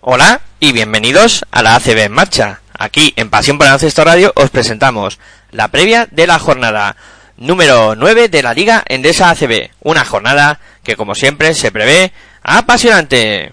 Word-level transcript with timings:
Hola 0.00 0.40
y 0.58 0.72
bienvenidos 0.72 1.44
a 1.50 1.62
la 1.62 1.74
ACB 1.76 1.98
en 1.98 2.12
marcha. 2.12 2.60
Aquí 2.78 3.12
en 3.14 3.28
Pasión 3.28 3.58
por 3.58 3.66
el 3.66 3.74
Ancesto 3.74 4.04
Radio 4.04 4.32
os 4.36 4.48
presentamos 4.48 5.18
la 5.50 5.68
previa 5.68 6.08
de 6.10 6.26
la 6.26 6.38
jornada 6.38 6.96
número 7.36 7.94
9 7.94 8.30
de 8.30 8.42
la 8.42 8.54
Liga 8.54 8.82
Endesa 8.88 9.28
ACB. 9.28 9.68
Una 9.82 10.06
jornada 10.06 10.60
que 10.82 10.96
como 10.96 11.14
siempre 11.14 11.52
se 11.52 11.70
prevé 11.70 12.10
apasionante. 12.42 13.52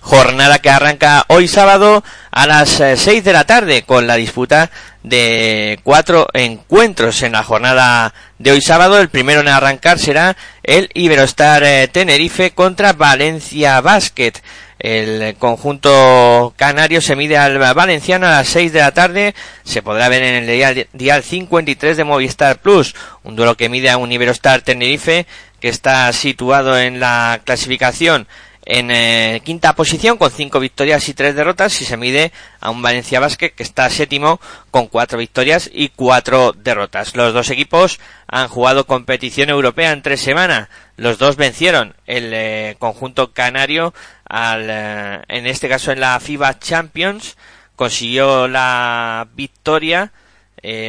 Jornada 0.00 0.58
que 0.58 0.68
arranca 0.68 1.24
hoy 1.28 1.48
sábado 1.48 2.04
a 2.30 2.46
las 2.46 2.68
6 2.68 3.08
eh, 3.08 3.22
de 3.22 3.32
la 3.32 3.44
tarde 3.44 3.84
con 3.84 4.06
la 4.06 4.16
disputa 4.16 4.70
de 5.02 5.78
cuatro 5.82 6.28
encuentros 6.32 7.22
en 7.22 7.32
la 7.32 7.42
jornada 7.42 8.12
de 8.38 8.52
hoy 8.52 8.60
sábado. 8.60 8.98
El 8.98 9.08
primero 9.08 9.40
en 9.40 9.48
arrancar 9.48 9.98
será 9.98 10.36
el 10.62 10.90
Iberostar 10.94 11.62
eh, 11.64 11.88
Tenerife 11.88 12.52
contra 12.52 12.92
Valencia 12.92 13.80
Basket. 13.80 14.32
El 14.78 15.36
conjunto 15.36 16.52
canario 16.56 17.00
se 17.00 17.16
mide 17.16 17.38
al 17.38 17.58
valenciano 17.74 18.26
a 18.26 18.30
las 18.30 18.48
6 18.48 18.72
de 18.72 18.80
la 18.80 18.92
tarde. 18.92 19.34
Se 19.62 19.82
podrá 19.82 20.08
ver 20.08 20.22
en 20.22 20.48
el 20.48 20.86
dial, 20.92 21.22
53 21.22 21.96
de 21.96 22.04
Movistar 22.04 22.60
Plus. 22.60 22.94
Un 23.22 23.36
duelo 23.36 23.56
que 23.56 23.68
mide 23.68 23.90
a 23.90 23.96
un 23.96 24.12
Iberostar 24.12 24.62
Tenerife 24.62 25.26
que 25.60 25.68
está 25.68 26.12
situado 26.12 26.78
en 26.78 27.00
la 27.00 27.40
clasificación 27.44 28.26
en 28.66 28.90
eh, 28.90 29.42
quinta 29.44 29.74
posición 29.74 30.16
con 30.16 30.30
cinco 30.30 30.60
victorias 30.60 31.08
y 31.08 31.14
tres 31.14 31.34
derrotas 31.34 31.80
y 31.80 31.84
se 31.84 31.96
mide 31.96 32.32
a 32.60 32.70
un 32.70 32.82
Valencia 32.82 33.20
Basket 33.20 33.50
que 33.50 33.62
está 33.62 33.90
séptimo 33.90 34.40
con 34.70 34.86
cuatro 34.86 35.18
victorias 35.18 35.70
y 35.72 35.90
cuatro 35.90 36.52
derrotas. 36.52 37.14
Los 37.14 37.34
dos 37.34 37.50
equipos 37.50 38.00
han 38.26 38.48
jugado 38.48 38.86
competición 38.86 39.50
europea 39.50 39.92
en 39.92 40.02
tres 40.02 40.20
semanas. 40.20 40.68
Los 40.96 41.18
dos 41.18 41.36
vencieron 41.36 41.94
el 42.06 42.32
eh, 42.32 42.76
conjunto 42.78 43.32
canario 43.32 43.92
al, 44.26 44.66
eh, 44.70 45.22
en 45.28 45.46
este 45.46 45.68
caso 45.68 45.92
en 45.92 46.00
la 46.00 46.18
FIBA 46.18 46.58
Champions 46.58 47.36
consiguió 47.76 48.48
la 48.48 49.28
victoria 49.34 50.12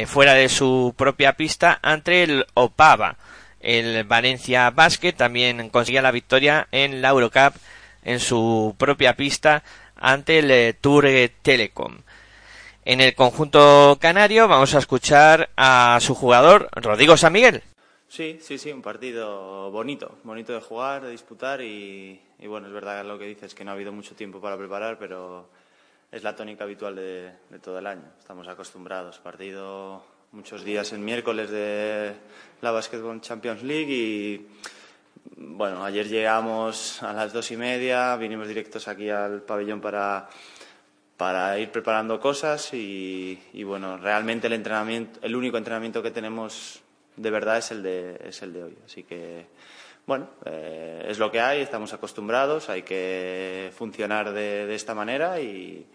fuera 0.06 0.32
de 0.32 0.48
su 0.48 0.94
propia 0.96 1.34
pista 1.34 1.78
ante 1.82 2.22
el 2.22 2.46
Opava 2.54 3.18
el 3.66 4.04
Valencia 4.04 4.70
Basket 4.70 5.12
también 5.12 5.70
conseguía 5.70 6.00
la 6.00 6.12
victoria 6.12 6.68
en 6.70 7.02
la 7.02 7.08
Eurocup 7.08 7.56
en 8.04 8.20
su 8.20 8.76
propia 8.78 9.16
pista 9.16 9.64
ante 9.96 10.38
el 10.38 10.50
eh, 10.52 10.72
Tour 10.80 11.06
Telecom. 11.42 11.98
En 12.84 13.00
el 13.00 13.16
conjunto 13.16 13.98
canario 14.00 14.46
vamos 14.46 14.72
a 14.76 14.78
escuchar 14.78 15.50
a 15.56 15.98
su 16.00 16.14
jugador 16.14 16.68
Rodrigo 16.76 17.16
San 17.16 17.32
Miguel. 17.32 17.64
Sí, 18.06 18.38
sí, 18.40 18.56
sí, 18.56 18.70
un 18.70 18.82
partido 18.82 19.72
bonito, 19.72 20.18
bonito 20.22 20.52
de 20.52 20.60
jugar, 20.60 21.02
de 21.02 21.10
disputar 21.10 21.60
y, 21.60 22.22
bueno, 22.46 22.68
es 22.68 22.72
verdad 22.72 23.04
lo 23.04 23.18
que 23.18 23.26
dices 23.26 23.52
que 23.56 23.64
no 23.64 23.72
ha 23.72 23.74
habido 23.74 23.90
mucho 23.90 24.14
tiempo 24.14 24.40
para 24.40 24.56
preparar, 24.56 24.96
pero 24.96 25.48
es 26.12 26.22
la 26.22 26.36
tónica 26.36 26.62
habitual 26.62 26.94
de, 26.94 27.32
de 27.50 27.58
todo 27.58 27.80
el 27.80 27.88
año. 27.88 28.04
Estamos 28.20 28.46
acostumbrados. 28.46 29.18
Partido 29.18 30.04
muchos 30.36 30.64
días 30.64 30.92
el 30.92 30.98
miércoles 30.98 31.48
de 31.48 32.12
la 32.60 32.70
Basketball 32.70 33.22
Champions 33.22 33.62
League 33.62 33.90
y 33.90 34.46
bueno, 35.34 35.82
ayer 35.82 36.06
llegamos 36.06 37.02
a 37.02 37.14
las 37.14 37.32
dos 37.32 37.50
y 37.52 37.56
media, 37.56 38.14
vinimos 38.16 38.46
directos 38.46 38.86
aquí 38.86 39.08
al 39.08 39.40
pabellón 39.40 39.80
para, 39.80 40.28
para 41.16 41.58
ir 41.58 41.70
preparando 41.70 42.20
cosas 42.20 42.68
y, 42.74 43.40
bueno, 43.64 43.96
realmente 43.96 44.46
el 44.46 44.52
entrenamiento, 44.52 45.20
el 45.22 45.34
único 45.34 45.56
entrenamiento 45.56 46.02
que 46.02 46.10
tenemos 46.10 46.82
de 47.16 47.30
verdad 47.30 47.56
es 47.56 47.70
el 47.70 47.82
de, 47.82 48.20
es 48.22 48.42
el 48.42 48.52
de 48.52 48.62
hoy. 48.62 48.76
Así 48.84 49.04
que, 49.04 49.46
bueno, 50.06 50.28
eh, 50.44 51.06
es 51.08 51.18
lo 51.18 51.30
que 51.32 51.40
hay, 51.40 51.62
estamos 51.62 51.94
acostumbrados, 51.94 52.68
hay 52.68 52.82
que 52.82 53.72
funcionar 53.74 54.34
de 54.34 54.74
esta 54.74 54.94
manera 54.94 55.40
y, 55.40 55.86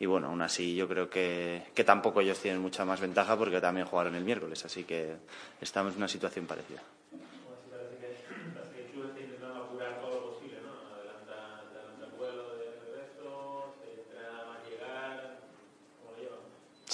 y 0.00 0.06
bueno, 0.06 0.28
aún 0.28 0.42
así 0.42 0.74
yo 0.74 0.86
creo 0.86 1.10
que, 1.10 1.62
que, 1.74 1.84
tampoco 1.84 2.20
ellos 2.20 2.38
tienen 2.38 2.60
mucha 2.60 2.84
más 2.84 3.00
ventaja 3.00 3.36
porque 3.36 3.60
también 3.60 3.86
jugaron 3.86 4.14
el 4.14 4.24
miércoles, 4.24 4.64
así 4.64 4.84
que 4.84 5.16
estamos 5.60 5.92
en 5.92 5.98
una 5.98 6.08
situación 6.08 6.46
parecida. 6.46 6.82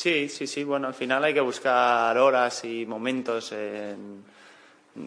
Sí, 0.05 0.29
sí, 0.29 0.47
sí. 0.47 0.65
Bueno, 0.65 0.89
al 0.89 0.93
final 0.93 1.25
hay 1.25 1.33
que 1.33 1.41
buscar 1.41 2.19
horas 2.19 2.63
y 2.67 2.85
momentos 2.85 3.53
en 3.53 4.23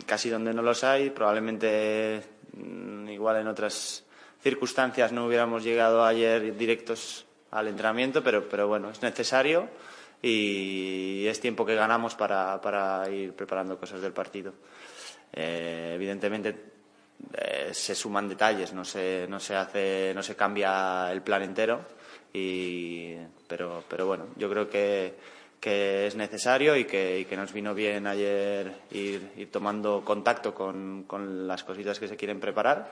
casi 0.07 0.27
donde 0.27 0.55
no 0.55 0.63
los 0.63 0.83
hay. 0.83 1.11
Probablemente 1.11 2.23
mm, 2.53 3.07
igual 3.09 3.37
en 3.37 3.47
otras 3.47 4.03
circunstancias 4.41 5.11
no 5.11 5.27
hubiéramos 5.27 5.63
llegado 5.63 6.03
ayer 6.03 6.57
directos 6.57 7.26
al 7.51 7.67
entrenamiento, 7.67 8.23
pero, 8.23 8.47
pero 8.47 8.67
bueno, 8.67 8.89
es 8.89 9.01
necesario 9.01 9.69
y 10.21 11.25
es 11.27 11.39
tiempo 11.39 11.65
que 11.65 11.75
ganamos 11.75 12.15
para, 12.15 12.59
para 12.61 13.09
ir 13.09 13.33
preparando 13.33 13.77
cosas 13.77 14.01
del 14.01 14.13
partido. 14.13 14.53
Eh, 15.33 15.93
evidentemente 15.95 16.55
eh, 17.33 17.69
se 17.73 17.95
suman 17.95 18.29
detalles, 18.29 18.73
no 18.73 18.83
se, 18.83 19.25
no 19.29 19.39
se 19.39 19.55
hace, 19.55 20.13
no 20.15 20.23
se 20.23 20.35
cambia 20.35 21.11
el 21.11 21.21
plan 21.21 21.43
entero, 21.43 21.81
y, 22.33 23.15
pero, 23.47 23.83
pero 23.87 24.05
bueno, 24.05 24.27
yo 24.35 24.49
creo 24.49 24.69
que, 24.69 25.15
que 25.59 26.07
es 26.07 26.15
necesario 26.15 26.75
y 26.75 26.85
que, 26.85 27.25
que, 27.27 27.35
nos 27.35 27.51
vino 27.51 27.73
bien 27.73 28.05
ayer 28.05 28.73
ir, 28.91 29.49
tomando 29.51 30.03
contacto 30.05 30.53
con, 30.53 31.03
con 31.03 31.47
las 31.47 31.63
cositas 31.63 31.99
que 31.99 32.07
se 32.07 32.15
quieren 32.15 32.39
preparar 32.39 32.91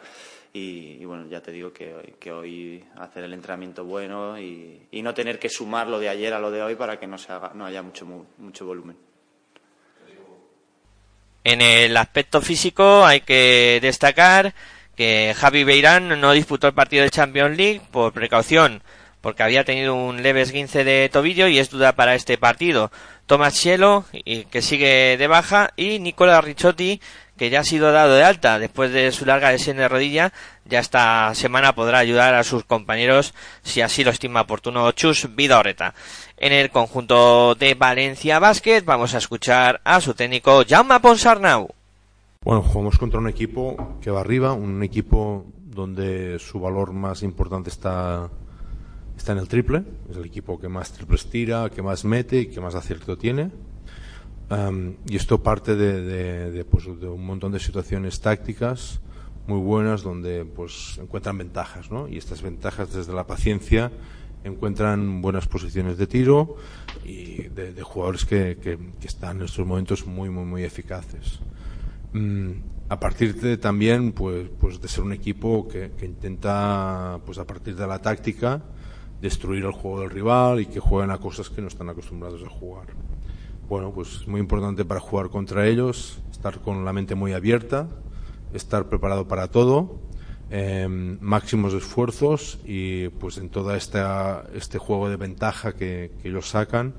y, 0.51 1.03
bueno, 1.03 1.27
ya 1.29 1.41
te 1.41 1.51
digo 1.51 1.73
que, 1.73 2.15
que, 2.17 2.31
hoy 2.31 2.83
hacer 2.97 3.25
el 3.25 3.33
entrenamiento 3.33 3.83
bueno 3.83 4.39
y, 4.39 4.87
y, 4.89 5.01
no 5.01 5.13
tener 5.13 5.37
que 5.37 5.49
sumar 5.49 5.87
lo 5.87 5.99
de 5.99 6.07
ayer 6.07 6.33
a 6.33 6.39
lo 6.39 6.49
de 6.49 6.63
hoy 6.63 6.75
para 6.75 6.97
que 6.97 7.07
no, 7.07 7.17
se 7.17 7.31
haga, 7.31 7.51
no 7.53 7.65
haya 7.65 7.81
mucho, 7.81 8.05
mucho 8.37 8.65
volumen. 8.65 8.95
En 11.43 11.61
el 11.61 11.95
aspecto 11.97 12.41
físico 12.41 13.05
hay 13.05 13.21
que 13.21 13.79
destacar 13.81 14.53
que 14.95 15.35
Javi 15.37 15.63
Beirán 15.63 16.19
no 16.19 16.31
disputó 16.31 16.67
el 16.67 16.73
partido 16.73 17.03
de 17.03 17.11
Champions 17.11 17.57
League 17.57 17.81
por 17.91 18.13
precaución, 18.13 18.81
porque 19.25 19.41
había 19.41 19.63
tenido 19.63 19.95
un 19.95 20.21
leve 20.21 20.41
esguince 20.41 20.83
de 20.83 21.09
tobillo 21.11 21.47
y 21.47 21.57
es 21.57 21.71
duda 21.71 21.93
para 21.93 22.13
este 22.13 22.37
partido. 22.37 22.91
Tomás 23.25 23.55
Cielo, 23.55 24.05
que 24.13 24.61
sigue 24.61 25.17
de 25.17 25.25
baja, 25.25 25.71
y 25.75 25.97
Nicola 25.97 26.39
Ricciotti, 26.41 27.01
que 27.35 27.49
ya 27.49 27.61
ha 27.61 27.63
sido 27.63 27.91
dado 27.91 28.13
de 28.13 28.23
alta 28.23 28.59
después 28.59 28.91
de 28.91 29.11
su 29.11 29.25
larga 29.25 29.51
lesión 29.51 29.77
de 29.77 29.87
rodilla, 29.87 30.31
ya 30.65 30.77
esta 30.77 31.33
semana 31.33 31.73
podrá 31.73 31.97
ayudar 31.97 32.35
a 32.35 32.43
sus 32.43 32.65
compañeros 32.65 33.33
si 33.63 33.81
así 33.81 34.03
lo 34.03 34.11
estima 34.11 34.41
oportuno 34.41 34.91
Chus 34.91 35.27
Vidoreta. 35.35 35.95
En 36.37 36.53
el 36.53 36.69
conjunto 36.69 37.55
de 37.55 37.73
Valencia 37.73 38.37
Basket 38.37 38.83
vamos 38.85 39.15
a 39.15 39.17
escuchar 39.17 39.81
a 39.85 40.01
su 40.01 40.13
técnico 40.13 40.63
Jaume 40.69 40.99
Ponsarnau. 40.99 41.69
Bueno, 42.41 42.61
jugamos 42.61 42.99
contra 42.99 43.19
un 43.19 43.27
equipo 43.27 43.97
que 44.03 44.11
va 44.11 44.19
arriba, 44.19 44.53
un 44.53 44.83
equipo 44.83 45.47
donde 45.63 46.37
su 46.37 46.59
valor 46.59 46.93
más 46.93 47.23
importante 47.23 47.71
está, 47.71 48.29
está 49.17 49.31
en 49.31 49.39
el 49.39 49.47
triple, 49.47 49.83
es 50.09 50.17
el 50.17 50.25
equipo 50.25 50.59
que 50.59 50.69
más 50.69 50.91
triples 50.91 51.27
tira, 51.27 51.69
que 51.69 51.81
más 51.81 52.05
mete 52.05 52.41
y 52.41 52.45
que 52.47 52.61
más 52.61 52.75
acierto 52.75 53.17
tiene 53.17 53.51
y 55.07 55.15
esto 55.15 55.41
parte 55.41 55.75
de, 55.75 56.65
pues, 56.65 56.85
de, 56.85 57.07
un 57.07 57.25
montón 57.25 57.51
de 57.51 57.59
situaciones 57.59 58.19
tácticas 58.21 59.01
muy 59.47 59.59
buenas 59.59 60.01
donde 60.01 60.45
pues 60.45 60.99
encuentran 60.99 61.37
ventajas, 61.37 61.91
¿no? 61.91 62.07
Y 62.07 62.17
estas 62.17 62.41
ventajas 62.41 62.93
desde 62.93 63.13
la 63.13 63.27
paciencia 63.27 63.91
encuentran 64.43 65.21
buenas 65.21 65.47
posiciones 65.47 65.97
de 65.97 66.07
tiro 66.07 66.57
y 67.03 67.43
de, 67.43 67.81
jugadores 67.81 68.25
que, 68.25 68.57
que, 68.61 68.77
están 69.03 69.37
en 69.37 69.45
estos 69.45 69.65
momentos 69.65 70.05
muy 70.05 70.29
muy 70.29 70.45
muy 70.45 70.63
eficaces. 70.63 71.39
Mm, 72.13 72.51
a 72.89 72.99
partir 72.99 73.39
de 73.39 73.57
también 73.57 74.13
pues 74.13 74.47
pues 74.59 74.79
de 74.79 74.87
ser 74.87 75.03
un 75.03 75.13
equipo 75.13 75.67
que, 75.67 75.91
que, 75.97 76.05
intenta 76.05 77.19
pues 77.25 77.37
a 77.39 77.45
partir 77.45 77.75
de 77.75 77.87
la 77.87 77.99
táctica 77.99 78.61
destruir 79.21 79.65
el 79.65 79.71
juego 79.71 80.01
del 80.01 80.09
rival 80.09 80.61
y 80.61 80.65
que 80.65 80.79
jueguen 80.79 81.11
a 81.11 81.17
cosas 81.17 81.49
que 81.49 81.61
no 81.61 81.67
están 81.67 81.89
acostumbrados 81.89 82.43
a 82.43 82.49
jugar. 82.49 82.87
Bueno, 83.67 83.91
pues 83.91 84.21
es 84.21 84.27
muy 84.27 84.39
importante 84.39 84.85
para 84.85 84.99
jugar 84.99 85.29
contra 85.29 85.67
ellos, 85.67 86.19
estar 86.31 86.59
con 86.59 86.85
la 86.85 86.93
mente 86.93 87.15
muy 87.15 87.33
abierta, 87.33 87.87
estar 88.53 88.89
preparado 88.89 89.27
para 89.27 89.47
todo, 89.47 89.99
em, 90.51 91.17
máximos 91.19 91.73
esfuerzos 91.73 92.59
y 92.63 93.09
pues 93.09 93.37
en 93.37 93.49
todo 93.49 93.73
este 93.75 94.77
juego 94.77 95.09
de 95.09 95.17
ventaja 95.17 95.73
que, 95.73 96.11
ellos 96.23 96.49
sacan, 96.49 96.93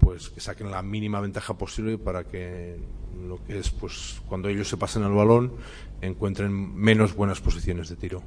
pues 0.00 0.28
que 0.28 0.40
saquen 0.40 0.72
la 0.72 0.82
mínima 0.82 1.20
ventaja 1.20 1.56
posible 1.56 1.96
para 1.98 2.24
que 2.24 2.80
lo 3.28 3.42
que 3.44 3.60
es 3.60 3.70
pues 3.70 4.20
cuando 4.26 4.48
ellos 4.48 4.68
se 4.68 4.76
pasen 4.76 5.04
al 5.04 5.12
balón 5.12 5.52
encuentren 6.00 6.74
menos 6.74 7.14
buenas 7.14 7.40
posiciones 7.40 7.88
de 7.88 7.96
tiro. 7.96 8.22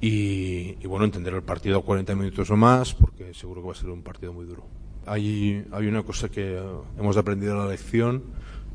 Y, 0.00 0.76
y, 0.80 0.86
bueno, 0.86 1.04
entender 1.04 1.34
el 1.34 1.42
partido 1.42 1.78
a 1.78 1.84
40 1.84 2.14
minutos 2.14 2.50
o 2.50 2.56
más, 2.56 2.94
porque 2.94 3.34
seguro 3.34 3.60
que 3.60 3.66
va 3.66 3.72
a 3.72 3.76
ser 3.76 3.90
un 3.90 4.02
partido 4.02 4.32
muy 4.32 4.46
duro. 4.46 4.64
Hay, 5.06 5.64
hay 5.72 5.86
una 5.86 6.02
cosa 6.02 6.30
que 6.30 6.58
hemos 6.98 7.16
aprendido 7.16 7.56
la 7.56 7.68
lección 7.68 8.22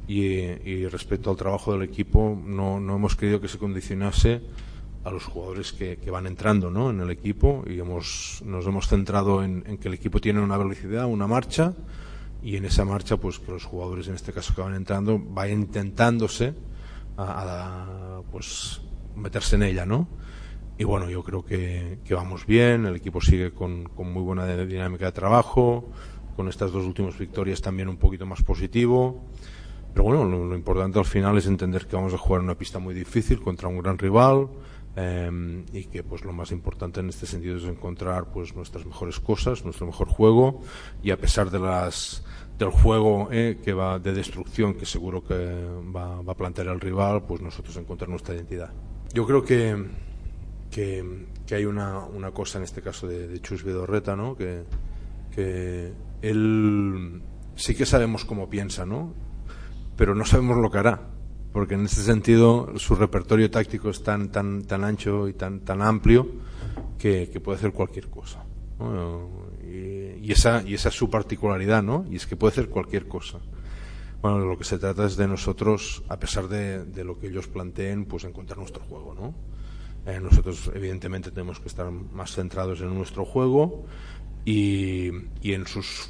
y, 0.07 0.85
respecto 0.87 1.31
al 1.31 1.37
trabajo 1.37 1.73
del 1.73 1.83
equipo 1.83 2.39
no, 2.45 2.79
no, 2.79 2.95
hemos 2.95 3.15
querido 3.15 3.41
que 3.41 3.47
se 3.47 3.57
condicionase 3.57 4.41
a 5.03 5.11
los 5.11 5.25
jugadores 5.25 5.73
que, 5.73 5.97
van 6.09 6.27
entrando 6.27 6.69
¿no? 6.69 6.89
en 6.89 6.99
el 6.99 7.11
equipo 7.11 7.63
y 7.67 7.79
hemos, 7.79 8.41
nos 8.45 8.65
hemos 8.65 8.87
centrado 8.87 9.43
en, 9.43 9.63
que 9.77 9.87
el 9.87 9.93
equipo 9.93 10.19
tiene 10.19 10.41
una 10.41 10.57
velocidad, 10.57 11.05
una 11.05 11.27
marcha 11.27 11.73
y 12.43 12.55
en 12.57 12.65
esa 12.65 12.85
marcha 12.85 13.17
pues 13.17 13.39
que 13.39 13.51
los 13.51 13.65
jugadores 13.65 14.07
en 14.07 14.15
este 14.15 14.31
caso 14.31 14.53
que 14.53 14.61
van 14.61 14.75
entrando 14.75 15.19
vayan 15.19 15.61
intentándose 15.61 16.53
a, 17.17 18.21
pues 18.31 18.81
meterse 19.15 19.55
en 19.55 19.63
ella 19.63 19.85
¿no? 19.85 20.07
Y 20.77 20.83
bueno 20.83 21.09
yo 21.09 21.23
creo 21.23 21.45
que, 21.45 21.99
que 22.03 22.13
vamos 22.13 22.45
bien 22.45 22.85
el 22.85 22.95
equipo 22.95 23.21
sigue 23.21 23.51
con, 23.51 23.85
con 23.85 24.11
muy 24.11 24.21
buena 24.21 24.45
dinámica 24.65 25.05
de 25.05 25.11
trabajo 25.11 25.89
con 26.35 26.49
estas 26.49 26.71
dos 26.71 26.85
últimas 26.85 27.17
victorias 27.17 27.61
también 27.61 27.87
un 27.87 27.97
poquito 27.97 28.25
más 28.25 28.43
positivo 28.43 29.25
pero 29.95 30.03
bueno, 30.03 30.25
lo, 30.25 30.53
importante 30.53 30.99
al 30.99 31.05
final 31.05 31.37
es 31.37 31.47
entender 31.47 31.87
que 31.87 31.95
vamos 31.95 32.13
a 32.13 32.17
jugar 32.17 32.41
una 32.41 32.57
pista 32.57 32.79
muy 32.79 32.93
difícil 32.93 33.39
contra 33.39 33.69
un 33.69 33.77
gran 33.81 33.97
rival 33.97 34.49
em, 34.97 35.63
y 35.71 35.85
que 35.85 36.03
pues 36.03 36.25
lo 36.25 36.33
más 36.33 36.51
importante 36.51 36.99
en 36.99 37.07
este 37.07 37.25
sentido 37.25 37.55
es 37.55 37.63
encontrar 37.63 38.25
pues 38.25 38.53
nuestras 38.57 38.85
mejores 38.85 39.21
cosas, 39.21 39.63
nuestro 39.63 39.85
mejor 39.85 40.09
juego 40.09 40.63
y 41.01 41.11
a 41.11 41.17
pesar 41.17 41.49
de 41.49 41.59
las 41.59 42.25
del 42.59 42.71
juego 42.71 43.29
eh, 43.31 43.57
que 43.63 43.71
va 43.71 43.97
de 43.97 44.11
destrucción 44.11 44.73
que 44.73 44.85
seguro 44.85 45.23
que 45.23 45.33
va, 45.95 46.19
a 46.19 46.35
plantear 46.35 46.67
el 46.67 46.81
rival, 46.81 47.23
pues 47.23 47.39
nosotros 47.39 47.77
encontrar 47.77 48.09
nuestra 48.09 48.35
identidad. 48.35 48.73
Yo 49.13 49.25
creo 49.25 49.45
que 49.45 49.81
que, 50.75 51.55
hay 51.55 51.65
una, 51.65 51.99
una, 51.99 52.31
cosa 52.31 52.57
en 52.57 52.65
este 52.65 52.81
caso 52.81 53.07
de, 53.07 53.29
de 53.29 53.39
Chus 53.39 53.63
Vidorreta, 53.63 54.17
¿no? 54.17 54.35
Que, 54.35 54.63
él 56.21 57.21
sí 57.55 57.75
que 57.75 57.85
sabemos 57.85 58.25
cómo 58.25 58.49
piensa, 58.49 58.85
¿no? 58.85 59.13
pero 59.95 60.15
no 60.15 60.25
sabemos 60.25 60.57
lo 60.57 60.69
que 60.69 60.77
hará, 60.77 61.01
porque 61.53 61.75
en 61.75 61.85
ese 61.85 62.03
sentido 62.03 62.77
su 62.77 62.95
repertorio 62.95 63.49
táctico 63.49 63.89
es 63.89 64.03
tan, 64.03 64.29
tan, 64.29 64.63
tan 64.63 64.83
ancho 64.83 65.27
y 65.27 65.33
tan, 65.33 65.61
tan 65.61 65.81
amplio 65.81 66.27
que, 66.97 67.27
puede 67.43 67.57
hacer 67.57 67.71
cualquier 67.71 68.09
cosa. 68.09 68.43
Y, 69.71 70.31
esa, 70.31 70.63
y 70.63 70.73
esa 70.73 70.89
es 70.89 70.95
su 70.95 71.09
particularidad, 71.09 71.83
¿no? 71.83 72.05
Y 72.09 72.17
es 72.17 72.25
que 72.25 72.35
puede 72.35 72.51
hacer 72.51 72.69
cualquier 72.69 73.07
cosa. 73.07 73.39
Bueno, 74.21 74.39
lo 74.39 74.57
que 74.57 74.63
se 74.63 74.79
trata 74.79 75.05
es 75.05 75.15
de 75.15 75.27
nosotros, 75.27 76.03
a 76.09 76.17
pesar 76.17 76.47
de, 76.47 76.83
de 76.83 77.03
lo 77.03 77.19
que 77.19 77.27
ellos 77.27 77.47
planteen, 77.47 78.05
pues 78.05 78.23
encontrar 78.23 78.57
nuestro 78.57 78.83
juego, 78.83 79.13
¿no? 79.13 79.54
Eh, 80.05 80.19
nosotros, 80.19 80.71
evidentemente, 80.73 81.31
tenemos 81.31 81.59
que 81.59 81.67
estar 81.67 81.89
más 81.89 82.31
centrados 82.31 82.81
en 82.81 82.93
nuestro 82.93 83.25
juego 83.25 83.85
y, 84.45 85.09
en 85.43 85.65
sus, 85.65 86.09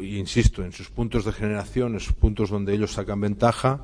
insisto, 0.00 0.64
en 0.64 0.72
sus 0.72 0.88
puntos 0.88 1.26
de 1.26 1.32
generación, 1.32 1.92
en 1.94 2.00
sus 2.00 2.14
puntos 2.14 2.48
donde 2.48 2.72
ellos 2.72 2.92
sacan 2.92 3.20
ventaja, 3.20 3.80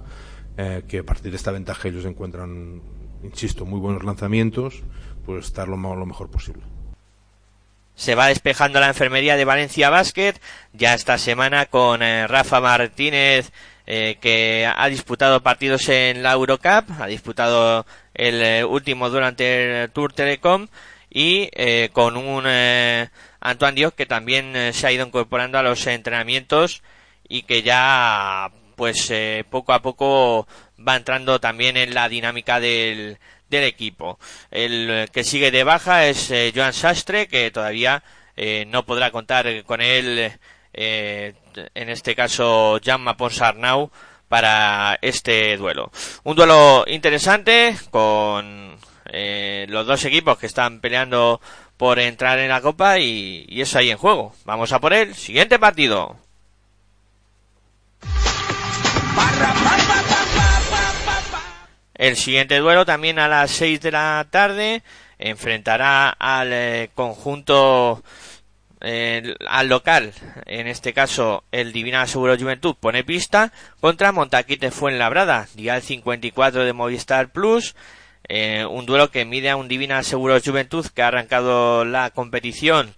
eh, 0.57 0.83
que 0.89 1.01
a 1.01 1.03
partir 1.05 1.31
de 1.31 1.37
esta 1.37 1.51
ventaja 1.51 1.89
ellos 1.89 2.07
encuentran, 2.07 2.81
insisto, 3.23 3.67
muy 3.67 3.79
buenos 3.79 4.03
lanzamientos, 4.03 4.83
pues 5.27 5.45
estar 5.47 5.69
lo, 5.69 5.77
mejor 5.77 6.31
posible. 6.31 6.63
Se 7.95 8.15
va 8.15 8.29
despejando 8.29 8.81
la 8.81 8.89
enfermería 8.89 9.37
de 9.37 9.45
Valencia 9.45 9.91
Basket, 9.91 10.35
ya 10.73 10.95
esta 10.95 11.19
semana 11.19 11.67
con 11.67 12.03
eh, 12.03 12.27
Rafa 12.27 12.61
Martínez, 12.61 13.53
eh, 13.87 14.17
que 14.21 14.67
ha 14.75 14.89
disputado 14.89 15.43
partidos 15.43 15.89
en 15.91 16.23
la 16.23 16.33
Eurocup, 16.33 16.91
ha 16.99 17.07
disputado 17.07 17.85
el 18.15 18.65
último 18.65 19.11
durante 19.11 19.83
el 19.83 19.91
Tour 19.91 20.13
Telecom, 20.13 20.69
y 21.13 21.49
con 21.93 22.17
un 22.17 22.47
Antoine 23.41 23.75
Dios 23.75 23.95
que 23.95 24.07
también 24.07 24.55
eh, 24.55 24.73
se 24.73 24.87
ha 24.87 24.93
ido 24.93 25.07
incorporando 25.07 25.59
a 25.59 25.63
los 25.63 25.87
entrenamientos 25.87 26.83
y 27.29 27.43
que 27.43 27.63
ya 27.63 28.51
pues 28.77 29.11
eh, 29.11 29.45
poco 29.49 29.73
a 29.73 29.83
poco 29.83 30.47
va 30.87 30.97
entrando 30.97 31.41
también 31.41 31.77
en 31.77 31.95
la 31.95 32.09
dinámica 32.09 32.61
del, 32.61 33.19
del 33.49 33.65
equipo. 33.65 34.19
El 34.51 34.91
eh, 34.91 35.09
que 35.13 35.25
sigue 35.25 35.51
de 35.51 35.65
baja 35.65 36.07
es 36.07 36.33
Joan 36.55 36.73
Sastre 36.73 37.29
que 37.29 37.51
todavía 37.51 38.03
no 38.69 38.87
podrá 38.87 39.11
contar 39.11 39.65
con 39.65 39.83
él 39.83 40.33
en 40.73 41.89
este 41.91 42.15
caso 42.15 42.81
Jan 42.83 43.05
Ponsarnau 43.19 43.91
para 44.31 44.97
este 45.03 45.57
duelo. 45.57 45.91
Un 46.23 46.37
duelo 46.37 46.85
interesante 46.87 47.77
con 47.91 48.79
los 49.67 49.87
dos 49.89 50.05
equipos 50.05 50.39
que 50.39 50.47
están 50.47 50.81
peleando 50.81 51.41
por 51.77 51.99
entrar 51.99 52.39
en 52.39 52.49
la 52.49 52.61
copa 52.61 53.01
y, 53.01 53.45
eso 53.61 53.79
ahí 53.79 53.91
en 53.91 53.99
juego. 53.99 54.33
Vamos 54.45 54.71
a 54.73 54.79
por 54.79 54.93
el 54.93 55.17
siguiente 55.17 55.59
partido. 55.59 56.17
El 61.95 62.17
siguiente 62.17 62.59
duelo 62.59 62.87
también 62.87 63.19
a 63.19 63.27
las 63.27 63.51
6 63.51 63.81
de 63.81 63.91
la 63.91 64.25
tarde 64.31 64.85
enfrentará 65.19 66.11
al 66.11 66.53
eh, 66.53 66.91
conjunto 66.95 68.05
al 68.81 69.69
local, 69.69 70.13
en 70.47 70.67
este 70.67 70.93
caso 70.93 71.45
el 71.53 71.73
Divina 71.73 72.07
Seguro 72.07 72.39
Juventud 72.39 72.75
pone 72.79 73.05
pista 73.05 73.53
contra 73.81 74.13
Montaquite 74.13 74.71
Fuenlabrada, 74.71 75.49
día 75.55 75.81
54 75.81 76.65
de 76.65 76.73
Movistar 76.73 77.31
Plus, 77.31 77.75
eh, 78.33 78.65
un 78.65 78.87
duelo 78.87 79.11
que 79.11 79.25
mide 79.25 79.51
a 79.51 79.57
un 79.57 79.67
Divina 79.67 80.03
Seguros 80.05 80.45
Juventud 80.45 80.87
que 80.87 81.03
ha 81.03 81.09
arrancado 81.09 81.85
la 81.85 82.11
competición 82.11 82.95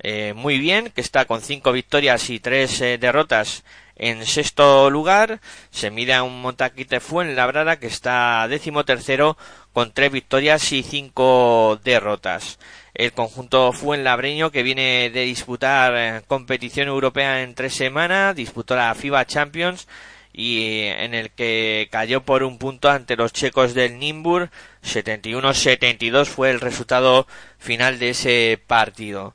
eh, 0.00 0.34
muy 0.34 0.58
bien, 0.58 0.90
que 0.90 1.00
está 1.00 1.24
con 1.24 1.40
cinco 1.40 1.72
victorias 1.72 2.28
y 2.28 2.38
tres 2.38 2.82
eh, 2.82 2.98
derrotas 2.98 3.64
en 3.96 4.24
sexto 4.26 4.90
lugar. 4.90 5.40
Se 5.70 5.90
mide 5.90 6.14
a 6.14 6.22
un 6.22 6.40
Montaquite 6.40 7.00
Fuenlabrada 7.00 7.78
que 7.78 7.86
está 7.86 8.46
décimo 8.48 8.84
tercero 8.84 9.36
con 9.72 9.92
tres 9.92 10.12
victorias 10.12 10.72
y 10.72 10.82
cinco 10.82 11.80
derrotas. 11.84 12.58
El 12.94 13.12
conjunto 13.12 13.72
Fuenlabreño 13.72 14.50
que 14.50 14.62
viene 14.62 15.10
de 15.10 15.22
disputar 15.22 16.24
competición 16.26 16.88
europea 16.88 17.42
en 17.42 17.54
tres 17.54 17.74
semanas, 17.74 18.36
disputó 18.36 18.76
la 18.76 18.94
FIBA 18.94 19.26
Champions 19.26 19.88
y 20.32 20.82
en 20.82 21.14
el 21.14 21.30
que 21.30 21.88
cayó 21.92 22.22
por 22.22 22.42
un 22.42 22.58
punto 22.58 22.90
ante 22.90 23.16
los 23.16 23.32
checos 23.32 23.72
del 23.72 23.98
Nimbur 24.00 24.50
71-72 24.84 26.26
fue 26.26 26.50
el 26.50 26.60
resultado 26.60 27.26
final 27.58 27.98
de 28.00 28.10
ese 28.10 28.60
partido. 28.66 29.34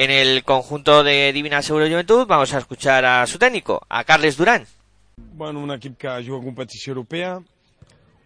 En 0.00 0.12
el 0.12 0.44
conjunto 0.44 1.02
de 1.02 1.32
Divina 1.32 1.60
Seguro 1.60 1.88
Juventud 1.88 2.24
vamos 2.24 2.54
a 2.54 2.58
escuchar 2.58 3.04
a 3.04 3.26
su 3.26 3.36
técnico, 3.36 3.84
a 3.88 4.04
Carles 4.04 4.36
Durán. 4.36 4.64
Bueno, 5.16 5.58
un 5.58 5.72
equip 5.72 5.98
que 5.98 6.08
juga 6.24 6.44
competició 6.44 6.92
europea, 6.92 7.40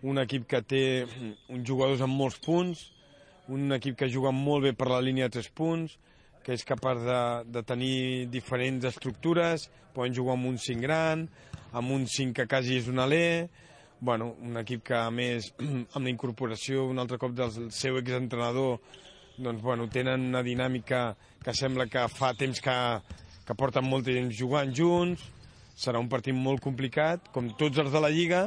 un 0.03 0.19
equip 0.19 0.45
que 0.47 0.61
té 0.61 0.83
uns 1.49 1.65
jugadors 1.65 2.03
amb 2.05 2.13
molts 2.13 2.37
punts, 2.45 2.83
un 3.49 3.73
equip 3.73 3.97
que 3.97 4.11
juga 4.13 4.35
molt 4.37 4.67
bé 4.67 4.75
per 4.77 4.91
la 4.91 5.01
línia 5.01 5.31
de 5.31 5.39
3 5.39 5.49
punts, 5.57 5.95
que 6.45 6.53
és 6.53 6.65
capaç 6.69 7.01
de, 7.07 7.21
de 7.57 7.63
tenir 7.65 8.29
diferents 8.29 8.85
estructures, 8.85 9.65
poden 9.97 10.13
jugar 10.13 10.37
amb 10.37 10.51
un 10.51 10.59
5 10.61 10.85
gran, 10.85 11.25
amb 11.73 11.95
un 11.97 12.05
5 12.05 12.37
que 12.37 12.47
quasi 12.53 12.83
és 12.83 12.91
un 12.93 13.01
alè, 13.01 13.49
bueno, 14.05 14.35
un 14.45 14.61
equip 14.61 14.85
que 14.91 14.99
a 15.01 15.09
més 15.09 15.55
amb 15.97 16.05
la 16.05 16.13
incorporació 16.13 16.85
un 16.85 17.01
altre 17.01 17.17
cop 17.17 17.33
del 17.33 17.73
seu 17.73 17.97
exentrenador 17.97 18.77
doncs, 19.43 19.63
bueno, 19.63 19.89
tenen 19.93 20.29
una 20.31 20.43
dinàmica 20.47 21.13
que 21.43 21.55
sembla 21.55 21.89
que 21.91 22.07
fa 22.09 22.33
temps 22.39 22.63
que, 22.63 22.77
que 23.47 23.59
porten 23.59 23.87
molt 23.89 24.07
temps 24.09 24.35
jugant 24.39 24.73
junts 24.75 25.25
serà 25.77 25.99
un 25.99 26.11
partit 26.13 26.37
molt 26.37 26.63
complicat 26.63 27.31
com 27.35 27.51
tots 27.59 27.81
els 27.83 27.91
de 27.93 28.03
la 28.03 28.13
Lliga 28.13 28.47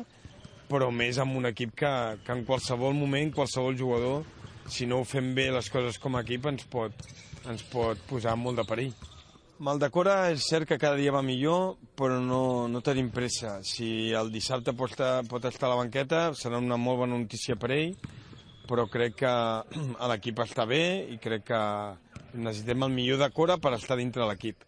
però 0.69 0.89
més 0.91 1.19
amb 1.21 1.37
un 1.37 1.49
equip 1.49 1.75
que, 1.77 1.91
que 2.25 2.33
en 2.33 2.43
qualsevol 2.45 2.95
moment, 2.97 3.33
qualsevol 3.33 3.77
jugador, 3.77 4.23
si 4.71 4.87
no 4.89 5.01
ho 5.01 5.07
fem 5.07 5.33
bé 5.37 5.49
les 5.53 5.69
coses 5.69 5.99
com 6.01 6.15
a 6.15 6.23
equip, 6.25 6.47
ens 6.49 6.65
pot, 6.71 7.05
ens 7.49 7.65
pot 7.69 8.01
posar 8.09 8.35
molt 8.39 8.61
de 8.61 8.65
perill. 8.67 8.95
Maldecora 9.65 10.17
és 10.33 10.43
cert 10.49 10.67
que 10.67 10.79
cada 10.81 10.97
dia 10.99 11.13
va 11.15 11.21
millor, 11.23 11.77
però 11.95 12.17
no, 12.19 12.67
no 12.67 12.81
tenim 12.83 13.07
pressa. 13.13 13.59
Si 13.63 14.11
el 14.11 14.33
dissabte 14.33 14.73
pot 14.75 14.91
estar, 14.91 15.13
pot 15.29 15.45
estar 15.47 15.69
a 15.69 15.75
la 15.75 15.79
banqueta, 15.79 16.25
serà 16.35 16.59
una 16.59 16.79
molt 16.81 17.05
bona 17.05 17.15
notícia 17.21 17.55
per 17.55 17.71
ell, 17.77 17.93
però 18.67 18.87
crec 18.91 19.17
que 19.21 19.33
l'equip 20.11 20.41
està 20.45 20.65
bé 20.69 20.83
i 21.13 21.17
crec 21.21 21.47
que 21.51 21.61
necessitem 22.35 22.85
el 22.87 22.93
millor 22.93 23.21
de 23.21 23.29
Cora 23.33 23.57
per 23.61 23.73
estar 23.77 23.97
dintre 23.97 24.27
l'equip. 24.27 24.63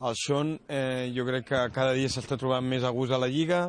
El 0.00 0.16
Sean, 0.16 0.54
eh, 0.68 1.10
jo 1.14 1.26
crec 1.28 1.46
que 1.50 1.64
cada 1.74 1.92
dia 1.92 2.08
s'està 2.08 2.38
trobant 2.40 2.64
més 2.64 2.84
a 2.84 2.92
gust 2.96 3.12
a 3.12 3.18
la 3.20 3.28
Lliga, 3.28 3.66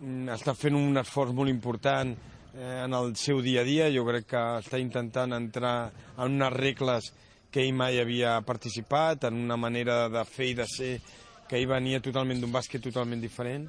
mm, 0.00 0.28
està 0.36 0.54
fent 0.54 0.76
un 0.78 0.96
esforç 1.00 1.34
molt 1.34 1.50
important 1.50 2.14
eh, 2.14 2.84
en 2.84 2.94
el 2.94 3.16
seu 3.16 3.42
dia 3.42 3.62
a 3.62 3.66
dia, 3.66 3.90
jo 3.90 4.04
crec 4.06 4.28
que 4.30 4.44
està 4.62 4.78
intentant 4.78 5.34
entrar 5.34 5.90
en 6.16 6.38
unes 6.38 6.54
regles 6.54 7.10
que 7.50 7.64
ell 7.64 7.74
mai 7.74 7.98
havia 7.98 8.38
participat, 8.46 9.26
en 9.26 9.42
una 9.42 9.58
manera 9.58 10.08
de 10.08 10.24
fer 10.24 10.52
i 10.52 10.54
de 10.54 10.66
ser 10.70 10.92
que 11.48 11.58
ell 11.58 11.66
venia 11.66 12.00
totalment 12.00 12.38
d'un 12.40 12.52
bàsquet 12.54 12.82
totalment 12.82 13.20
diferent, 13.20 13.66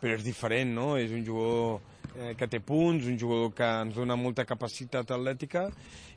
però 0.00 0.14
és 0.14 0.22
diferent, 0.22 0.70
no? 0.76 0.94
És 0.96 1.10
un 1.10 1.24
jugador 1.26 1.80
eh, 2.16 2.34
que 2.38 2.48
té 2.50 2.60
punts, 2.64 3.06
un 3.06 3.18
jugador 3.20 3.52
que 3.54 3.66
ens 3.82 3.94
dona 3.96 4.16
molta 4.16 4.46
capacitat 4.48 5.12
atlètica 5.14 5.66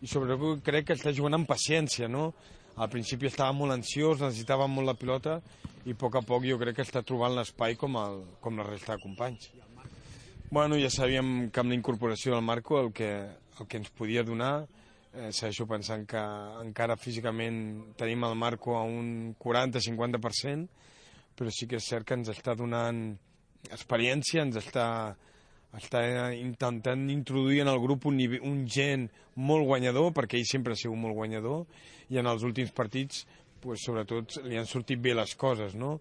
i 0.01 0.07
sobretot 0.07 0.63
crec 0.65 0.89
que 0.89 0.97
està 0.97 1.13
jugant 1.15 1.37
amb 1.37 1.49
paciència, 1.49 2.07
no? 2.07 2.31
Al 2.79 2.89
principi 2.91 3.27
estava 3.27 3.51
molt 3.55 3.75
ansiós, 3.75 4.21
necessitava 4.23 4.67
molt 4.71 4.87
la 4.87 4.95
pilota 4.95 5.39
i 5.85 5.95
a 5.95 5.99
poc 5.99 6.15
a 6.19 6.23
poc 6.25 6.45
jo 6.47 6.59
crec 6.61 6.79
que 6.79 6.87
està 6.87 7.03
trobant 7.03 7.35
l'espai 7.35 7.75
com, 7.79 7.97
el, 7.99 8.21
com 8.39 8.59
la 8.59 8.67
resta 8.67 8.95
de 8.95 9.03
companys. 9.03 9.49
Bueno, 10.49 10.79
ja 10.81 10.89
sabíem 10.89 11.49
que 11.53 11.61
amb 11.61 11.73
la 11.73 11.77
incorporació 11.77 12.33
del 12.33 12.45
Marco 12.45 12.79
el 12.79 12.93
que, 12.95 13.11
el 13.59 13.67
que 13.67 13.77
ens 13.77 13.91
podia 13.93 14.23
donar 14.25 14.65
eh, 15.13 15.31
segueixo 15.31 15.67
pensant 15.69 16.05
que 16.09 16.21
encara 16.63 16.97
físicament 16.97 17.59
tenim 17.99 18.25
el 18.25 18.35
Marco 18.39 18.77
a 18.77 18.83
un 18.83 19.35
40-50%, 19.37 20.67
però 21.37 21.53
sí 21.53 21.67
que 21.69 21.79
és 21.79 21.89
cert 21.91 22.07
que 22.07 22.17
ens 22.17 22.31
està 22.33 22.55
donant 22.57 23.03
experiència, 23.69 24.43
ens 24.45 24.57
està, 24.59 24.87
està 25.77 26.01
intentant 26.33 27.03
introduir 27.13 27.61
en 27.61 27.69
el 27.69 27.79
grup 27.81 28.07
un, 28.09 28.17
nivell, 28.17 28.45
un 28.47 28.63
gent 28.67 29.07
molt 29.35 29.67
guanyador, 29.69 30.13
perquè 30.17 30.39
ell 30.39 30.47
sempre 30.49 30.73
ha 30.73 30.79
sigut 30.79 30.97
molt 30.97 31.17
guanyador, 31.17 31.67
i 32.09 32.17
en 32.17 32.29
els 32.29 32.45
últims 32.47 32.71
partits, 32.73 33.25
pues, 33.61 33.83
sobretot, 33.85 34.39
li 34.49 34.57
han 34.57 34.69
sortit 34.69 35.01
bé 35.01 35.13
les 35.13 35.35
coses, 35.37 35.75
no? 35.77 35.99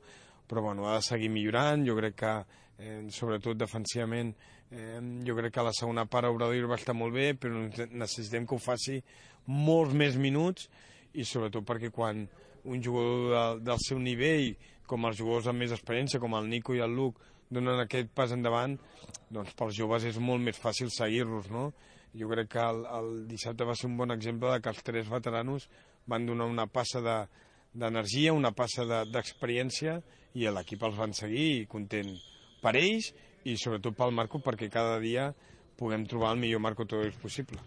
Però 0.49 0.63
bueno, 0.65 0.87
ha 0.89 0.97
de 0.97 1.05
seguir 1.05 1.29
millorant, 1.29 1.85
jo 1.85 1.99
crec 1.99 2.17
que, 2.17 2.37
eh, 2.79 3.03
sobretot 3.13 3.59
defensivament, 3.61 4.33
Eh, 4.71 5.01
jo 5.25 5.35
crec 5.37 5.55
que 5.55 5.63
la 5.65 5.73
segona 5.73 6.05
part 6.05 6.29
Obradoir 6.29 6.67
va 6.69 6.77
estar 6.77 6.95
molt 6.95 7.15
bé, 7.15 7.33
però 7.41 7.63
necessitem 7.89 8.45
que 8.45 8.57
ho 8.57 8.61
faci 8.61 8.99
molts 9.49 9.95
més 9.97 10.19
minuts 10.21 10.67
i 11.17 11.25
sobretot 11.25 11.65
perquè 11.65 11.89
quan 11.95 12.27
un 12.69 12.83
jugador 12.85 13.31
de, 13.33 13.45
del 13.71 13.81
seu 13.81 14.01
nivell, 14.03 14.53
com 14.89 15.09
els 15.09 15.17
jugadors 15.21 15.49
amb 15.49 15.65
més 15.65 15.73
experiència, 15.73 16.21
com 16.21 16.37
el 16.37 16.51
Nico 16.53 16.77
i 16.77 16.83
el 16.85 16.93
Luc, 16.97 17.17
donen 17.51 17.83
aquest 17.83 18.11
pas 18.15 18.33
endavant, 18.35 18.77
doncs 19.33 19.55
pels 19.59 19.77
joves 19.77 20.07
és 20.09 20.19
molt 20.21 20.45
més 20.45 20.59
fàcil 20.59 20.93
seguir-los, 20.95 21.51
no? 21.53 21.71
Jo 22.19 22.29
crec 22.31 22.55
que 22.55 22.63
el, 22.65 22.85
el 22.99 23.11
dissabte 23.29 23.67
va 23.69 23.77
ser 23.77 23.89
un 23.91 23.99
bon 23.99 24.15
exemple 24.15 24.51
de 24.53 24.63
que 24.65 24.73
els 24.73 24.85
tres 24.85 25.11
veteranos 25.13 25.69
van 26.09 26.27
donar 26.27 26.49
una 26.49 26.67
passa 26.67 27.03
de, 27.05 27.19
d'energia, 27.75 28.33
una 28.33 28.53
passa 28.57 28.87
d'experiència 29.05 29.99
de, 30.01 30.17
i 30.39 30.47
l'equip 30.53 30.85
els 30.85 30.99
van 30.99 31.15
seguir 31.17 31.47
i 31.63 31.67
content 31.71 32.11
per 32.63 32.75
ells 32.79 33.13
i 33.49 33.57
sobretot 33.57 33.97
pel 33.97 34.15
Marco 34.15 34.41
perquè 34.45 34.69
cada 34.73 34.99
dia 35.03 35.31
puguem 35.79 36.05
trobar 36.11 36.35
el 36.35 36.41
millor 36.43 36.61
Marco 36.61 36.85
Torres 36.87 37.17
possible. 37.23 37.59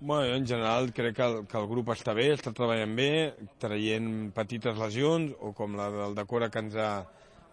Bueno, 0.00 0.34
en 0.34 0.46
general 0.46 0.92
crec 0.92 1.16
que 1.16 1.22
el, 1.24 1.36
que 1.48 1.56
el 1.56 1.68
grup 1.70 1.92
està 1.94 2.12
bé, 2.16 2.26
està 2.34 2.52
treballant 2.52 2.92
bé, 2.98 3.10
traient 3.62 4.08
petites 4.36 4.76
lesions 4.76 5.32
o 5.40 5.54
com 5.56 5.78
la 5.78 5.88
del 5.94 6.16
Decora 6.18 6.50
que 6.52 6.60
ens 6.60 6.74
ha, 6.76 6.90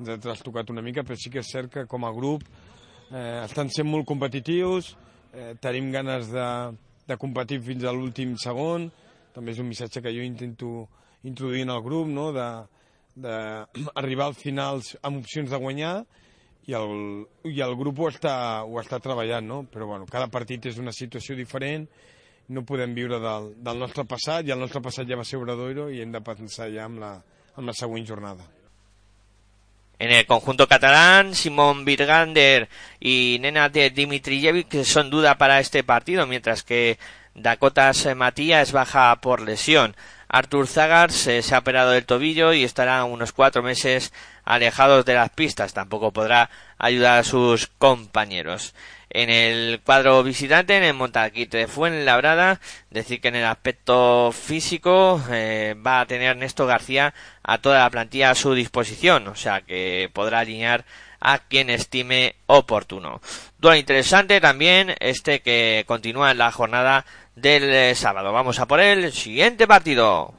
ens 0.01 0.11
ha 0.11 0.19
trastocat 0.21 0.69
una 0.73 0.83
mica, 0.83 1.05
però 1.05 1.17
sí 1.19 1.31
que 1.31 1.41
és 1.41 1.51
cert 1.53 1.71
que 1.73 1.85
com 1.89 2.05
a 2.05 2.11
grup 2.15 2.43
eh, 3.11 3.41
estan 3.45 3.69
sent 3.73 3.89
molt 3.89 4.07
competitius, 4.09 4.95
eh, 5.33 5.53
tenim 5.61 5.91
ganes 5.93 6.31
de, 6.33 6.47
de 7.07 7.17
competir 7.21 7.61
fins 7.65 7.85
a 7.85 7.93
l'últim 7.95 8.35
segon, 8.41 8.89
també 9.35 9.53
és 9.53 9.61
un 9.63 9.69
missatge 9.69 10.03
que 10.03 10.13
jo 10.13 10.23
intento 10.25 10.87
introduir 11.27 11.63
en 11.67 11.73
el 11.75 11.81
grup, 11.85 12.07
no? 12.09 12.31
d'arribar 13.15 14.27
al 14.31 14.37
final 14.37 14.81
amb 15.01 15.21
opcions 15.21 15.51
de 15.51 15.59
guanyar 15.61 15.95
i 16.69 16.75
el, 16.77 17.25
i 17.49 17.61
el 17.63 17.75
grup 17.77 17.99
ho 17.99 18.09
està, 18.11 18.35
ho 18.63 18.79
està 18.81 18.99
treballant, 19.01 19.45
no? 19.47 19.63
Però 19.69 19.87
bueno, 19.89 20.05
cada 20.09 20.29
partit 20.31 20.69
és 20.69 20.77
una 20.81 20.93
situació 20.93 21.35
diferent, 21.37 21.87
no 22.51 22.65
podem 22.67 22.93
viure 22.93 23.19
del, 23.23 23.53
del 23.63 23.81
nostre 23.81 24.05
passat, 24.05 24.45
i 24.45 24.53
el 24.53 24.61
nostre 24.61 24.81
passat 24.83 25.09
ja 25.09 25.17
va 25.17 25.25
ser 25.27 25.39
Obradoiro 25.39 25.89
i 25.89 26.01
hem 26.03 26.11
de 26.13 26.21
pensar 26.25 26.69
ja 26.73 26.85
en 26.89 26.99
la, 27.01 27.15
en 27.57 27.65
la 27.65 27.77
següent 27.77 28.05
jornada. 28.07 28.60
En 30.01 30.09
el 30.09 30.25
conjunto 30.25 30.67
catalán, 30.67 31.35
Simón 31.35 31.85
Virgander 31.85 32.69
y 32.99 33.37
Nena 33.39 33.69
de 33.69 33.91
Dimitrijevic 33.91 34.83
son 34.83 35.11
duda 35.11 35.37
para 35.37 35.59
este 35.59 35.83
partido, 35.83 36.25
mientras 36.25 36.63
que 36.63 36.97
Dakotas 37.35 38.07
Matías 38.15 38.71
baja 38.71 39.15
por 39.21 39.41
lesión. 39.41 39.95
Artur 40.33 40.65
Zagars 40.65 41.27
eh, 41.27 41.41
se 41.41 41.55
ha 41.55 41.59
operado 41.59 41.91
del 41.91 42.05
tobillo 42.05 42.53
y 42.53 42.63
estará 42.63 43.03
unos 43.03 43.33
cuatro 43.33 43.61
meses 43.61 44.13
alejados 44.45 45.03
de 45.03 45.15
las 45.15 45.29
pistas. 45.29 45.73
Tampoco 45.73 46.13
podrá 46.13 46.49
ayudar 46.77 47.19
a 47.19 47.23
sus 47.25 47.67
compañeros. 47.67 48.73
En 49.09 49.29
el 49.29 49.81
cuadro 49.83 50.23
visitante, 50.23 50.77
en 50.77 50.83
el 50.83 50.93
Montaquite 50.93 51.57
de 51.57 51.67
Fuenlabrada, 51.67 52.61
decir 52.91 53.19
que 53.19 53.27
en 53.27 53.35
el 53.35 53.45
aspecto 53.45 54.31
físico 54.31 55.21
eh, 55.29 55.75
va 55.85 55.99
a 55.99 56.05
tener 56.05 56.37
Néstor 56.37 56.69
García 56.69 57.13
a 57.43 57.57
toda 57.57 57.79
la 57.79 57.89
plantilla 57.89 58.29
a 58.29 58.35
su 58.35 58.53
disposición, 58.53 59.27
o 59.27 59.35
sea 59.35 59.59
que 59.59 60.09
podrá 60.13 60.39
alinear 60.39 60.85
a 61.21 61.39
quien 61.39 61.69
estime 61.69 62.35
oportuno. 62.47 63.21
Duelo 63.57 63.77
interesante 63.77 64.41
también 64.41 64.95
este 64.99 65.41
que 65.41 65.85
continúa 65.87 66.31
en 66.31 66.39
la 66.39 66.51
jornada 66.51 67.05
del 67.35 67.63
eh, 67.71 67.95
sábado. 67.95 68.33
Vamos 68.33 68.59
a 68.59 68.67
por 68.67 68.79
el 68.79 69.13
siguiente 69.13 69.67
partido. 69.67 70.33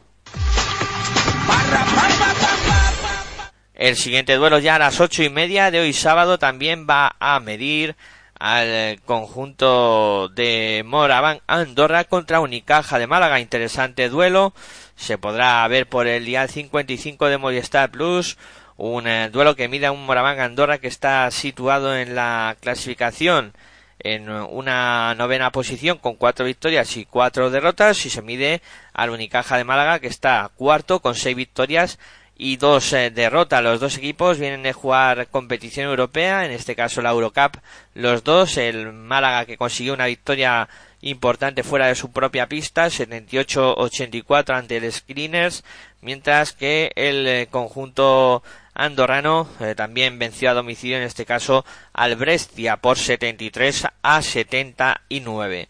El 3.75 3.97
siguiente 3.97 4.35
duelo 4.35 4.59
ya 4.59 4.77
a 4.77 4.79
las 4.79 5.01
ocho 5.01 5.23
y 5.23 5.31
media 5.31 5.71
de 5.71 5.81
hoy 5.81 5.93
sábado 5.93 6.39
también 6.39 6.87
va 6.89 7.17
a 7.19 7.41
medir 7.41 7.97
al 8.39 9.01
conjunto 9.03 10.29
de 10.29 10.83
Moraván 10.85 11.41
Andorra 11.47 12.05
contra 12.05 12.41
Unicaja 12.41 12.99
de 12.99 13.07
Málaga. 13.07 13.39
Interesante 13.41 14.09
duelo. 14.09 14.53
Se 14.97 15.17
podrá 15.17 15.67
ver 15.69 15.89
por 15.89 16.07
el 16.07 16.25
día 16.25 16.47
55 16.49 17.27
de 17.27 17.39
Movistar 17.39 17.91
Plus. 17.91 18.37
Un 18.85 19.07
eh, 19.07 19.31
duelo 19.31 19.55
que 19.55 19.69
mide 19.69 19.87
a 19.87 19.93
un 19.93 20.05
Moraván 20.05 20.41
Andorra 20.41 20.79
que 20.79 20.89
está 20.89 21.31
situado 21.31 21.97
en 21.97 22.17
la 22.17 22.57
clasificación 22.59 23.53
en 24.01 24.29
una 24.29 25.15
novena 25.15 25.53
posición 25.53 25.99
con 25.99 26.17
cuatro 26.17 26.45
victorias 26.45 26.97
y 26.97 27.05
cuatro 27.05 27.49
derrotas 27.51 28.05
y 28.07 28.11
se 28.11 28.23
mide 28.23 28.61
al 28.93 29.11
Unicaja 29.11 29.57
de 29.57 29.62
Málaga 29.62 30.01
que 30.01 30.09
está 30.09 30.51
cuarto 30.57 30.99
con 30.99 31.15
seis 31.15 31.37
victorias 31.37 32.01
y 32.37 32.57
dos 32.57 32.93
eh, 32.93 33.12
derrotas. 33.12 33.62
Los 33.62 33.79
dos 33.79 33.97
equipos 33.99 34.41
vienen 34.41 34.65
de 34.65 34.73
jugar 34.73 35.29
competición 35.29 35.89
europea, 35.89 36.45
en 36.45 36.51
este 36.51 36.75
caso 36.75 37.03
la 37.03 37.11
Eurocup, 37.11 37.59
los 37.95 38.25
dos, 38.25 38.57
el 38.57 38.93
Málaga 38.93 39.47
que 39.47 39.57
consiguió 39.57 39.95
una 39.95 40.07
victoria 40.07 40.69
importante 41.03 41.62
fuera 41.62 41.87
de 41.87 41.95
su 41.95 42.11
propia 42.11 42.49
pista, 42.49 42.87
78-84 42.87 44.57
ante 44.57 44.79
el 44.79 44.91
Screeners, 44.93 45.62
mientras 46.01 46.53
que 46.53 46.91
el 46.97 47.29
eh, 47.29 47.47
conjunto 47.49 48.43
andorrano 48.75 49.49
eh, 49.61 49.75
también 49.75 50.19
venció 50.19 50.50
a 50.50 50.55
domicilio 50.55 50.97
en 50.97 51.02
este 51.02 51.26
caso 51.26 51.64
al 51.93 52.17
Brescia 52.17 52.76
por 52.79 52.99
73 52.99 53.87
a 54.02 54.23
79. 54.23 55.69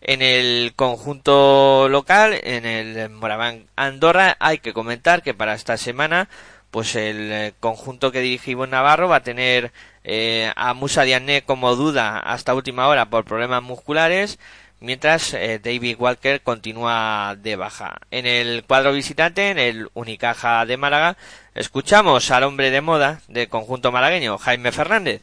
En 0.00 0.22
el 0.22 0.72
conjunto 0.76 1.88
local, 1.88 2.38
en 2.42 2.64
el 2.64 3.10
Moraván 3.10 3.66
Andorra, 3.76 4.36
hay 4.38 4.58
que 4.58 4.72
comentar 4.72 5.22
que 5.22 5.34
para 5.34 5.54
esta 5.54 5.76
semana, 5.76 6.28
pues 6.70 6.94
el 6.94 7.32
eh, 7.32 7.54
conjunto 7.58 8.12
que 8.12 8.20
dirige 8.20 8.54
Navarro 8.54 9.08
va 9.08 9.16
a 9.16 9.22
tener 9.22 9.72
eh, 10.04 10.52
a 10.54 10.74
Musa 10.74 11.02
Diané 11.02 11.42
como 11.42 11.74
duda 11.74 12.18
hasta 12.18 12.54
última 12.54 12.86
hora 12.86 13.10
por 13.10 13.24
problemas 13.24 13.62
musculares, 13.62 14.38
mientras 14.80 15.32
David 15.32 15.96
Walker 15.98 16.40
continúa 16.42 17.34
de 17.36 17.56
baja. 17.56 17.96
En 18.12 18.26
el 18.26 18.62
cuadro 18.64 18.92
visitante, 18.92 19.50
en 19.50 19.58
el 19.58 19.90
Unicaja 19.94 20.64
de 20.64 20.76
Málaga, 20.76 21.16
escuchamos 21.58 22.30
al 22.30 22.44
hombre 22.44 22.70
de 22.70 22.80
moda 22.80 23.18
del 23.28 23.48
conjunto 23.48 23.90
malagueño, 23.90 24.38
Jaime 24.38 24.70
Fernández. 24.70 25.22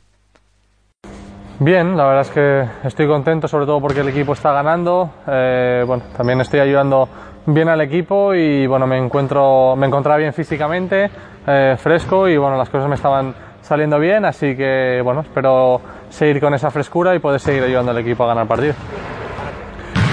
Bien, 1.60 1.96
la 1.96 2.04
verdad 2.04 2.22
es 2.22 2.30
que 2.32 2.88
estoy 2.88 3.08
contento, 3.08 3.48
sobre 3.48 3.66
todo 3.66 3.80
porque 3.80 4.02
el 4.02 4.10
equipo 4.10 4.34
está 4.34 4.52
ganando. 4.52 5.10
Eh, 5.26 5.84
bueno, 5.88 6.04
también 6.16 6.42
estoy 6.42 6.60
ayudando 6.60 7.08
bien 7.46 7.70
al 7.70 7.80
equipo 7.80 8.34
y 8.34 8.68
bueno, 8.68 8.86
me 8.86 8.98
encuentro, 8.98 9.76
me 9.78 9.88
encontraba 9.88 10.18
bien 10.18 10.34
físicamente, 10.34 11.10
eh, 11.48 11.78
fresco 11.80 12.28
y 12.28 12.36
bueno, 12.36 12.58
las 12.58 12.70
cosas 12.70 12.90
me 12.90 12.96
estaban 12.96 13.34
saliendo 13.62 13.98
bien, 13.98 14.26
así 14.26 14.56
que 14.58 15.00
bueno, 15.04 15.22
espero 15.22 15.80
seguir 16.10 16.42
con 16.42 16.54
esa 16.54 16.70
frescura 16.70 17.16
y 17.16 17.20
poder 17.20 17.40
seguir 17.40 17.64
ayudando 17.64 17.92
al 17.92 17.98
equipo 18.00 18.26
a 18.26 18.28
ganar 18.28 18.48
partidos. 18.48 18.76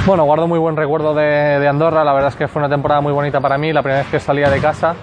Bueno, 0.06 0.24
guardo 0.24 0.46
muy 0.46 0.58
buen 0.58 0.76
recuerdo 0.76 1.14
de, 1.14 1.66
Andorra, 1.66 2.04
la 2.04 2.12
verdad 2.12 2.30
es 2.30 2.36
que 2.36 2.48
fue 2.48 2.60
una 2.60 2.68
temporada 2.68 3.00
muy 3.00 3.12
bonita 3.12 3.40
para 3.40 3.58
mí, 3.58 3.72
la 3.72 3.82
primera 3.82 4.02
vez 4.02 4.10
que 4.10 4.20
salía 4.20 4.48
de 4.48 4.60
casa. 4.60 4.94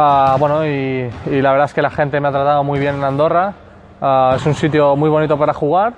Ah, 0.00 0.36
bueno, 0.38 0.64
y, 0.64 1.10
la 1.26 1.50
verdad 1.50 1.64
es 1.64 1.74
que 1.74 1.82
la 1.82 1.90
gente 1.90 2.20
me 2.20 2.28
ha 2.28 2.30
tratado 2.30 2.62
muy 2.62 2.78
bien 2.78 2.94
en 2.94 3.02
Andorra, 3.02 3.52
ah, 4.00 4.34
es 4.36 4.46
un 4.46 4.54
sitio 4.54 4.94
muy 4.94 5.10
bonito 5.10 5.36
para 5.36 5.52
jugar 5.52 5.92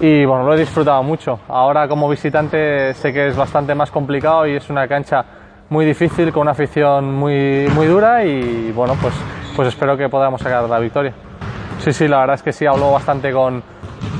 y 0.00 0.24
bueno, 0.24 0.42
lo 0.42 0.54
he 0.54 0.58
disfrutado 0.58 1.00
mucho. 1.04 1.38
Ahora 1.46 1.86
como 1.86 2.08
visitante 2.08 2.92
sé 2.94 3.12
que 3.12 3.28
es 3.28 3.36
bastante 3.36 3.76
más 3.76 3.92
complicado 3.92 4.44
y 4.44 4.56
es 4.56 4.68
una 4.70 4.88
cancha 4.88 5.24
muy 5.70 5.86
difícil 5.86 6.32
con 6.32 6.42
una 6.42 6.50
afición 6.50 7.14
muy, 7.14 7.68
muy 7.76 7.86
dura 7.86 8.24
y 8.24 8.72
bueno, 8.72 8.96
pues, 9.00 9.14
pues 9.54 9.68
espero 9.68 9.96
que 9.96 10.08
podamos 10.08 10.40
sacar 10.40 10.68
la 10.68 10.80
victoria. 10.80 11.12
Sí, 11.78 11.92
sí, 11.92 12.08
la 12.08 12.18
verdad 12.18 12.34
es 12.34 12.42
que 12.42 12.52
sí, 12.52 12.66
hablo 12.66 12.90
bastante 12.90 13.32
con, 13.32 13.62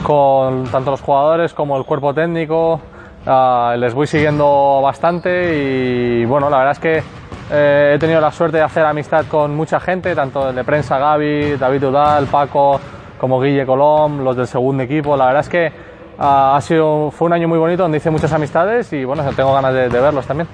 con 0.04 0.62
tanto 0.70 0.92
los 0.92 1.00
jugadores 1.00 1.52
como 1.54 1.76
el 1.76 1.84
cuerpo 1.84 2.14
técnico. 2.14 2.80
Ah, 3.26 3.75
les 3.76 3.94
voy 3.94 4.06
siguiendo 4.06 4.80
bastante 4.80 5.58
y 5.58 6.25
bueno, 6.25 6.48
la 6.48 6.58
verdad 6.58 6.72
es 6.72 6.78
que 6.78 7.17
eh, 7.50 7.92
he 7.94 7.98
tenido 7.98 8.20
la 8.20 8.30
suerte 8.30 8.58
de 8.58 8.62
hacer 8.62 8.84
amistad 8.84 9.24
con 9.26 9.54
mucha 9.54 9.80
gente, 9.80 10.14
tanto 10.14 10.52
de 10.52 10.64
prensa 10.64 10.98
Gaby, 10.98 11.56
David 11.56 11.84
Udal, 11.84 12.26
Paco, 12.26 12.78
como 13.18 13.40
Guille 13.40 13.64
Colom, 13.64 14.22
los 14.22 14.36
del 14.36 14.46
segundo 14.46 14.82
equipo. 14.82 15.16
La 15.16 15.26
verdad 15.26 15.40
es 15.40 15.48
que 15.48 15.72
ah, 16.18 16.54
ha 16.56 16.60
sido, 16.60 17.10
fue 17.10 17.26
un 17.26 17.32
año 17.32 17.48
muy 17.48 17.58
bonito 17.58 17.82
donde 17.82 17.98
hice 17.98 18.10
muchas 18.10 18.32
amistades 18.32 18.92
y 18.92 19.04
bueno, 19.04 19.24
tengo 19.34 19.52
ganas 19.52 19.74
de, 19.74 19.88
verlos 19.88 20.26
también. 20.26 20.48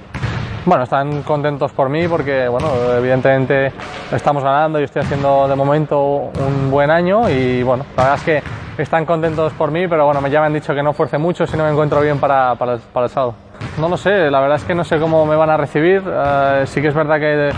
Bueno, 0.67 0.85
están 0.85 1.23
contentos 1.25 1.73
por 1.73 1.91
mí 1.91 2.09
porque, 2.09 2.49
bueno, 2.49 2.69
evidentemente 2.97 3.71
estamos 4.11 4.43
ganando 4.43 4.81
y 4.81 4.85
estoy 4.85 5.03
haciendo 5.03 5.47
de 5.47 5.55
momento 5.55 6.01
un 6.03 6.71
buen 6.71 6.91
año 6.91 7.29
y, 7.29 7.63
bueno, 7.63 7.85
la 7.97 8.03
verdad 8.05 8.19
es 8.19 8.25
que 8.25 8.83
están 8.83 9.05
contentos 9.05 9.53
por 9.53 9.71
mí, 9.71 9.87
pero 9.87 10.07
bueno, 10.07 10.27
ya 10.29 10.41
me 10.41 10.47
han 10.47 10.55
dicho 10.55 10.75
que 10.75 10.83
no 10.83 10.95
fuerce 10.95 11.19
mucho 11.19 11.47
si 11.47 11.57
no 11.57 11.65
me 11.65 11.71
encuentro 11.71 12.01
bien 12.01 12.19
para, 12.19 12.55
para, 12.55 12.75
el, 12.75 13.09
sábado. 13.11 13.35
No 13.79 13.89
lo 13.89 13.97
sé, 13.97 14.31
la 14.31 14.41
verdad 14.41 14.57
es 14.57 14.65
que 14.65 14.75
no 14.75 14.85
sé 14.85 14.99
cómo 14.99 15.27
me 15.27 15.37
van 15.37 15.51
a 15.51 15.57
recibir. 15.57 16.03
Eh, 16.07 16.65
sí 16.67 16.81
que 16.81 16.89
es 16.89 16.95
verdad 16.95 17.19
que 17.19 17.51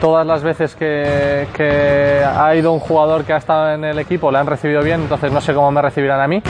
todas 0.00 0.26
las 0.26 0.42
veces 0.42 0.74
que, 0.74 1.46
que, 1.54 2.22
ha 2.24 2.54
ido 2.54 2.72
un 2.72 2.80
jugador 2.80 3.24
que 3.24 3.32
ha 3.32 3.38
estado 3.38 3.72
en 3.72 3.84
el 3.84 3.98
equipo 3.98 4.30
le 4.30 4.38
han 4.38 4.46
recibido 4.46 4.82
bien, 4.82 5.02
entonces 5.02 5.32
no 5.32 5.40
sé 5.40 5.54
cómo 5.54 5.70
me 5.70 5.80
recibirán 5.80 6.20
a 6.20 6.28
mí. 6.28 6.42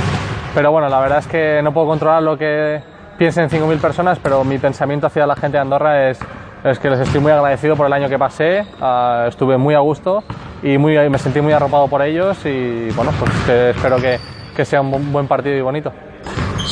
Pero 0.54 0.70
bueno, 0.72 0.88
la 0.88 1.00
verdad 1.00 1.18
es 1.18 1.26
que 1.26 1.60
no 1.62 1.72
puedo 1.72 1.86
controlar 1.88 2.22
lo 2.22 2.36
que 2.38 2.80
piensen 3.18 3.48
5.000 3.48 3.80
personas, 3.80 4.18
pero 4.22 4.44
mi 4.44 4.58
pensamiento 4.58 5.06
hacia 5.06 5.26
la 5.26 5.36
gente 5.36 5.56
de 5.56 5.62
Andorra 5.62 6.10
es, 6.10 6.18
es 6.64 6.78
que 6.78 6.90
les 6.90 7.00
estoy 7.00 7.20
muy 7.20 7.32
agradecido 7.32 7.76
por 7.76 7.86
el 7.86 7.92
año 7.92 8.08
que 8.08 8.18
pasé, 8.18 8.64
uh, 8.80 9.28
estuve 9.28 9.56
muy 9.56 9.74
a 9.74 9.80
gusto 9.80 10.22
y 10.62 10.78
muy, 10.78 10.96
me 11.10 11.18
sentí 11.18 11.40
muy 11.40 11.52
arropado 11.52 11.88
por 11.88 12.02
ellos 12.02 12.44
y 12.46 12.90
bueno, 12.92 13.12
pues 13.18 13.30
que 13.46 13.70
espero 13.70 13.96
que, 13.96 14.18
que, 14.56 14.64
sea 14.64 14.80
un 14.80 15.12
buen 15.12 15.26
partido 15.26 15.56
y 15.56 15.60
bonito. 15.60 15.92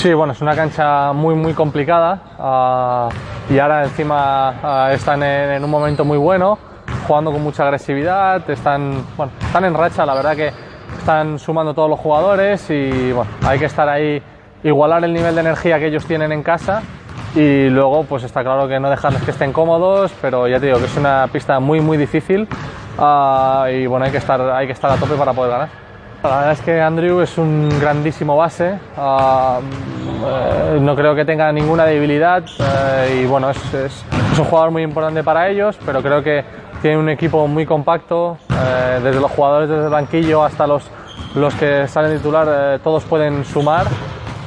Sí, 0.03 0.13
bueno, 0.15 0.33
es 0.33 0.41
una 0.41 0.57
cancha 0.57 1.13
muy 1.13 1.37
muy 1.37 1.55
complicada 1.55 2.19
uh, 2.37 3.53
y 3.55 3.61
ahora 3.61 3.85
encima 3.85 4.89
uh, 4.91 4.93
están 4.93 5.23
en, 5.23 5.63
un 5.63 5.71
momento 5.71 6.05
muy 6.05 6.19
bueno, 6.19 6.59
jugando 7.07 7.31
con 7.31 7.41
mucha 7.41 7.63
agresividad, 7.63 8.51
están, 8.51 8.97
bueno, 9.17 9.31
están 9.41 9.65
en 9.65 9.75
racha, 9.75 10.05
la 10.05 10.15
verdad 10.15 10.35
que 10.35 10.53
están 10.99 11.39
sumando 11.39 11.73
todos 11.73 11.89
los 11.89 12.01
jugadores 12.01 12.69
y 12.69 13.13
bueno, 13.13 13.31
hay 13.47 13.61
que 13.61 13.67
estar 13.67 13.89
ahí, 13.89 14.21
igualar 14.65 15.05
el 15.05 15.13
nivel 15.13 15.37
de 15.37 15.41
energía 15.43 15.79
que 15.79 15.87
ellos 15.87 16.05
tienen 16.05 16.33
en 16.33 16.43
casa 16.43 16.83
y 17.37 17.69
luego 17.69 18.03
pues 18.03 18.25
está 18.25 18.43
claro 18.43 18.67
que 18.67 18.81
no 18.81 18.91
dejarles 18.91 19.23
que 19.23 19.31
estén 19.31 19.53
cómodos, 19.53 20.13
pero 20.21 20.49
ya 20.49 20.59
te 20.59 20.67
digo 20.67 20.81
que 20.81 20.87
es 20.87 20.97
una 20.97 21.29
pista 21.33 21.61
muy 21.61 21.81
muy 21.81 21.97
difícil 21.97 22.49
uh, 22.99 23.69
y 23.69 23.87
bueno, 23.87 24.05
hay 24.05 24.11
que, 24.11 24.19
estar, 24.19 24.41
hay 24.51 24.67
que 24.67 24.73
estar 24.73 24.91
a 24.91 24.97
tope 24.97 25.15
para 25.15 25.33
poder 25.33 25.53
ganar. 25.53 25.82
La 26.23 26.37
verdad 26.37 26.53
es 26.53 26.61
que 26.61 26.81
Andrew 26.81 27.21
es 27.21 27.37
un 27.37 27.69
grandísimo 27.81 28.37
base, 28.37 28.79
uh, 28.97 29.61
no 30.81 30.95
creo 30.95 31.15
que 31.17 31.25
tenga 31.25 31.51
ninguna 31.53 31.85
debilidad 31.85 32.45
uh, 32.45 33.13
y 33.13 33.27
bueno, 33.27 33.51
es, 33.51 33.75
es, 33.75 34.05
es, 34.33 34.39
un 34.39 34.45
jugador 34.45 34.71
muy 34.71 34.83
importante 34.83 35.25
para 35.25 35.49
ellos, 35.49 35.77
pero 35.85 36.01
creo 36.01 36.23
que 36.23 36.45
tiene 36.81 36.97
un 36.97 37.09
equipo 37.09 37.49
muy 37.49 37.67
compacto, 37.67 38.39
desde 39.03 39.21
los 39.21 39.31
jugadores 39.33 39.69
desde 39.69 39.85
el 39.85 39.91
banquillo 39.91 40.45
hasta 40.45 40.67
los, 40.67 40.89
los 41.35 41.55
que 41.55 41.89
salen 41.89 42.17
titular, 42.17 42.79
todos 42.85 43.05
pueden 43.05 43.45
sumar 43.45 43.87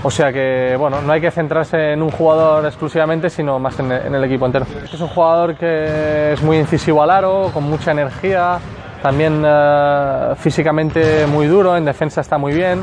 o 0.06 0.12
sea 0.12 0.32
que, 0.32 0.76
bueno, 0.78 1.02
no 1.02 1.12
hay 1.12 1.19
que 1.19 1.32
centrarse 1.32 1.93
en 1.93 2.04
un 2.04 2.12
jugador 2.12 2.63
exclusivamente, 2.63 3.28
sino 3.28 3.58
más 3.58 3.80
en, 3.80 3.91
el 3.91 4.23
equipo 4.23 4.45
entero. 4.45 4.67
Es 4.84 5.02
un 5.02 5.08
jugador 5.08 5.56
que 5.56 6.34
es 6.34 6.43
muy 6.43 6.58
incisivo 6.60 7.02
al 7.02 7.10
aro, 7.10 7.50
con 7.52 7.63
mucha 7.63 7.91
energía, 7.91 8.60
también 9.06 9.46
uh, 9.46 10.34
físicamente 10.36 11.28
muy 11.28 11.46
duro, 11.46 11.78
en 11.78 11.86
defensa 11.86 12.22
está 12.22 12.39
muy 12.39 12.54
bien. 12.54 12.80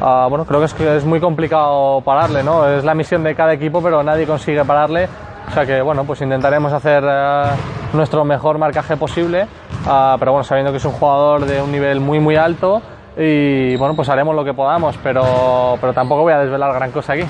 Uh, 0.00 0.28
bueno, 0.28 0.44
creo 0.44 0.60
que 0.60 0.66
es, 0.66 0.80
es 0.80 1.04
muy 1.04 1.18
complicado 1.18 2.00
pararle, 2.02 2.44
¿no? 2.44 2.64
Es 2.64 2.84
la 2.84 2.94
misión 2.94 3.24
de 3.24 3.34
cada 3.34 3.54
equipo, 3.54 3.82
pero 3.82 4.00
nadie 4.04 4.24
consigue 4.24 4.64
pararle. 4.64 5.08
O 5.48 5.50
sea 5.50 5.66
que, 5.66 5.82
bueno, 5.82 6.04
pues 6.04 6.20
intentaremos 6.20 6.72
hacer 6.72 7.02
uh, 7.02 7.96
nuestro 7.96 8.24
mejor 8.24 8.56
marcaje 8.58 8.96
posible, 8.96 9.48
pero 9.84 10.30
bueno, 10.30 10.44
sabiendo 10.44 10.70
que 10.70 10.76
es 10.76 10.84
un 10.84 10.92
jugador 10.92 11.44
de 11.44 11.60
un 11.60 11.72
nivel 11.72 11.98
muy, 11.98 12.20
muy 12.20 12.36
alto 12.36 12.80
y 13.16 13.74
bueno, 13.78 13.96
pues 13.96 14.08
haremos 14.10 14.36
lo 14.36 14.44
que 14.44 14.54
podamos, 14.54 14.96
pero, 15.02 15.76
pero 15.80 15.92
tampoco 15.92 16.22
voy 16.22 16.34
a 16.34 16.38
desvelar 16.38 16.72
gran 16.72 16.92
cosa 16.92 17.14
aquí. 17.14 17.24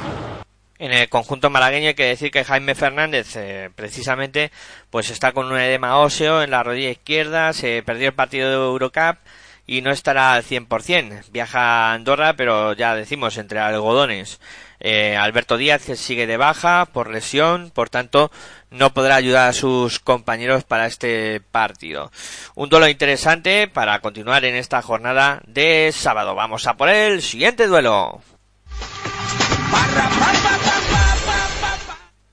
En 0.78 0.92
el 0.92 1.08
conjunto 1.08 1.50
malagueño 1.50 1.88
hay 1.88 1.94
que 1.94 2.04
decir 2.04 2.30
que 2.30 2.44
Jaime 2.44 2.74
Fernández 2.76 3.34
eh, 3.34 3.70
precisamente 3.74 4.52
pues 4.90 5.10
está 5.10 5.32
con 5.32 5.46
un 5.46 5.58
edema 5.58 5.98
óseo 5.98 6.42
en 6.42 6.52
la 6.52 6.62
rodilla 6.62 6.90
izquierda, 6.90 7.52
se 7.52 7.82
perdió 7.82 8.08
el 8.08 8.14
partido 8.14 8.48
de 8.48 8.54
Eurocup 8.54 9.18
y 9.66 9.82
no 9.82 9.90
estará 9.90 10.32
al 10.32 10.44
100%. 10.44 11.24
Viaja 11.30 11.90
a 11.90 11.92
Andorra, 11.92 12.34
pero 12.34 12.72
ya 12.72 12.94
decimos 12.94 13.36
entre 13.36 13.58
algodones. 13.58 14.40
Eh, 14.80 15.16
Alberto 15.16 15.56
Díaz 15.56 15.82
sigue 15.82 16.26
de 16.26 16.36
baja 16.36 16.86
por 16.86 17.10
lesión, 17.10 17.70
por 17.74 17.90
tanto 17.90 18.30
no 18.70 18.94
podrá 18.94 19.16
ayudar 19.16 19.48
a 19.48 19.52
sus 19.52 19.98
compañeros 19.98 20.64
para 20.64 20.86
este 20.86 21.40
partido. 21.40 22.10
Un 22.54 22.68
duelo 22.68 22.88
interesante 22.88 23.68
para 23.68 24.00
continuar 24.00 24.44
en 24.44 24.54
esta 24.54 24.80
jornada 24.80 25.42
de 25.46 25.90
sábado. 25.92 26.34
Vamos 26.34 26.66
a 26.66 26.76
por 26.76 26.88
el 26.88 27.20
siguiente 27.20 27.66
duelo. 27.66 28.22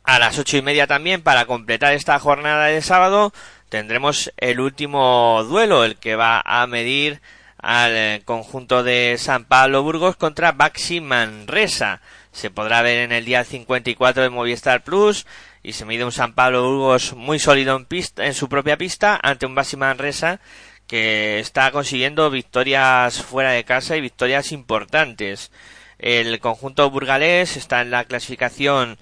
A 0.05 0.19
las 0.19 0.37
ocho 0.37 0.57
y 0.57 0.61
media 0.61 0.87
también 0.87 1.21
para 1.21 1.45
completar 1.45 1.93
esta 1.93 2.19
jornada 2.19 2.65
de 2.65 2.81
sábado 2.81 3.33
tendremos 3.69 4.31
el 4.37 4.59
último 4.59 5.43
duelo, 5.47 5.83
el 5.83 5.95
que 5.97 6.15
va 6.15 6.41
a 6.45 6.65
medir 6.67 7.21
al 7.57 8.23
conjunto 8.23 8.83
de 8.83 9.15
San 9.17 9.45
Pablo 9.45 9.81
Burgos 9.81 10.15
contra 10.15 10.51
Baxi 10.51 11.01
Manresa 11.01 12.01
se 12.35 12.49
podrá 12.49 12.81
ver 12.81 12.97
en 12.97 13.13
el 13.13 13.23
día 13.23 13.45
54 13.45 14.23
de 14.23 14.29
Movistar 14.29 14.83
Plus 14.83 15.25
y 15.63 15.71
se 15.71 15.85
mide 15.85 16.03
un 16.03 16.11
San 16.11 16.33
Pablo 16.33 16.69
Burgos 16.69 17.13
muy 17.13 17.39
sólido 17.39 17.77
en, 17.77 17.85
pista, 17.85 18.25
en 18.25 18.33
su 18.33 18.49
propia 18.49 18.75
pista 18.75 19.17
ante 19.23 19.45
un 19.45 19.55
Basi 19.55 19.77
Manresa 19.77 20.41
que 20.85 21.39
está 21.39 21.71
consiguiendo 21.71 22.29
victorias 22.29 23.23
fuera 23.23 23.51
de 23.51 23.63
casa 23.63 23.95
y 23.95 24.01
victorias 24.01 24.51
importantes. 24.51 25.49
El 25.97 26.37
conjunto 26.41 26.91
burgalés 26.91 27.55
está 27.55 27.81
en 27.81 27.91
la 27.91 28.03
clasificación 28.03 28.97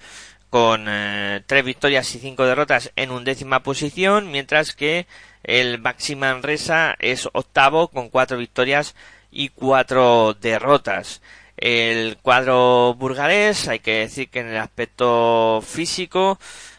con 0.54 0.86
eh, 0.88 1.42
tres 1.46 1.64
victorias 1.64 2.14
y 2.14 2.20
cinco 2.20 2.46
derrotas 2.46 2.92
en 2.94 3.10
undécima 3.10 3.64
posición, 3.64 4.30
mientras 4.30 4.72
que 4.72 5.08
el 5.42 5.78
Baxi 5.78 6.14
Manresa 6.14 6.94
es 7.00 7.28
octavo 7.32 7.88
con 7.88 8.08
cuatro 8.08 8.38
victorias 8.38 8.94
y 9.32 9.48
cuatro 9.48 10.36
derrotas. 10.40 11.22
El 11.56 12.18
cuadro 12.18 12.94
burgalés, 12.94 13.66
hay 13.66 13.80
que 13.80 13.98
decir 13.98 14.30
que 14.30 14.38
en 14.38 14.50
el 14.50 14.58
aspecto 14.58 15.60
físico, 15.66 16.38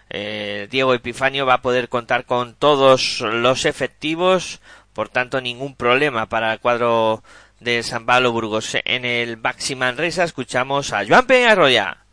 eh, 0.10 0.70
Diego 0.72 0.94
Epifanio 0.94 1.46
va 1.46 1.56
a 1.56 1.62
poder 1.62 1.90
contar 1.90 2.24
con 2.24 2.56
todos 2.56 3.20
los 3.20 3.66
efectivos, 3.66 4.62
por 4.94 5.10
tanto 5.10 5.42
ningún 5.42 5.76
problema 5.76 6.30
para 6.30 6.54
el 6.54 6.62
cuadro 6.62 7.24
de 7.60 7.84
San 7.84 8.06
Pablo 8.06 8.32
Burgos. 8.32 8.78
En 8.86 9.04
el 9.04 9.36
Baxi 9.36 9.76
Manresa 9.76 10.24
escuchamos 10.24 10.94
a 10.94 11.06
Joan 11.06 11.28
Peñarroya. 11.28 12.05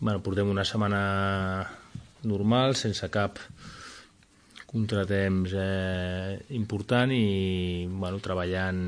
Bueno, 0.00 0.22
portem 0.22 0.46
una 0.46 0.62
setmana 0.62 1.66
normal, 2.22 2.76
sense 2.78 3.08
cap 3.10 3.40
contratemps 4.68 5.54
eh, 5.58 6.38
important 6.54 7.10
i 7.10 7.88
bueno, 7.90 8.20
treballant, 8.22 8.78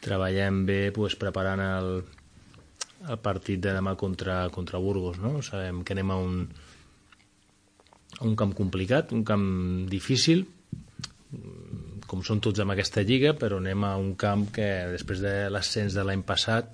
treballant 0.00 0.62
bé 0.64 0.78
pues, 0.96 1.18
preparant 1.20 1.60
el, 1.66 1.90
el 3.04 3.20
partit 3.20 3.60
de 3.60 3.76
demà 3.76 3.96
contra, 4.00 4.48
contra 4.54 4.80
Burgos. 4.80 5.20
No? 5.20 5.42
Sabem 5.44 5.84
que 5.84 5.92
anem 5.92 6.16
a 6.16 6.16
un, 6.16 6.40
a 8.16 8.24
un 8.24 8.32
camp 8.32 8.56
complicat, 8.56 9.12
un 9.12 9.28
camp 9.28 9.46
difícil, 9.92 10.46
com 12.08 12.24
són 12.24 12.40
tots 12.40 12.64
en 12.64 12.72
aquesta 12.72 13.04
lliga, 13.04 13.36
però 13.36 13.60
anem 13.60 13.84
a 13.84 13.96
un 14.00 14.14
camp 14.16 14.48
que 14.56 14.72
després 14.96 15.20
de 15.20 15.50
l'ascens 15.52 15.92
de 15.92 16.08
l'any 16.08 16.24
passat 16.24 16.72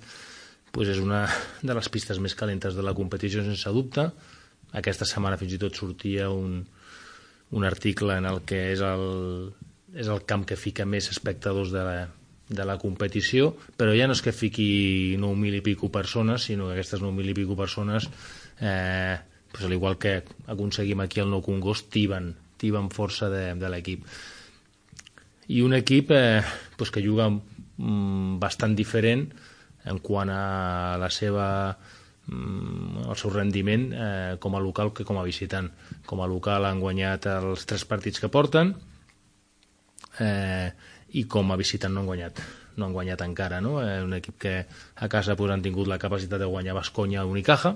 pues 0.71 0.91
és 0.91 1.01
una 1.03 1.25
de 1.61 1.75
les 1.75 1.89
pistes 1.91 2.19
més 2.23 2.35
calentes 2.35 2.77
de 2.77 2.85
la 2.85 2.95
competició 2.95 3.43
sense 3.43 3.73
dubte. 3.75 4.07
Aquesta 4.77 5.07
setmana 5.07 5.39
fins 5.39 5.57
i 5.57 5.59
tot 5.59 5.75
sortia 5.75 6.29
un, 6.31 6.61
un 7.51 7.67
article 7.67 8.15
en 8.17 8.27
el 8.29 8.41
que 8.47 8.69
és 8.71 8.81
el, 8.85 9.51
és 9.93 10.07
el 10.07 10.23
camp 10.27 10.47
que 10.47 10.59
fica 10.59 10.87
més 10.87 11.11
espectadors 11.11 11.73
de 11.75 11.83
la, 11.83 11.97
de 12.51 12.67
la 12.67 12.77
competició, 12.79 13.51
però 13.79 13.95
ja 13.95 14.07
no 14.07 14.15
és 14.15 14.23
que 14.23 14.35
fiqui 14.35 15.17
9.000 15.19 15.59
i 15.59 15.65
pico 15.65 15.91
persones, 15.91 16.47
sinó 16.47 16.69
que 16.69 16.77
aquestes 16.77 17.03
9.000 17.03 17.33
i 17.33 17.37
pico 17.41 17.57
persones, 17.59 18.07
eh, 18.59 19.17
pues, 19.51 19.63
al 19.65 19.73
igual 19.73 19.97
que 19.97 20.21
aconseguim 20.47 21.03
aquí 21.03 21.19
el 21.19 21.31
Nou 21.31 21.43
Congost, 21.43 21.91
tiben, 21.91 22.33
tiben 22.59 22.91
força 22.91 23.29
de, 23.31 23.51
de 23.59 23.71
l'equip. 23.71 24.07
I 25.51 25.63
un 25.65 25.75
equip 25.75 26.11
eh, 26.15 26.43
pues, 26.77 26.91
que 26.91 27.03
juga 27.03 27.27
mm, 27.31 28.39
bastant 28.39 28.75
diferent 28.75 29.27
en 29.89 29.99
quant 30.03 30.29
a 30.29 30.97
la 31.01 31.09
seva 31.09 31.47
mm, 32.27 33.07
el 33.07 33.17
seu 33.17 33.33
rendiment 33.33 33.89
eh, 33.93 34.37
com 34.39 34.55
a 34.55 34.63
local 34.63 34.93
que 34.93 35.07
com 35.07 35.19
a 35.19 35.25
visitant. 35.27 35.71
Com 36.05 36.21
a 36.21 36.29
local 36.29 36.67
han 36.69 36.81
guanyat 36.83 37.27
els 37.37 37.65
tres 37.69 37.85
partits 37.89 38.21
que 38.21 38.31
porten, 38.33 38.75
eh, 40.19 40.71
i 41.11 41.25
com 41.27 41.51
a 41.51 41.59
visitant 41.59 41.93
no 41.93 42.03
han 42.03 42.11
guanyat 42.11 42.41
no 42.77 42.87
han 42.87 42.93
guanyat 42.95 43.21
encara, 43.25 43.59
no? 43.61 43.81
Eh, 43.83 43.99
un 44.03 44.13
equip 44.15 44.37
que 44.39 44.53
a 44.95 45.09
casa 45.11 45.35
pues, 45.35 45.51
han 45.51 45.63
tingut 45.63 45.89
la 45.91 45.99
capacitat 45.99 46.39
de 46.39 46.47
guanyar 46.47 46.77
Basconya 46.77 47.25
o 47.25 47.31
Unicaja 47.31 47.75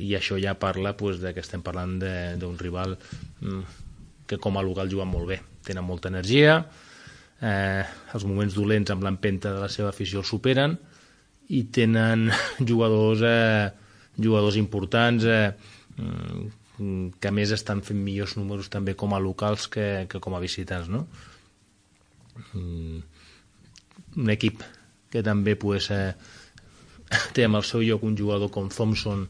i 0.00 0.14
això 0.16 0.38
ja 0.40 0.56
parla 0.58 0.96
pues, 0.96 1.20
de 1.22 1.32
que 1.34 1.42
estem 1.44 1.62
parlant 1.62 1.98
d'un 2.40 2.58
rival 2.58 2.96
mm, 3.40 3.62
que 4.26 4.40
com 4.42 4.58
a 4.58 4.64
local 4.64 4.90
juguen 4.90 5.10
molt 5.12 5.28
bé 5.28 5.38
tenen 5.62 5.86
molta 5.86 6.10
energia 6.10 6.58
eh, 7.40 7.84
els 8.14 8.26
moments 8.26 8.56
dolents 8.58 8.90
amb 8.90 9.06
l'empenta 9.06 9.52
de 9.54 9.62
la 9.62 9.70
seva 9.70 9.92
afició 9.92 10.24
els 10.24 10.32
superen 10.34 10.78
i 11.52 11.62
tenen 11.68 12.30
jugadors 12.70 13.22
eh, 13.26 13.70
jugadors 14.16 14.56
importants 14.56 15.24
eh, 15.24 15.52
mm, 15.98 17.18
que 17.20 17.28
a 17.28 17.34
més 17.34 17.52
estan 17.54 17.82
fent 17.84 18.00
millors 18.00 18.36
números 18.38 18.70
també 18.72 18.96
com 18.98 19.14
a 19.14 19.20
locals 19.22 19.68
que, 19.72 20.06
que 20.08 20.20
com 20.20 20.36
a 20.36 20.42
visitants 20.42 20.90
no? 20.92 21.06
Mm, 22.56 23.02
un 24.22 24.32
equip 24.32 24.62
que 25.12 25.22
també 25.24 25.56
pues, 25.56 25.90
eh, 25.96 26.14
té 27.36 27.44
amb 27.44 27.60
el 27.60 27.68
seu 27.68 27.84
lloc 27.84 28.04
un 28.08 28.16
jugador 28.16 28.52
com 28.52 28.72
Thompson 28.72 29.28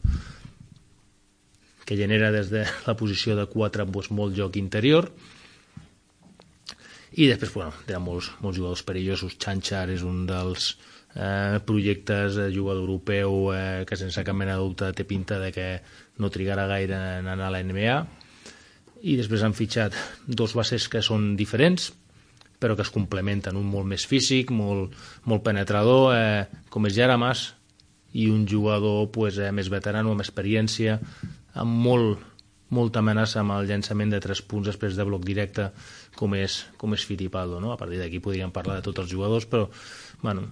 que 1.83 1.99
genera 1.99 2.31
des 2.31 2.49
de 2.53 2.63
la 2.87 2.95
posició 2.99 3.35
de 3.39 3.47
4 3.51 3.87
pues, 3.91 4.11
molt 4.11 4.35
joc 4.39 4.59
interior 4.59 5.11
i 7.13 7.27
després 7.29 7.51
bueno, 7.53 7.75
ha 7.75 7.99
molts, 8.01 8.31
molts 8.41 8.57
jugadors 8.57 8.81
perillosos 8.87 9.35
Chanchar 9.37 9.85
és 9.93 10.01
un 10.07 10.23
dels 10.25 10.71
eh, 11.15 11.59
projectes 11.65 12.35
de 12.39 12.49
jugador 12.53 12.83
europeu 12.83 13.53
eh, 13.53 13.85
que 13.87 13.97
sense 13.99 14.23
cap 14.23 14.37
mena 14.37 14.57
de 14.57 14.63
dubte 14.63 14.91
té 14.93 15.05
pinta 15.07 15.39
de 15.41 15.51
que 15.55 15.67
no 16.17 16.31
trigarà 16.33 16.67
gaire 16.69 16.99
en 17.19 17.27
anar 17.27 17.49
a 17.49 17.55
la 17.55 17.63
NBA 17.63 17.97
i 19.03 19.17
després 19.19 19.43
han 19.43 19.57
fitxat 19.57 19.97
dos 20.27 20.55
bases 20.55 20.87
que 20.87 21.03
són 21.03 21.33
diferents 21.39 21.91
però 22.63 22.77
que 22.79 22.85
es 22.85 22.93
complementen, 22.95 23.57
un 23.59 23.67
molt 23.67 23.89
més 23.89 24.05
físic, 24.07 24.53
molt, 24.55 24.93
molt 25.27 25.43
penetrador, 25.43 26.13
eh, 26.15 26.61
com 26.71 26.87
és 26.87 26.95
Jaramas, 26.95 27.49
i 28.15 28.29
un 28.31 28.45
jugador 28.47 29.09
pues, 29.11 29.35
eh, 29.41 29.51
més 29.51 29.67
veterano, 29.73 30.13
amb 30.13 30.23
experiència, 30.23 30.95
amb 31.59 31.83
molt, 31.87 32.23
molta 32.73 33.03
amenaça 33.03 33.41
amb 33.41 33.57
el 33.57 33.67
llançament 33.69 34.13
de 34.13 34.21
tres 34.23 34.41
punts 34.47 34.69
després 34.71 34.95
de 34.95 35.05
bloc 35.05 35.25
directe, 35.27 35.67
com 36.15 36.33
és, 36.39 36.61
com 36.79 36.95
és 36.95 37.03
Fittipaldo. 37.05 37.59
No? 37.59 37.73
A 37.73 37.77
partir 37.77 37.99
d'aquí 37.99 38.23
podríem 38.23 38.53
parlar 38.55 38.79
de 38.79 38.87
tots 38.87 39.03
els 39.03 39.11
jugadors, 39.11 39.49
però 39.49 39.67
bueno, 40.23 40.47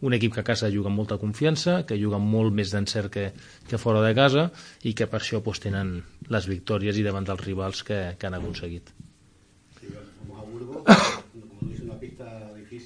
un 0.00 0.14
equip 0.14 0.34
que 0.34 0.44
a 0.44 0.46
casa 0.46 0.70
juga 0.70 0.92
amb 0.92 1.00
molta 1.00 1.18
confiança, 1.18 1.82
que 1.86 1.98
juga 1.98 2.20
molt 2.22 2.54
més 2.54 2.70
d'encert 2.74 3.12
que, 3.12 3.26
que 3.68 3.80
fora 3.82 4.04
de 4.04 4.14
casa 4.14 4.48
i 4.86 4.94
que 4.94 5.08
per 5.10 5.22
això 5.22 5.42
pues, 5.42 5.60
tenen 5.64 5.98
les 6.30 6.46
victòries 6.46 6.98
i 6.98 7.06
davant 7.06 7.26
dels 7.26 7.44
rivals 7.44 7.82
que, 7.82 8.00
que 8.18 8.30
han 8.30 8.38
aconseguit. 8.38 8.94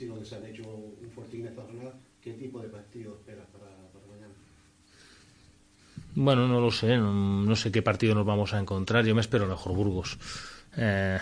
Sí, 0.03 0.09
donde 0.09 0.25
se 0.25 0.35
han 0.35 0.47
hecho 0.47 0.65
un 0.65 1.11
fortín 1.15 1.47
esta 1.47 1.63
jornada, 1.63 1.95
¿qué 2.21 2.33
tipo 2.33 2.61
de 2.61 2.69
partido 2.69 3.13
esperas 3.13 3.47
para, 3.53 3.67
para 3.67 4.07
mañana? 4.11 4.35
Bueno, 6.15 6.49
no 6.49 6.61
lo 6.61 6.73
sé, 6.73 6.97
no, 6.97 7.13
no, 7.13 7.55
sé 7.55 7.71
qué 7.71 7.83
partido 7.83 8.15
nos 8.15 8.27
vamos 8.27 8.53
a 8.53 8.59
encontrar. 8.59 9.05
Yo 9.05 9.15
me 9.15 9.21
espero 9.21 9.47
mejor 9.47 9.77
Burgos. 9.77 10.19
Eh, 10.77 11.19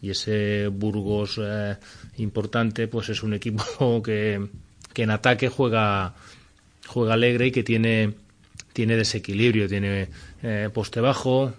y 0.00 0.10
ese 0.10 0.68
Burgos 0.68 1.38
eh, 1.42 1.76
importante, 2.16 2.88
pues 2.88 3.10
es 3.10 3.22
un 3.22 3.34
equipo 3.34 4.00
que, 4.02 4.48
que 4.96 5.02
en 5.02 5.10
ataque 5.10 5.50
juega, 5.50 6.14
juega 6.86 7.12
alegre 7.12 7.48
y 7.48 7.50
que 7.50 7.62
tiene, 7.62 8.14
tiene 8.72 8.96
desequilibrio, 8.96 9.68
tiene 9.68 10.08
eh, 10.42 10.70
poste 10.72 11.02
bajo, 11.02 11.52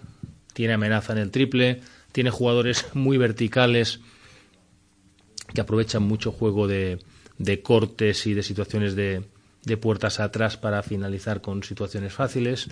tiene 0.54 0.72
amenaza 0.72 1.12
en 1.12 1.20
el 1.20 1.30
triple, 1.30 1.80
tiene 2.10 2.30
jugadores 2.30 2.86
muy 2.94 3.16
verticales 3.16 4.00
que 5.54 5.60
aprovechan 5.60 6.02
mucho 6.02 6.32
juego 6.32 6.66
de, 6.66 6.98
de 7.38 7.62
cortes 7.62 8.26
y 8.26 8.34
de 8.34 8.42
situaciones 8.42 8.96
de, 8.96 9.22
de, 9.64 9.76
puertas 9.76 10.18
atrás 10.18 10.56
para 10.56 10.82
finalizar 10.82 11.40
con 11.40 11.62
situaciones 11.62 12.12
fáciles. 12.12 12.66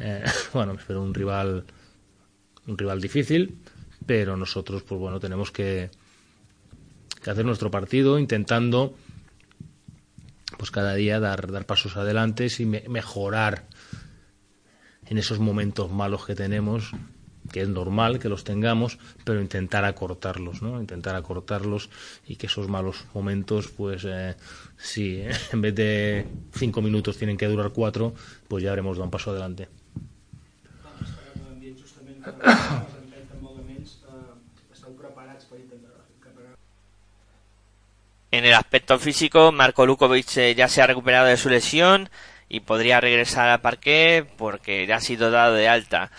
Eh, 0.00 0.24
bueno, 0.52 0.72
espero 0.72 1.00
un 1.00 1.14
rival 1.14 1.64
un 2.66 2.76
rival 2.76 3.00
difícil, 3.00 3.56
pero 4.04 4.36
nosotros 4.36 4.82
pues 4.82 5.00
bueno, 5.00 5.20
tenemos 5.20 5.52
que, 5.52 5.90
que 7.22 7.30
hacer 7.30 7.44
nuestro 7.44 7.70
partido 7.70 8.18
intentando 8.18 8.96
pues 10.62 10.70
cada 10.70 10.94
día 10.94 11.18
dar, 11.18 11.50
dar 11.50 11.66
pasos 11.66 11.96
adelante 11.96 12.46
y 12.56 12.66
me, 12.66 12.84
mejorar 12.88 13.64
en 15.06 15.18
esos 15.18 15.40
momentos 15.40 15.90
malos 15.90 16.24
que 16.24 16.36
tenemos 16.36 16.92
que 17.50 17.62
es 17.62 17.68
normal 17.68 18.20
que 18.20 18.28
los 18.28 18.44
tengamos, 18.44 19.00
pero 19.24 19.40
intentar 19.40 19.84
acortarlos, 19.84 20.62
¿no? 20.62 20.80
Intentar 20.80 21.16
acortarlos 21.16 21.90
y 22.28 22.36
que 22.36 22.46
esos 22.46 22.68
malos 22.68 23.06
momentos, 23.12 23.72
pues 23.76 24.04
eh, 24.04 24.36
si 24.78 25.16
eh, 25.16 25.32
en 25.52 25.60
vez 25.62 25.74
de 25.74 26.26
cinco 26.52 26.80
minutos 26.80 27.18
tienen 27.18 27.36
que 27.36 27.48
durar 27.48 27.72
cuatro, 27.72 28.14
pues 28.46 28.62
ya 28.62 28.70
habremos 28.70 28.98
dado 28.98 29.06
un 29.06 29.10
paso 29.10 29.32
adelante. 29.32 29.68
En 38.32 38.46
el 38.46 38.54
aspecto 38.54 38.98
físico, 38.98 39.52
Marco 39.52 39.84
Lukovic 39.84 40.38
eh, 40.38 40.54
ya 40.54 40.66
se 40.66 40.80
ha 40.80 40.86
recuperado 40.86 41.26
de 41.26 41.36
su 41.36 41.50
lesión 41.50 42.08
y 42.48 42.60
podría 42.60 42.98
regresar 42.98 43.50
al 43.50 43.60
parque 43.60 44.24
porque 44.38 44.86
ya 44.86 44.96
ha 44.96 45.00
sido 45.00 45.30
dado 45.30 45.54
de 45.54 45.68
alta. 45.68 46.10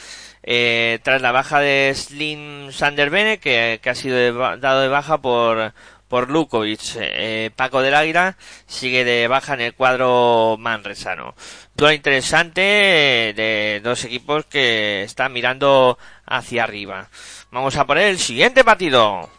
Eh, 0.44 1.00
tras 1.02 1.24
la 1.24 1.32
baja 1.32 1.60
de 1.60 1.92
Slim 1.96 2.72
Sanderbene, 2.72 3.40
que, 3.40 3.80
que 3.82 3.90
ha 3.90 3.96
sido 3.96 4.58
dado 4.58 4.82
de 4.82 4.90
baja 4.90 5.22
por, 5.22 5.74
por 6.08 6.30
Lukovic. 6.30 6.98
Eh, 6.98 7.50
Paco 7.56 7.82
del 7.82 7.96
Águila 7.96 8.38
sigue 8.68 9.04
de 9.06 9.28
baja 9.28 9.56
en 9.56 9.62
el 9.62 9.74
cuadro 9.74 10.56
manresano. 10.60 11.34
Todo 11.76 11.92
interesante 11.92 12.62
de 12.62 13.82
dos 13.84 14.04
equipos 14.04 14.46
que 14.46 15.02
están 15.02 15.34
mirando 15.34 15.98
hacia 16.28 16.64
arriba. 16.64 17.10
Vamos 17.50 17.76
a 17.76 17.88
poner 17.88 18.06
el 18.10 18.20
siguiente 18.20 18.64
partido. 18.64 19.32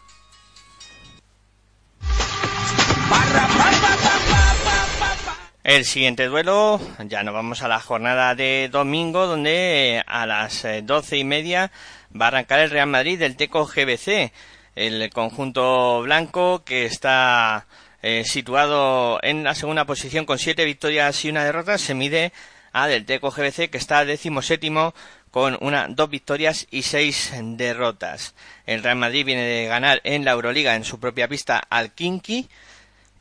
El 5.63 5.83
siguiente 5.83 6.27
duelo, 6.27 6.79
ya 7.07 7.23
nos 7.23 7.33
vamos 7.33 7.63
a 7.63 7.67
la 7.67 7.79
jornada 7.79 8.35
de 8.35 8.69
domingo, 8.71 9.25
donde 9.25 10.03
a 10.05 10.25
las 10.25 10.63
eh, 10.63 10.83
doce 10.83 11.17
y 11.17 11.23
media 11.23 11.71
va 12.19 12.25
a 12.25 12.27
arrancar 12.27 12.59
el 12.59 12.69
Real 12.69 12.87
Madrid 12.87 13.17
del 13.17 13.35
Teco 13.35 13.65
GBC, 13.65 14.31
el 14.75 15.09
conjunto 15.09 16.01
blanco 16.03 16.63
que 16.63 16.85
está 16.85 17.65
eh, 18.03 18.23
situado 18.25 19.19
en 19.23 19.43
la 19.43 19.55
segunda 19.55 19.85
posición 19.85 20.25
con 20.25 20.37
siete 20.37 20.65
victorias 20.65 21.25
y 21.25 21.29
una 21.29 21.43
derrota, 21.43 21.79
se 21.79 21.95
mide 21.95 22.31
a 22.71 22.87
del 22.87 23.05
Teco 23.05 23.31
GBC 23.31 23.71
que 23.71 23.77
está 23.77 24.05
décimo 24.05 24.43
séptimo 24.43 24.93
con 25.31 25.57
una, 25.61 25.87
dos 25.89 26.09
victorias 26.09 26.67
y 26.69 26.83
seis 26.83 27.33
derrotas. 27.41 28.35
El 28.67 28.83
Real 28.83 28.97
Madrid 28.97 29.25
viene 29.25 29.43
de 29.43 29.65
ganar 29.65 29.99
en 30.03 30.23
la 30.23 30.31
Euroliga 30.31 30.75
en 30.75 30.83
su 30.83 30.99
propia 30.99 31.27
pista 31.27 31.57
al 31.57 31.91
Kinky, 31.93 32.47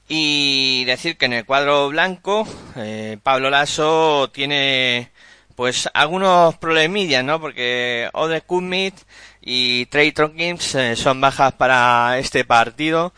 y 0.09 0.85
decir 0.85 1.17
que 1.17 1.27
en 1.27 1.33
el 1.33 1.47
cuadro 1.47 1.89
blanco, 1.89 2.47
eh, 2.77 3.19
Pablo 3.23 3.51
Lasso 3.51 4.31
tiene 4.33 5.11
pues 5.57 5.89
algunos 5.95 6.57
problemillas, 6.57 7.25
¿no? 7.25 7.41
Porque 7.41 8.09
Ode 8.13 8.43
Kumit 8.43 8.95
y 9.41 9.87
Trey 9.87 10.13
Tronkins 10.13 10.75
eh, 10.75 10.97
son 10.97 11.21
bajas 11.21 11.53
para 11.55 12.19
este 12.19 12.45
partido. 12.45 13.13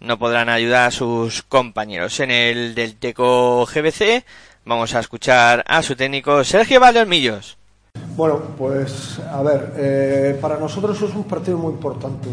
No 0.00 0.18
podrán 0.18 0.48
ayudar 0.48 0.88
a 0.88 0.90
sus 0.92 1.42
compañeros. 1.42 2.20
En 2.20 2.30
el 2.30 2.74
del 2.74 2.96
Teco 2.96 3.66
GBC 3.66 4.24
vamos 4.64 4.94
a 4.94 5.00
escuchar 5.00 5.64
a 5.66 5.82
su 5.82 5.96
técnico 5.96 6.44
Sergio 6.44 6.78
Valdolmillos. 6.78 7.56
Bueno, 8.14 8.40
pues 8.56 9.18
a 9.18 9.42
ver, 9.42 9.72
eh, 9.76 10.38
para 10.40 10.56
nosotros 10.58 11.00
es 11.02 11.14
un 11.14 11.24
partido 11.24 11.58
muy 11.58 11.72
importante. 11.72 12.28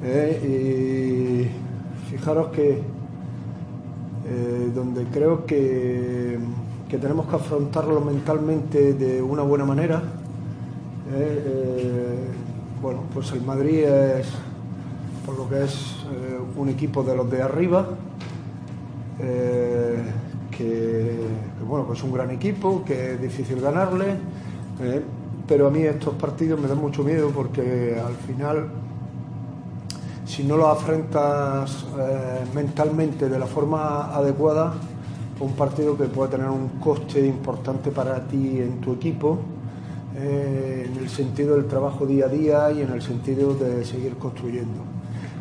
y 0.00 1.48
fijaros 2.10 2.52
que 2.52 2.80
eh, 4.30 4.70
donde 4.74 5.04
creo 5.04 5.46
que, 5.46 6.38
que, 6.88 6.98
tenemos 6.98 7.26
que 7.28 7.36
afrontarlo 7.36 8.00
mentalmente 8.02 8.92
de 8.92 9.22
una 9.22 9.42
buena 9.42 9.64
manera. 9.64 10.02
Eh, 11.10 11.44
eh, 11.46 12.28
bueno, 12.82 13.04
pues 13.14 13.32
el 13.32 13.40
Madrid 13.40 13.84
es, 13.84 14.26
por 15.24 15.38
lo 15.38 15.48
que 15.48 15.64
es 15.64 15.96
un 16.56 16.68
equipo 16.68 17.02
de 17.02 17.16
los 17.16 17.30
de 17.30 17.40
arriba, 17.40 17.88
que, 19.18 19.96
que, 20.50 21.16
bueno, 21.66 21.86
pues 21.86 22.00
es 22.00 22.04
un 22.04 22.12
gran 22.12 22.30
equipo, 22.30 22.84
que 22.84 23.14
es 23.14 23.22
difícil 23.22 23.60
ganarle, 23.60 24.16
pero 25.46 25.68
a 25.68 25.70
mí 25.70 25.82
estos 25.82 26.14
partidos 26.14 26.60
me 26.60 26.68
dan 26.68 26.78
mucho 26.78 27.02
miedo 27.02 27.30
porque 27.34 27.98
al 27.98 28.14
final, 28.26 28.68
si 30.28 30.44
no 30.44 30.58
los 30.58 30.68
afrentas 30.68 31.86
eh, 31.98 32.44
mentalmente 32.54 33.30
de 33.30 33.38
la 33.38 33.46
forma 33.46 34.14
adecuada, 34.14 34.74
un 35.40 35.52
partido 35.52 35.96
que 35.96 36.04
puede 36.04 36.32
tener 36.32 36.50
un 36.50 36.68
coste 36.80 37.26
importante 37.26 37.90
para 37.90 38.20
ti 38.28 38.60
en 38.60 38.78
tu 38.78 38.92
equipo, 38.92 39.38
eh, 40.14 40.86
en 40.86 40.98
el 40.98 41.08
sentido 41.08 41.56
del 41.56 41.66
trabajo 41.66 42.04
día 42.04 42.26
a 42.26 42.28
día 42.28 42.70
y 42.72 42.82
en 42.82 42.90
el 42.90 43.00
sentido 43.00 43.54
de 43.54 43.86
seguir 43.86 44.16
construyendo. 44.16 44.82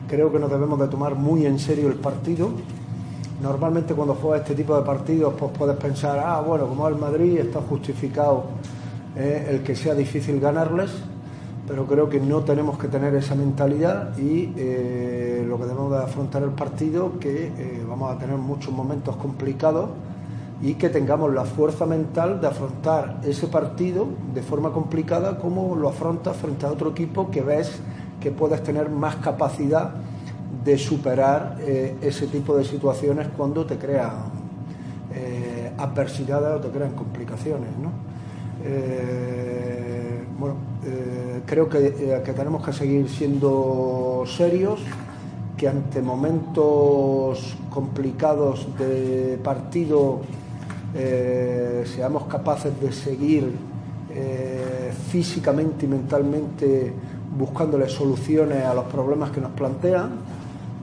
Creo 0.08 0.32
que 0.32 0.40
nos 0.40 0.50
debemos 0.50 0.80
de 0.80 0.88
tomar 0.88 1.16
muy 1.16 1.46
en 1.46 1.60
serio 1.60 1.90
el 1.90 1.96
partido. 1.96 2.52
Normalmente 3.44 3.94
cuando 3.94 4.16
juegas 4.16 4.42
este 4.44 4.56
tipo 4.56 4.74
de 4.78 4.84
partidos 4.84 5.34
pues 5.38 5.52
puedes 5.52 5.76
pensar, 5.76 6.18
ah, 6.26 6.40
bueno, 6.40 6.66
como 6.66 6.88
el 6.88 6.96
Madrid 6.96 7.40
está 7.40 7.60
justificado 7.60 8.46
eh, 9.18 9.48
el 9.50 9.64
que 9.64 9.76
sea 9.76 9.94
difícil 9.94 10.40
ganarles, 10.40 10.92
pero 11.68 11.86
creo 11.86 12.10
que 12.10 12.20
no 12.22 12.42
tenemos 12.42 12.80
que 12.80 12.88
tener 12.88 13.14
esa 13.16 13.36
mentalidad 13.36 14.18
y 14.18 14.54
eh, 14.56 15.44
lo 15.46 15.58
que 15.58 15.66
debemos 15.66 15.92
de 15.92 15.98
afrontar 15.98 16.42
el 16.44 16.52
partido, 16.52 17.20
que 17.20 17.48
eh, 17.48 17.84
vamos 17.88 18.16
a 18.16 18.18
tener 18.18 18.38
muchos 18.38 18.74
momentos 18.74 19.18
complicados 19.18 19.90
y 20.62 20.76
que 20.76 20.90
tengamos 20.90 21.34
la 21.34 21.44
fuerza 21.44 21.86
mental 21.86 22.40
de 22.40 22.48
afrontar 22.48 23.20
ese 23.24 23.48
partido 23.48 24.08
de 24.34 24.42
forma 24.42 24.72
complicada 24.72 25.38
como 25.38 25.76
lo 25.76 25.90
afrontas 25.90 26.38
frente 26.38 26.66
a 26.66 26.72
otro 26.72 26.92
equipo 26.92 27.30
que 27.30 27.42
ves 27.42 27.80
que 28.22 28.32
puedes 28.32 28.64
tener 28.64 28.90
más 28.90 29.18
capacidad 29.18 29.92
de 30.64 30.78
superar 30.78 31.58
eh, 31.60 31.98
ese 32.02 32.28
tipo 32.28 32.58
de 32.58 32.64
situaciones 32.64 33.28
cuando 33.36 33.66
te 33.66 33.78
crean 33.78 34.32
eh, 35.14 35.72
adversidades 35.78 36.60
o 36.60 36.62
te 36.62 36.70
crean 36.70 36.94
complicaciones. 36.94 37.70
¿no? 37.78 37.92
Creo 41.48 41.70
que, 41.70 41.78
eh, 41.78 42.22
que 42.26 42.34
tenemos 42.34 42.62
que 42.66 42.74
seguir 42.74 43.08
siendo 43.08 44.26
serios, 44.28 44.82
que 45.56 45.70
ante 45.70 46.02
momentos 46.02 47.56
complicados 47.70 48.68
de 48.78 49.40
partido 49.42 50.20
eh, 50.94 51.86
seamos 51.86 52.26
capaces 52.26 52.78
de 52.82 52.92
seguir 52.92 53.50
eh, 54.14 54.92
físicamente 55.10 55.86
y 55.86 55.88
mentalmente 55.88 56.94
buscándole 57.38 57.88
soluciones 57.88 58.66
a 58.66 58.74
los 58.74 58.86
problemas 58.88 59.32
que 59.32 59.40
nos 59.40 59.52
plantean 59.52 60.20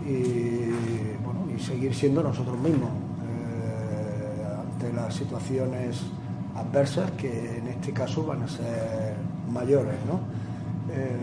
y, 0.07 1.53
y 1.55 1.61
seguir 1.61 1.95
siendo 1.95 2.23
nosotros 2.23 2.59
mismos 2.59 2.89
ante 4.63 4.93
las 4.95 5.15
situaciones 5.15 6.01
adversas 6.57 7.11
que 7.13 7.59
en 7.59 7.69
este 7.69 7.93
caso 7.93 8.25
van 8.25 8.45
a 8.45 8.49
ser 8.49 9.15
mayores. 9.53 9.97
¿no? 10.07 10.54
Eh, 10.95 11.17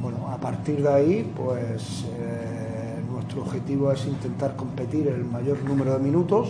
bueno, 0.00 0.28
a 0.28 0.36
partir 0.36 0.82
de 0.82 0.88
ahí, 0.88 1.32
pues 1.36 2.04
eh, 2.18 3.00
nuestro 3.08 3.42
objetivo 3.42 3.92
es 3.92 4.04
intentar 4.06 4.56
competir 4.56 5.06
el 5.06 5.24
mayor 5.24 5.62
número 5.62 5.92
de 5.92 6.00
minutos 6.00 6.48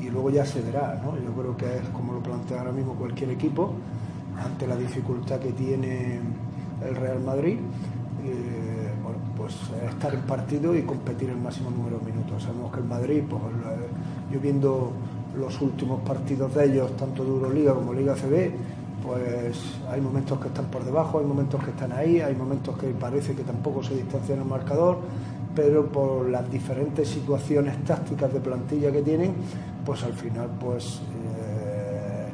y 0.00 0.08
luego 0.08 0.30
ya 0.30 0.46
se 0.46 0.60
verá. 0.60 1.00
¿no? 1.02 1.16
Yo 1.16 1.32
creo 1.32 1.56
que 1.56 1.78
es 1.78 1.88
como 1.92 2.12
lo 2.12 2.20
plantea 2.20 2.60
ahora 2.60 2.72
mismo 2.72 2.94
cualquier 2.94 3.30
equipo, 3.30 3.72
ante 4.40 4.68
la 4.68 4.76
dificultad 4.76 5.40
que 5.40 5.50
tiene 5.50 6.20
el 6.88 6.94
Real 6.94 7.20
Madrid. 7.20 7.58
Eh, 8.24 8.92
bueno, 9.02 9.18
pues 9.36 9.56
estar 9.90 10.14
en 10.14 10.20
partido 10.20 10.76
y 10.76 10.82
competir 10.82 11.30
el 11.30 11.38
máximo 11.38 11.70
número 11.70 11.98
de 11.98 12.12
minutos. 12.12 12.44
Sabemos 12.44 12.72
que 12.72 12.78
el 12.78 12.86
Madrid, 12.86 13.22
pues 13.28 13.42
yo 14.32 14.38
viendo 14.38 14.92
los 15.36 15.60
últimos 15.60 16.00
partidos 16.02 16.54
de 16.54 16.64
ellos, 16.66 16.96
tanto 16.96 17.24
de 17.24 17.30
Euroliga 17.30 17.74
como 17.74 17.92
Liga 17.92 18.14
CB, 18.14 18.52
pues 19.08 19.56
hay 19.90 20.02
momentos 20.02 20.38
que 20.38 20.48
están 20.48 20.66
por 20.66 20.84
debajo, 20.84 21.18
hay 21.18 21.24
momentos 21.24 21.64
que 21.64 21.70
están 21.70 21.92
ahí, 21.92 22.20
hay 22.20 22.34
momentos 22.34 22.76
que 22.76 22.88
parece 22.88 23.34
que 23.34 23.42
tampoco 23.42 23.82
se 23.82 23.94
distancian 23.94 24.40
el 24.40 24.44
marcador, 24.44 24.98
pero 25.54 25.86
por 25.86 26.28
las 26.28 26.50
diferentes 26.50 27.08
situaciones 27.08 27.82
tácticas 27.84 28.30
de 28.34 28.40
plantilla 28.40 28.92
que 28.92 29.00
tienen, 29.00 29.32
pues 29.86 30.02
al 30.04 30.12
final 30.12 30.50
pues 30.60 31.00
eh, 31.24 32.28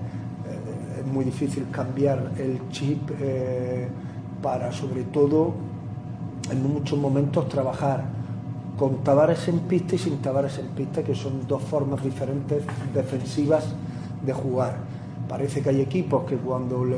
es 0.99 1.07
muy 1.07 1.25
difícil 1.25 1.69
cambiar 1.71 2.33
el 2.39 2.69
chip 2.71 3.09
eh, 3.21 3.87
para 4.43 4.73
sobre 4.73 5.05
todo 5.05 5.55
en 6.51 6.61
muchos 6.61 6.99
momentos 6.99 7.49
trabajar 7.49 8.03
con 8.77 9.05
Tavares 9.05 9.47
en 9.47 9.61
pista 9.61 9.95
y 9.95 9.99
sin 9.99 10.19
Tavares 10.19 10.59
en 10.59 10.67
pista, 10.71 11.05
que 11.05 11.15
son 11.15 11.47
dos 11.47 11.63
formas 11.63 12.03
diferentes 12.03 12.65
defensivas 12.93 13.65
de 14.27 14.33
jugar. 14.33 14.93
Parece 15.35 15.62
que 15.62 15.70
hay 15.70 15.81
equipos 15.81 16.23
que 16.27 16.37
cuando 16.37 16.85
le, 16.85 16.97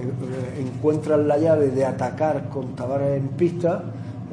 encuentran 0.61 1.27
la 1.27 1.39
llave 1.39 1.71
de 1.71 1.87
atacar 1.87 2.51
con 2.51 2.77
Tavares 2.77 3.17
en 3.17 3.29
pista, 3.29 3.83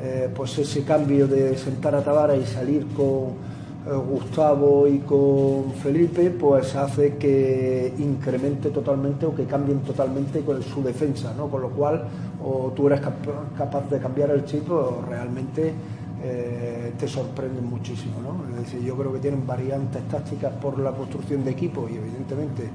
eh, 0.02 0.30
pues 0.36 0.58
ese 0.60 0.84
cambio 0.84 1.26
de 1.26 1.58
sentar 1.58 1.96
a 1.96 2.04
Tavares 2.04 2.44
y 2.44 2.54
salir 2.54 2.86
con 2.88 3.28
eh, 3.88 3.96
Gustavo 3.96 4.90
y 4.90 4.98
con 5.00 5.72
Felipe, 5.82 6.32
pues 6.32 6.76
hace 6.76 7.16
que 7.16 7.94
incremente 7.98 8.72
totalmente 8.72 9.26
o 9.26 9.34
que 9.34 9.46
cambien 9.46 9.80
totalmente 9.80 10.42
con 10.42 10.62
su 10.62 10.84
defensa, 10.84 11.34
¿no? 11.38 11.48
Con 11.48 11.62
lo 11.62 11.70
cual, 11.70 12.04
o 12.44 12.74
tú 12.76 12.88
eres 12.88 13.00
cap 13.00 13.16
capaz 13.58 13.90
de 13.90 14.00
cambiar 14.00 14.32
el 14.32 14.44
chip 14.44 14.70
o 14.70 15.02
realmente 15.08 15.72
eh, 16.26 16.94
te 16.98 17.08
sorprenden 17.08 17.70
muchísimo. 17.70 18.16
¿no? 18.22 18.50
Es 18.50 18.66
decir, 18.66 18.82
yo 18.82 18.98
creo 18.98 19.14
que 19.14 19.20
tienen 19.20 19.48
variantes 19.48 20.02
tácticas 20.10 20.54
por 20.54 20.80
la 20.80 20.92
construcción 20.92 21.44
de 21.44 21.52
equipo 21.52 21.88
y 21.90 21.96
evidentemente 21.96 22.70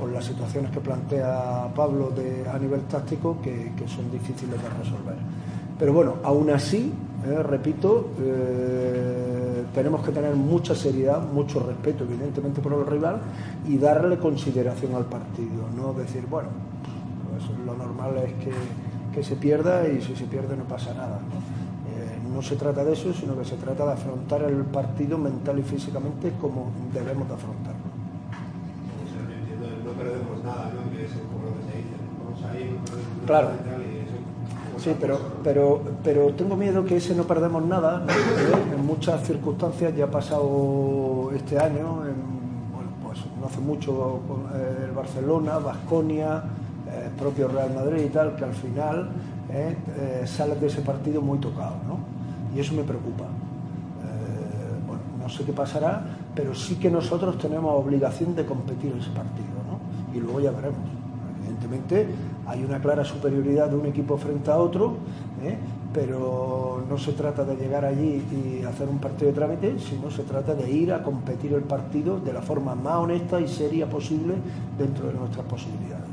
por 0.00 0.10
las 0.10 0.24
situaciones 0.24 0.70
que 0.70 0.80
plantea 0.80 1.68
Pablo 1.76 2.10
de, 2.10 2.48
a 2.48 2.58
nivel 2.58 2.80
táctico 2.82 3.38
que, 3.42 3.70
son 3.86 4.10
difíciles 4.10 4.60
de 4.60 4.68
resolver. 4.68 5.16
Pero 5.78 5.92
bueno, 5.92 6.16
aún 6.22 6.50
así, 6.50 6.92
eh, 7.26 7.42
repito, 7.42 8.10
eh, 8.20 9.64
tenemos 9.74 10.04
que 10.04 10.12
tener 10.12 10.34
mucha 10.34 10.74
seriedad, 10.74 11.22
mucho 11.22 11.60
respeto 11.60 12.04
evidentemente 12.04 12.60
por 12.60 12.72
el 12.72 12.86
rival 12.86 13.20
y 13.68 13.76
darle 13.76 14.18
consideración 14.18 14.94
al 14.94 15.04
partido, 15.04 15.68
no 15.76 15.92
decir, 15.92 16.24
bueno, 16.28 16.48
pues 17.30 17.44
lo 17.66 17.74
normal 17.74 18.16
es 18.24 18.32
que, 18.44 18.52
que 19.14 19.22
se 19.22 19.36
pierda 19.36 19.86
y 19.86 20.00
si 20.00 20.16
se 20.16 20.24
pierde 20.24 20.56
no 20.56 20.64
pasa 20.64 20.94
nada. 20.94 21.20
¿no? 21.20 21.60
no 22.34 22.42
se 22.42 22.56
trata 22.56 22.84
de 22.84 22.92
eso, 22.92 23.12
sino 23.12 23.36
que 23.36 23.44
se 23.44 23.56
trata 23.56 23.84
de 23.84 23.92
afrontar 23.92 24.42
el 24.44 24.64
partido 24.64 25.18
mental 25.18 25.58
y 25.58 25.62
físicamente 25.62 26.32
como 26.40 26.70
debemos 26.94 27.28
de 27.28 27.34
afrontarlo. 27.34 27.79
Perdemos 30.10 30.44
nada, 30.44 30.72
¿no? 30.74 30.90
Que 30.90 31.04
es 31.04 31.12
como 31.12 31.46
lo 31.46 31.56
que 31.56 31.62
se 31.70 31.78
dice. 31.78 31.96
Vamos 32.18 32.42
ahí, 32.50 32.76
no 32.76 32.84
perdemos 32.84 33.26
claro. 33.26 33.48
Sí, 34.78 34.96
pero, 34.98 35.18
pero, 35.44 35.82
pero 36.02 36.32
tengo 36.34 36.56
miedo 36.56 36.84
que 36.84 36.96
ese 36.96 37.14
no 37.14 37.24
perdemos 37.24 37.62
nada. 37.66 37.98
¿no? 37.98 38.74
En 38.74 38.86
muchas 38.86 39.22
circunstancias 39.26 39.94
ya 39.94 40.04
ha 40.04 40.10
pasado 40.10 41.30
este 41.36 41.58
año, 41.58 42.06
en, 42.06 42.16
bueno, 42.72 42.90
pues 43.04 43.18
no 43.38 43.46
hace 43.46 43.60
mucho 43.60 44.20
eh, 44.54 44.86
el 44.86 44.92
Barcelona, 44.92 45.58
Vasconia, 45.58 46.42
eh, 46.88 47.04
el 47.06 47.12
propio 47.12 47.48
Real 47.48 47.74
Madrid 47.74 48.04
y 48.06 48.08
tal, 48.08 48.34
que 48.36 48.44
al 48.44 48.54
final 48.54 49.10
eh, 49.52 49.76
eh, 49.98 50.26
sales 50.26 50.60
de 50.60 50.68
ese 50.68 50.80
partido 50.80 51.20
muy 51.20 51.38
tocado, 51.38 51.76
¿no? 51.86 51.98
y 52.56 52.60
eso 52.60 52.74
me 52.74 52.82
preocupa. 52.82 53.24
Eh, 53.24 54.86
bueno, 54.86 55.02
no 55.20 55.28
sé 55.28 55.44
qué 55.44 55.52
pasará, 55.52 56.02
pero 56.34 56.54
sí 56.54 56.76
que 56.76 56.90
nosotros 56.90 57.36
tenemos 57.38 57.74
obligación 57.74 58.34
de 58.34 58.46
competir 58.46 58.94
ese 58.98 59.10
partido. 59.10 59.59
Y 60.14 60.20
luego 60.20 60.40
ya 60.40 60.50
veremos. 60.50 60.78
Evidentemente 61.40 62.06
hay 62.46 62.64
una 62.64 62.80
clara 62.80 63.04
superioridad 63.04 63.68
de 63.68 63.76
un 63.76 63.86
equipo 63.86 64.16
frente 64.16 64.50
a 64.50 64.56
otro, 64.56 64.96
¿eh? 65.42 65.56
pero 65.92 66.84
no 66.88 66.98
se 66.98 67.12
trata 67.12 67.44
de 67.44 67.56
llegar 67.56 67.84
allí 67.84 68.22
y 68.30 68.64
hacer 68.64 68.88
un 68.88 68.98
partido 68.98 69.30
de 69.30 69.36
trámite, 69.36 69.78
sino 69.78 70.10
se 70.10 70.22
trata 70.22 70.54
de 70.54 70.70
ir 70.70 70.92
a 70.92 71.02
competir 71.02 71.52
el 71.52 71.62
partido 71.62 72.18
de 72.20 72.32
la 72.32 72.42
forma 72.42 72.74
más 72.74 72.96
honesta 72.96 73.40
y 73.40 73.48
seria 73.48 73.86
posible 73.86 74.34
dentro 74.78 75.06
de 75.06 75.14
nuestras 75.14 75.44
posibilidades. 75.46 76.06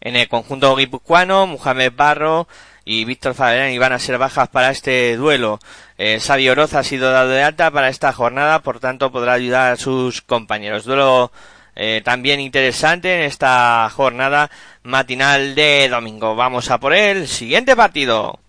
En 0.00 0.14
el 0.14 0.28
conjunto 0.28 0.76
guipuzcoano, 0.76 1.46
Mohamed 1.46 1.92
Barro 1.96 2.46
y 2.84 3.04
Víctor 3.04 3.34
Fabián 3.34 3.72
iban 3.72 3.92
a 3.92 3.98
ser 3.98 4.16
bajas 4.18 4.48
para 4.48 4.70
este 4.70 5.16
duelo. 5.16 5.58
Eh, 5.98 6.20
Xavi 6.20 6.48
Oroz 6.48 6.74
ha 6.74 6.84
sido 6.84 7.10
dado 7.10 7.30
de 7.30 7.42
alta 7.42 7.72
para 7.72 7.88
esta 7.88 8.12
jornada, 8.12 8.60
por 8.60 8.78
tanto 8.78 9.10
podrá 9.10 9.32
ayudar 9.32 9.72
a 9.72 9.76
sus 9.76 10.22
compañeros. 10.22 10.84
Duelo 10.84 11.32
eh, 11.76 12.00
también 12.02 12.40
interesante 12.40 13.14
en 13.14 13.22
esta 13.22 13.88
jornada 13.94 14.50
matinal 14.82 15.54
de 15.54 15.88
domingo. 15.90 16.34
Vamos 16.34 16.70
a 16.70 16.80
por 16.80 16.94
el 16.94 17.28
siguiente 17.28 17.76
partido. 17.76 18.40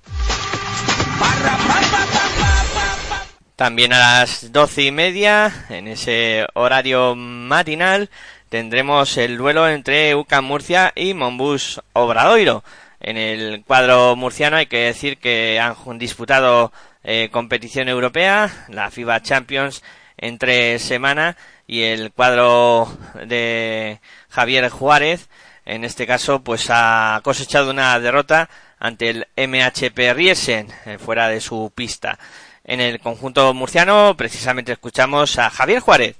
También 3.57 3.91
a 3.91 3.99
las 3.99 4.51
doce 4.53 4.83
y 4.83 4.91
media, 4.91 5.65
en 5.69 5.87
ese 5.87 6.45
horario 6.53 7.15
matinal, 7.15 8.09
tendremos 8.49 9.17
el 9.17 9.37
duelo 9.37 9.67
entre 9.67 10.15
UCAM 10.15 10.45
Murcia 10.45 10.93
y 10.95 11.13
Monbus 11.13 11.81
Obradoiro. 11.93 12.63
En 12.99 13.17
el 13.17 13.63
cuadro 13.65 14.15
murciano 14.15 14.57
hay 14.57 14.67
que 14.67 14.85
decir 14.85 15.17
que 15.17 15.59
han 15.59 15.97
disputado 15.97 16.71
eh, 17.03 17.29
competición 17.31 17.89
europea, 17.89 18.67
la 18.69 18.89
FIBA 18.89 19.21
Champions 19.21 19.83
entre 20.17 20.79
semana 20.79 21.35
y 21.67 21.83
el 21.83 22.11
cuadro 22.13 22.87
de 23.27 23.99
Javier 24.29 24.69
Juárez, 24.69 25.27
en 25.65 25.83
este 25.83 26.07
caso, 26.07 26.39
pues 26.39 26.67
ha 26.69 27.19
cosechado 27.23 27.71
una 27.71 27.99
derrota 27.99 28.49
ante 28.79 29.09
el 29.09 29.27
MHP 29.35 30.13
Riesen, 30.13 30.69
eh, 30.85 30.97
fuera 30.97 31.27
de 31.27 31.41
su 31.41 31.71
pista. 31.75 32.17
En 32.63 32.79
el 32.79 32.99
conjunto 32.99 33.53
murciano, 33.53 34.15
precisamente 34.17 34.71
escuchamos 34.71 35.37
a 35.37 35.49
Javier 35.49 35.81
Juárez. 35.81 36.15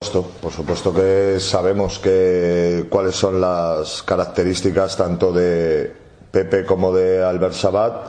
Por 0.00 0.52
supuesto 0.52 0.94
que 0.94 1.40
sabemos 1.40 1.98
que 1.98 2.86
cuáles 2.88 3.16
son 3.16 3.40
las 3.40 4.02
características 4.02 4.96
tanto 4.96 5.32
de 5.32 5.92
Pepe 6.30 6.64
como 6.64 6.92
de 6.92 7.24
Albert 7.24 7.54
Sabat 7.54 8.06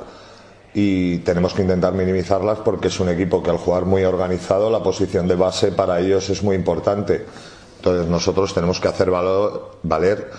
y 0.73 1.17
tenemos 1.19 1.53
que 1.53 1.63
intentar 1.63 1.93
minimizarlas 1.93 2.60
porque 2.60 2.89
es 2.89 2.99
un 2.99 3.10
equipo 3.10 3.41
que 3.41 3.49
al 3.49 3.58
jugar 3.58 3.86
muy 3.86 4.03
organizado 4.03 4.69
la 4.69 4.84
posición 4.84 5.27
de 5.27 5.36
base 5.36 5.71
para 5.71 5.99
ellos 5.99 6.29
es 6.29 6.43
muy 6.43 6.55
importante. 6.55 7.25
Entonces 7.77 8.08
nosotros 8.08 8.53
tenemos 8.53 8.79
que 8.79 8.88
hacer 8.88 9.10
valer 9.10 10.29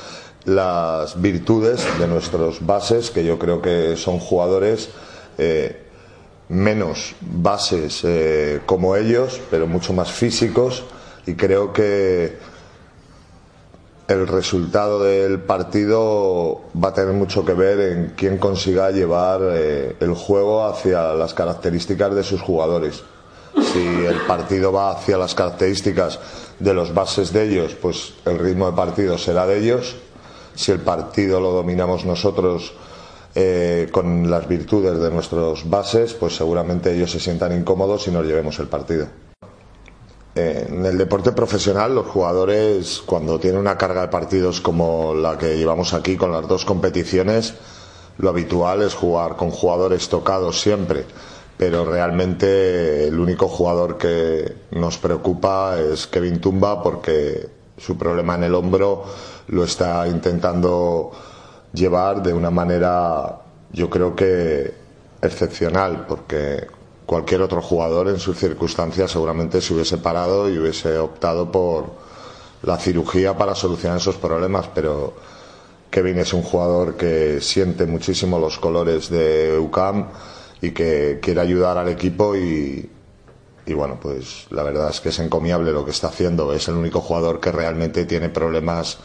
las 0.45 1.21
virtudes 1.21 1.85
de 1.99 2.07
nuestros 2.07 2.65
bases, 2.65 3.11
que 3.11 3.25
yo 3.25 3.39
creo 3.39 3.61
que 3.61 3.97
son 3.97 4.19
jugadores 4.19 4.91
eh, 5.39 5.87
menos 6.49 7.15
bases 7.21 8.01
eh, 8.05 8.61
como 8.67 8.97
ellos, 8.97 9.41
pero 9.51 9.67
mucho 9.67 9.93
más 9.93 10.11
físicos 10.11 10.85
y 11.27 11.35
creo 11.35 11.73
que 11.73 12.39
el 14.11 14.27
resultado 14.27 15.05
del 15.05 15.39
partido 15.39 16.63
va 16.75 16.89
a 16.89 16.93
tener 16.93 17.15
mucho 17.15 17.45
que 17.45 17.55
ver 17.55 17.79
en 17.79 18.13
quién 18.17 18.39
consiga 18.39 18.91
llevar 18.91 19.41
eh, 19.53 19.95
el 20.01 20.15
juego 20.15 20.67
hacia 20.67 21.15
las 21.15 21.33
características 21.33 22.13
de 22.17 22.25
sus 22.25 22.41
jugadores. 22.41 23.05
Si 23.73 23.79
el 23.79 24.21
partido 24.27 24.73
va 24.73 24.91
hacia 24.91 25.17
las 25.17 25.37
características 25.37 26.19
de 26.59 26.75
los 26.75 26.93
bases 26.93 27.33
de 27.33 27.45
ellos, 27.45 27.77
pues 27.81 28.15
el 28.25 28.41
ritmo 28.41 28.69
de 28.69 28.77
partido 28.77 29.17
será 29.17 29.47
de 29.47 29.61
ellos. 29.61 29.95
Si 30.57 30.73
el 30.73 30.81
partido 30.81 31.41
lo 31.41 31.53
dominamos 31.53 32.05
nosotros 32.05 32.73
eh, 33.37 33.89
con 33.93 34.29
las 34.29 34.49
virtudes 34.49 34.99
de 34.99 35.11
nuestros 35.11 35.71
bases, 35.71 36.15
pues 36.15 36.35
seguramente 36.35 36.93
ellos 36.93 37.13
se 37.13 37.21
sientan 37.21 37.57
incómodos 37.57 38.09
y 38.09 38.11
nos 38.11 38.27
llevemos 38.27 38.59
el 38.59 38.67
partido. 38.67 39.07
En 40.35 40.87
el 40.87 40.97
deporte 40.97 41.33
profesional, 41.33 41.95
los 41.95 42.07
jugadores, 42.07 43.03
cuando 43.05 43.41
tienen 43.41 43.61
una 43.61 43.77
carga 43.77 44.03
de 44.03 44.09
partidos 44.09 44.61
como 44.61 45.13
la 45.13 45.37
que 45.37 45.57
llevamos 45.59 45.93
aquí 45.93 46.17
con 46.17 46.31
las 46.31 46.47
dos 46.47 46.65
competiciones, 46.65 47.55
lo 48.19 48.29
habitual 48.29 48.83
es 48.83 48.95
jugar 48.95 49.37
con 49.37 49.51
jugadores 49.51 50.09
tocados 50.09 50.61
siempre. 50.61 51.05
Pero 51.57 51.85
realmente 51.85 53.09
el 53.09 53.19
único 53.19 53.49
jugador 53.49 53.99
que 53.99 54.55
nos 54.71 54.99
preocupa 54.99 55.79
es 55.81 56.07
Kevin 56.07 56.41
Tumba 56.41 56.83
porque 56.83 57.49
su 57.77 57.99
problema 57.99 58.37
en 58.37 58.45
el 58.45 58.55
hombro 58.55 59.05
lo 59.49 59.65
está 59.65 60.07
intentando 60.07 61.11
llevar 61.73 62.23
de 62.23 62.33
una 62.33 62.51
manera, 62.51 63.41
yo 63.73 63.91
creo 63.91 64.15
que 64.15 64.73
excepcional, 65.21 66.07
porque 66.07 66.67
cualquier 67.11 67.43
otro 67.43 67.61
jugador 67.61 68.07
en 68.07 68.21
sus 68.21 68.39
circunstancias 68.39 69.11
seguramente 69.11 69.61
se 69.61 69.75
hubiese 69.75 69.99
parado 69.99 70.49
y 70.49 70.57
hubiese 70.57 70.97
optado 70.97 71.51
por 71.51 71.87
la 72.63 72.79
cirugía 72.79 73.37
para 73.37 73.57
solucionar 73.57 73.97
esos 73.97 74.15
problemas, 74.15 74.69
pero 74.73 75.15
Kevin 75.91 76.21
es 76.21 76.33
un 76.33 76.43
jugador 76.43 76.97
que 76.97 77.41
siente 77.41 77.85
muchísimo 77.87 78.39
los 78.39 78.61
colores 78.61 79.11
de 79.11 79.59
UCAM 79.59 80.07
y 80.63 80.71
que 80.71 81.19
quiere 81.21 81.41
ayudar 81.41 81.79
al 81.79 81.89
equipo 81.89 82.37
y, 82.37 82.89
bueno, 83.75 83.99
pues 84.01 84.47
la 84.51 84.63
verdad 84.63 84.91
es 84.91 85.01
que 85.01 85.09
es 85.09 85.19
encomiable 85.19 85.73
lo 85.73 85.85
que 85.85 85.91
está 85.91 86.07
haciendo. 86.07 86.53
Es 86.53 86.69
el 86.69 86.77
único 86.77 87.01
jugador 87.01 87.41
que 87.41 87.51
realmente 87.51 88.05
tiene 88.05 88.29
problemas 88.29 88.99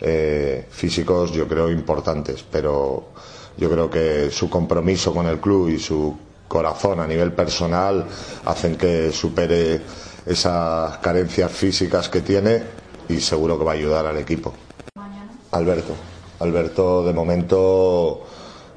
eh, 0.00 0.66
físicos, 0.70 1.30
yo 1.30 1.46
creo, 1.46 1.70
importantes, 1.70 2.44
pero 2.50 3.10
yo 3.56 3.70
creo 3.70 3.88
que 3.88 4.32
su 4.32 4.50
compromiso 4.50 5.14
con 5.14 5.26
el 5.26 5.38
club 5.38 5.68
y 5.68 5.78
su 5.78 6.18
corazón 6.54 7.00
a 7.00 7.06
nivel 7.08 7.32
personal 7.32 8.06
hacen 8.44 8.76
que 8.76 9.10
supere 9.10 9.80
esas 10.24 10.98
carencias 10.98 11.50
físicas 11.50 12.08
que 12.08 12.20
tiene 12.20 12.62
y 13.08 13.18
seguro 13.18 13.58
que 13.58 13.64
va 13.64 13.72
a 13.72 13.74
ayudar 13.74 14.06
al 14.06 14.18
equipo. 14.18 14.54
Alberto. 15.50 15.94
Alberto 16.38 17.04
de 17.04 17.12
momento 17.12 18.24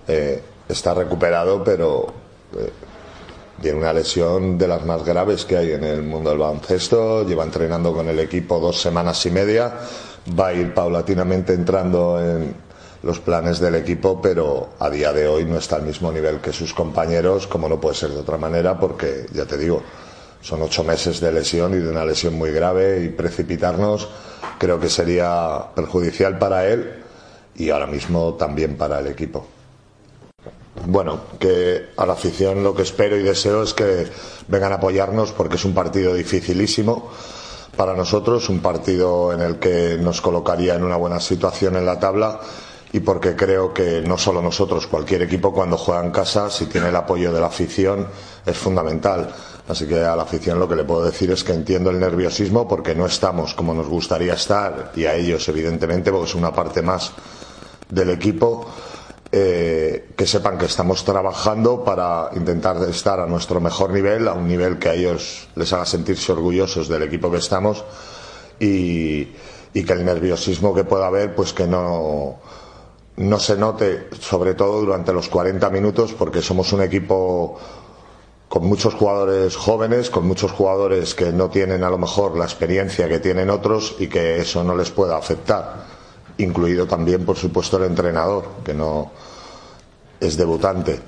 eh, 0.07 0.41
está 0.67 0.95
recuperado, 0.95 1.63
pero 1.63 2.07
eh, 2.57 2.71
tiene 3.61 3.77
una 3.77 3.93
lesión 3.93 4.57
de 4.57 4.67
las 4.67 4.83
más 4.83 5.05
graves 5.05 5.45
que 5.45 5.57
hay 5.57 5.73
en 5.73 5.83
el 5.83 6.01
mundo 6.01 6.31
del 6.31 6.39
baloncesto. 6.39 7.27
Lleva 7.27 7.43
entrenando 7.43 7.93
con 7.93 8.09
el 8.09 8.19
equipo 8.19 8.59
dos 8.59 8.81
semanas 8.81 9.23
y 9.27 9.29
media. 9.29 9.71
Va 10.37 10.47
a 10.47 10.53
ir 10.53 10.73
paulatinamente 10.73 11.53
entrando 11.53 12.19
en, 12.19 12.55
los 13.03 13.19
planes 13.19 13.59
del 13.59 13.75
equipo, 13.75 14.21
pero 14.21 14.69
a 14.79 14.89
día 14.89 15.13
de 15.13 15.27
hoy 15.27 15.45
no 15.45 15.57
está 15.57 15.77
al 15.77 15.83
mismo 15.83 16.11
nivel 16.11 16.39
que 16.39 16.51
sus 16.51 16.73
compañeros, 16.73 17.47
como 17.47 17.69
no 17.69 17.79
puede 17.79 17.95
ser 17.95 18.09
de 18.11 18.19
otra 18.19 18.37
manera, 18.37 18.79
porque 18.79 19.25
ya 19.33 19.45
te 19.45 19.57
digo, 19.57 19.81
son 20.41 20.61
ocho 20.61 20.83
meses 20.83 21.19
de 21.19 21.31
lesión 21.31 21.73
y 21.73 21.77
de 21.77 21.89
una 21.89 22.05
lesión 22.05 22.33
muy 22.33 22.51
grave 22.51 23.03
y 23.03 23.09
precipitarnos 23.09 24.07
creo 24.57 24.79
que 24.79 24.89
sería 24.89 25.67
perjudicial 25.75 26.37
para 26.37 26.67
él 26.67 27.03
y 27.55 27.69
ahora 27.69 27.87
mismo 27.87 28.35
también 28.35 28.77
para 28.77 28.99
el 28.99 29.07
equipo. 29.07 29.45
Bueno, 30.85 31.21
que 31.39 31.87
a 31.97 32.05
la 32.05 32.13
afición 32.13 32.63
lo 32.63 32.75
que 32.75 32.83
espero 32.83 33.17
y 33.17 33.23
deseo 33.23 33.63
es 33.63 33.73
que 33.73 34.07
vengan 34.47 34.71
a 34.71 34.75
apoyarnos 34.75 35.31
porque 35.31 35.55
es 35.55 35.65
un 35.65 35.73
partido 35.73 36.13
dificilísimo 36.13 37.09
para 37.75 37.93
nosotros, 37.93 38.49
un 38.49 38.59
partido 38.59 39.33
en 39.33 39.41
el 39.41 39.57
que 39.57 39.97
nos 39.99 40.21
colocaría 40.21 40.75
en 40.75 40.83
una 40.83 40.95
buena 40.95 41.19
situación 41.19 41.75
en 41.75 41.85
la 41.85 41.99
tabla 41.99 42.39
y 42.93 42.99
porque 43.01 43.35
creo 43.35 43.73
que 43.73 44.01
no 44.01 44.17
solo 44.17 44.41
nosotros, 44.41 44.87
cualquier 44.87 45.23
equipo 45.23 45.51
cuando 45.51 45.77
juega 45.77 46.03
en 46.03 46.11
casa, 46.11 46.49
si 46.49 46.67
tiene 46.67 46.89
el 46.89 46.95
apoyo 46.95 47.33
de 47.33 47.41
la 47.41 47.47
afición, 47.47 48.07
es 48.45 48.57
fundamental. 48.57 49.33
Así 49.67 49.85
que 49.85 49.99
a 49.99 50.15
la 50.15 50.23
afición 50.23 50.59
lo 50.59 50.67
que 50.69 50.77
le 50.77 50.85
puedo 50.85 51.03
decir 51.03 51.29
es 51.31 51.43
que 51.43 51.51
entiendo 51.51 51.89
el 51.89 51.99
nerviosismo 51.99 52.67
porque 52.67 52.95
no 52.95 53.05
estamos 53.05 53.53
como 53.53 53.73
nos 53.73 53.87
gustaría 53.87 54.33
estar 54.33 54.93
y 54.95 55.05
a 55.05 55.15
ellos 55.15 55.47
evidentemente 55.49 56.09
porque 56.09 56.29
es 56.29 56.35
una 56.35 56.53
parte 56.53 56.81
más 56.81 57.11
del 57.89 58.09
equipo. 58.11 58.65
Eh, 59.29 60.11
que 60.15 60.25
sepan 60.25 60.57
que 60.57 60.67
estamos 60.67 61.03
trabajando 61.03 61.83
para 61.83 62.29
intentar 62.33 62.81
estar 62.83 63.19
a 63.19 63.25
nuestro 63.27 63.59
mejor 63.59 63.89
nivel, 63.89 64.25
a 64.29 64.33
un 64.33 64.47
nivel 64.47 64.79
que 64.79 64.87
a 64.87 64.93
ellos 64.93 65.49
les 65.55 65.73
haga 65.73 65.85
sentirse 65.85 66.31
orgullosos 66.31 66.87
del 66.87 67.03
equipo 67.03 67.29
que 67.29 67.39
estamos 67.39 67.83
y, 68.57 69.27
y 69.73 69.83
que 69.83 69.91
el 69.91 70.05
nerviosismo 70.05 70.73
que 70.73 70.85
pueda 70.85 71.07
haber, 71.07 71.35
pues 71.35 71.51
que 71.51 71.67
no, 71.67 72.39
no 73.17 73.39
se 73.39 73.57
note, 73.57 74.09
sobre 74.19 74.53
todo 74.53 74.81
durante 74.81 75.11
los 75.11 75.27
40 75.27 75.69
minutos, 75.71 76.13
porque 76.13 76.41
somos 76.41 76.71
un 76.73 76.83
equipo 76.83 77.57
con 78.47 78.65
muchos 78.65 78.93
jugadores 78.93 79.55
jóvenes, 79.55 80.09
con 80.09 80.27
muchos 80.27 80.51
jugadores 80.51 81.15
que 81.15 81.31
no 81.31 81.49
tienen 81.49 81.83
a 81.83 81.89
lo 81.89 81.97
mejor 81.97 82.37
la 82.37 82.45
experiencia 82.45 83.09
que 83.09 83.19
tienen 83.19 83.49
otros 83.49 83.95
y 83.99 84.07
que 84.07 84.37
eso 84.37 84.63
no 84.63 84.75
les 84.75 84.91
pueda 84.91 85.17
afectar, 85.17 85.85
incluido 86.37 86.85
también, 86.85 87.25
por 87.25 87.35
supuesto, 87.35 87.77
el 87.77 87.85
entrenador, 87.85 88.45
que 88.63 88.73
no 88.73 89.11
es 90.19 90.37
debutante. 90.37 90.99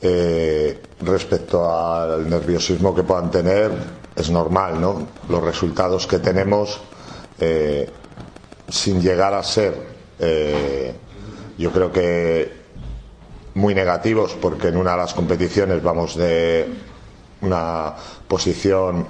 Eh, 0.00 0.82
respecto 1.00 1.70
al 1.70 2.28
nerviosismo 2.28 2.94
que 2.94 3.02
puedan 3.02 3.30
tener, 3.30 3.72
es 4.14 4.30
normal, 4.30 4.78
¿no? 4.78 5.08
Los 5.30 5.42
resultados 5.42 6.06
que 6.06 6.18
tenemos, 6.18 6.80
eh, 7.40 7.88
sin 8.68 9.00
llegar 9.00 9.32
a 9.32 9.42
ser 9.42 9.74
eh, 10.18 10.94
yo 11.58 11.72
creo 11.72 11.92
que 11.92 12.52
muy 13.54 13.74
negativos 13.74 14.36
porque 14.40 14.68
en 14.68 14.76
una 14.76 14.92
de 14.92 14.96
las 14.98 15.14
competiciones 15.14 15.82
vamos 15.82 16.16
de 16.16 16.66
una 17.40 17.94
posición 18.28 19.06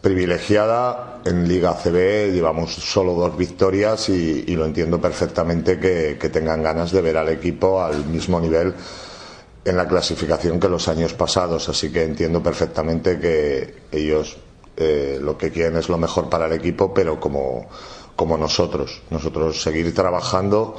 privilegiada. 0.00 1.20
En 1.24 1.48
Liga 1.48 1.74
CB 1.74 2.32
llevamos 2.32 2.74
solo 2.74 3.14
dos 3.14 3.36
victorias 3.36 4.08
y, 4.08 4.54
lo 4.54 4.66
entiendo 4.66 5.00
perfectamente 5.00 5.78
que, 5.78 6.16
tengan 6.30 6.62
ganas 6.62 6.92
de 6.92 7.02
ver 7.02 7.16
al 7.16 7.28
equipo 7.28 7.82
al 7.82 8.04
mismo 8.06 8.40
nivel 8.40 8.74
en 9.64 9.76
la 9.76 9.86
clasificación 9.86 10.58
que 10.58 10.68
los 10.68 10.88
años 10.88 11.14
pasados. 11.14 11.68
Así 11.68 11.90
que 11.90 12.02
entiendo 12.02 12.42
perfectamente 12.42 13.18
que 13.18 13.82
ellos 13.92 14.38
eh, 14.76 15.18
lo 15.20 15.36
que 15.36 15.50
quieren 15.50 15.76
es 15.76 15.88
lo 15.88 15.98
mejor 15.98 16.28
para 16.28 16.46
el 16.46 16.52
equipo, 16.52 16.94
pero 16.94 17.20
como, 17.20 17.68
como 18.16 18.36
nosotros. 18.38 19.02
Nosotros 19.10 19.62
seguir 19.62 19.94
trabajando 19.94 20.76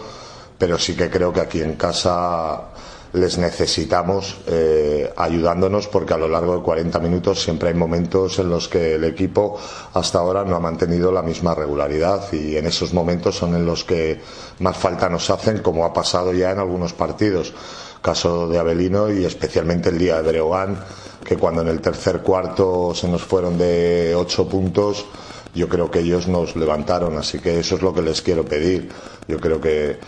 pero 0.61 0.77
sí 0.77 0.95
que 0.95 1.09
creo 1.09 1.33
que 1.33 1.41
aquí 1.41 1.59
en 1.59 1.73
casa 1.73 2.69
les 3.13 3.39
necesitamos 3.39 4.37
eh, 4.45 5.11
ayudándonos 5.17 5.87
porque 5.87 6.13
a 6.13 6.17
lo 6.17 6.27
largo 6.27 6.55
de 6.55 6.61
40 6.61 6.99
minutos 6.99 7.41
siempre 7.41 7.69
hay 7.69 7.73
momentos 7.73 8.37
en 8.37 8.51
los 8.51 8.67
que 8.67 8.93
el 8.93 9.03
equipo 9.05 9.57
hasta 9.95 10.19
ahora 10.19 10.45
no 10.45 10.55
ha 10.55 10.59
mantenido 10.59 11.11
la 11.11 11.23
misma 11.23 11.55
regularidad 11.55 12.31
y 12.31 12.57
en 12.57 12.67
esos 12.67 12.93
momentos 12.93 13.37
son 13.37 13.55
en 13.55 13.65
los 13.65 13.83
que 13.83 14.21
más 14.59 14.77
falta 14.77 15.09
nos 15.09 15.31
hacen 15.31 15.63
como 15.63 15.83
ha 15.83 15.91
pasado 15.91 16.31
ya 16.31 16.51
en 16.51 16.59
algunos 16.59 16.93
partidos 16.93 17.55
caso 17.99 18.47
de 18.47 18.59
Avelino 18.59 19.11
y 19.11 19.25
especialmente 19.25 19.89
el 19.89 19.97
día 19.97 20.21
de 20.21 20.29
Breogán, 20.29 20.77
que 21.25 21.37
cuando 21.37 21.63
en 21.63 21.69
el 21.69 21.81
tercer 21.81 22.19
cuarto 22.21 22.93
se 22.93 23.07
nos 23.07 23.23
fueron 23.23 23.57
de 23.57 24.13
ocho 24.15 24.47
puntos, 24.47 25.07
yo 25.55 25.67
creo 25.67 25.89
que 25.89 25.99
ellos 25.99 26.27
nos 26.27 26.55
levantaron, 26.55 27.17
así 27.17 27.39
que 27.39 27.59
eso 27.59 27.75
es 27.75 27.81
lo 27.81 27.93
que 27.93 28.01
les 28.01 28.21
quiero 28.21 28.45
pedir. 28.45 28.89
Yo 29.27 29.39
creo 29.39 29.59
que 29.59 29.99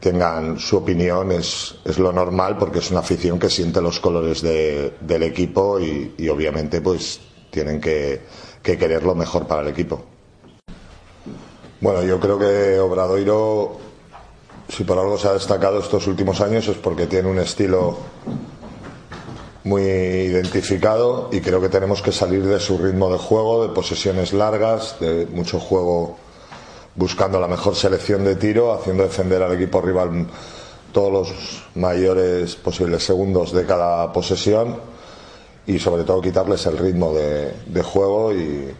tengan 0.00 0.58
su 0.58 0.76
opinión 0.76 1.32
es, 1.32 1.76
es 1.84 1.98
lo 1.98 2.12
normal 2.12 2.56
porque 2.58 2.78
es 2.78 2.90
una 2.90 3.00
afición 3.00 3.38
que 3.38 3.50
siente 3.50 3.80
los 3.80 4.00
colores 4.00 4.42
de, 4.42 4.94
del 5.00 5.22
equipo 5.24 5.80
y, 5.80 6.14
y, 6.16 6.28
obviamente 6.28 6.80
pues 6.80 7.20
tienen 7.50 7.80
que, 7.80 8.20
que 8.62 8.78
querer 8.78 9.02
lo 9.02 9.14
mejor 9.14 9.46
para 9.46 9.62
el 9.62 9.68
equipo. 9.68 10.04
Bueno, 11.80 12.02
yo 12.02 12.18
creo 12.18 12.38
que 12.38 12.78
Obradoiro, 12.78 13.76
si 14.68 14.84
por 14.84 14.98
algo 14.98 15.16
se 15.16 15.28
ha 15.28 15.32
destacado 15.32 15.78
estos 15.78 16.06
últimos 16.06 16.40
años, 16.40 16.66
es 16.68 16.76
porque 16.76 17.06
tiene 17.06 17.28
un 17.28 17.38
estilo 17.38 17.98
muy 19.64 19.82
identificado 19.82 21.28
y 21.30 21.40
creo 21.40 21.60
que 21.60 21.68
tenemos 21.68 22.02
que 22.02 22.10
salir 22.10 22.44
de 22.44 22.58
su 22.58 22.78
ritmo 22.78 23.10
de 23.12 23.18
juego, 23.18 23.66
de 23.66 23.74
posesiones 23.74 24.32
largas, 24.32 24.96
de 24.98 25.26
mucho 25.26 25.60
juego 25.60 26.16
buscando 26.98 27.38
la 27.40 27.46
mejor 27.46 27.76
selección 27.76 28.24
de 28.24 28.34
tiro, 28.34 28.72
haciendo 28.72 29.04
defender 29.04 29.40
al 29.40 29.54
equipo 29.54 29.80
rival 29.80 30.26
todos 30.92 31.12
los 31.12 31.62
mayores 31.76 32.56
posibles 32.56 33.04
segundos 33.04 33.52
de 33.52 33.64
cada 33.64 34.12
posesión 34.12 34.80
y 35.64 35.78
sobre 35.78 36.02
todo 36.02 36.20
quitarles 36.20 36.66
el 36.66 36.76
ritmo 36.76 37.14
de, 37.14 37.82
juego 37.82 38.34
y, 38.34 38.74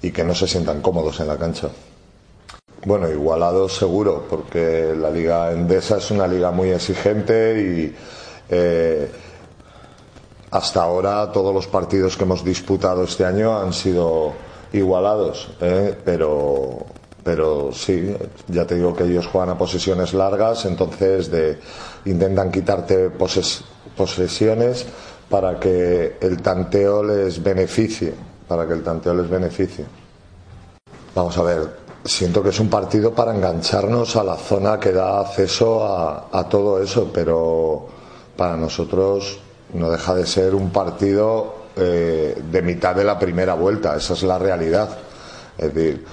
y, 0.00 0.10
que 0.12 0.22
no 0.22 0.34
se 0.34 0.46
sientan 0.46 0.80
cómodos 0.80 1.18
en 1.18 1.26
la 1.26 1.36
cancha. 1.36 1.68
Bueno, 2.84 3.10
igualado 3.10 3.68
seguro, 3.68 4.24
porque 4.30 4.94
la 4.96 5.10
liga 5.10 5.50
endesa 5.50 5.96
es 5.96 6.12
una 6.12 6.28
liga 6.28 6.52
muy 6.52 6.68
exigente 6.70 7.60
y 7.60 7.96
eh, 8.50 9.10
hasta 10.52 10.82
ahora 10.82 11.32
todos 11.32 11.52
los 11.52 11.66
partidos 11.66 12.16
que 12.16 12.22
hemos 12.22 12.44
disputado 12.44 13.02
este 13.02 13.24
año 13.24 13.58
han 13.58 13.72
sido 13.72 14.32
igualados, 14.72 15.50
¿eh? 15.60 15.96
pero 16.04 16.86
pero 17.28 17.70
sí, 17.74 18.16
ya 18.46 18.66
te 18.66 18.76
digo 18.76 18.96
que 18.96 19.04
ellos 19.04 19.26
juegan 19.26 19.50
a 19.50 19.58
posesiones 19.58 20.14
largas, 20.14 20.64
entonces 20.64 21.30
de, 21.30 21.58
intentan 22.06 22.50
quitarte 22.50 23.10
poses, 23.10 23.62
posesiones 23.94 24.86
para 25.28 25.60
que 25.60 26.16
el 26.22 26.40
tanteo 26.40 27.02
les 27.02 27.42
beneficie, 27.42 28.14
para 28.48 28.66
que 28.66 28.72
el 28.72 28.82
tanteo 28.82 29.12
les 29.12 29.28
beneficie. 29.28 29.84
Vamos 31.14 31.36
a 31.36 31.42
ver, 31.42 31.68
siento 32.02 32.42
que 32.42 32.48
es 32.48 32.60
un 32.60 32.70
partido 32.70 33.12
para 33.12 33.36
engancharnos 33.36 34.16
a 34.16 34.24
la 34.24 34.36
zona 34.36 34.80
que 34.80 34.92
da 34.92 35.20
acceso 35.20 35.84
a, 35.84 36.48
todo 36.48 36.82
eso, 36.82 37.10
pero 37.12 37.88
para 38.38 38.56
nosotros 38.56 39.38
no 39.74 39.90
deja 39.90 40.14
de 40.14 40.24
ser 40.24 40.54
un 40.54 40.70
partido 40.70 41.56
eh, 41.76 42.42
de 42.50 42.62
mitad 42.62 42.96
de 42.96 43.04
la 43.04 43.18
primera 43.18 43.52
vuelta, 43.52 43.96
esa 43.96 44.14
es 44.14 44.22
la 44.22 44.38
realidad. 44.38 44.88
Es 45.58 45.74
decir, 45.74 46.06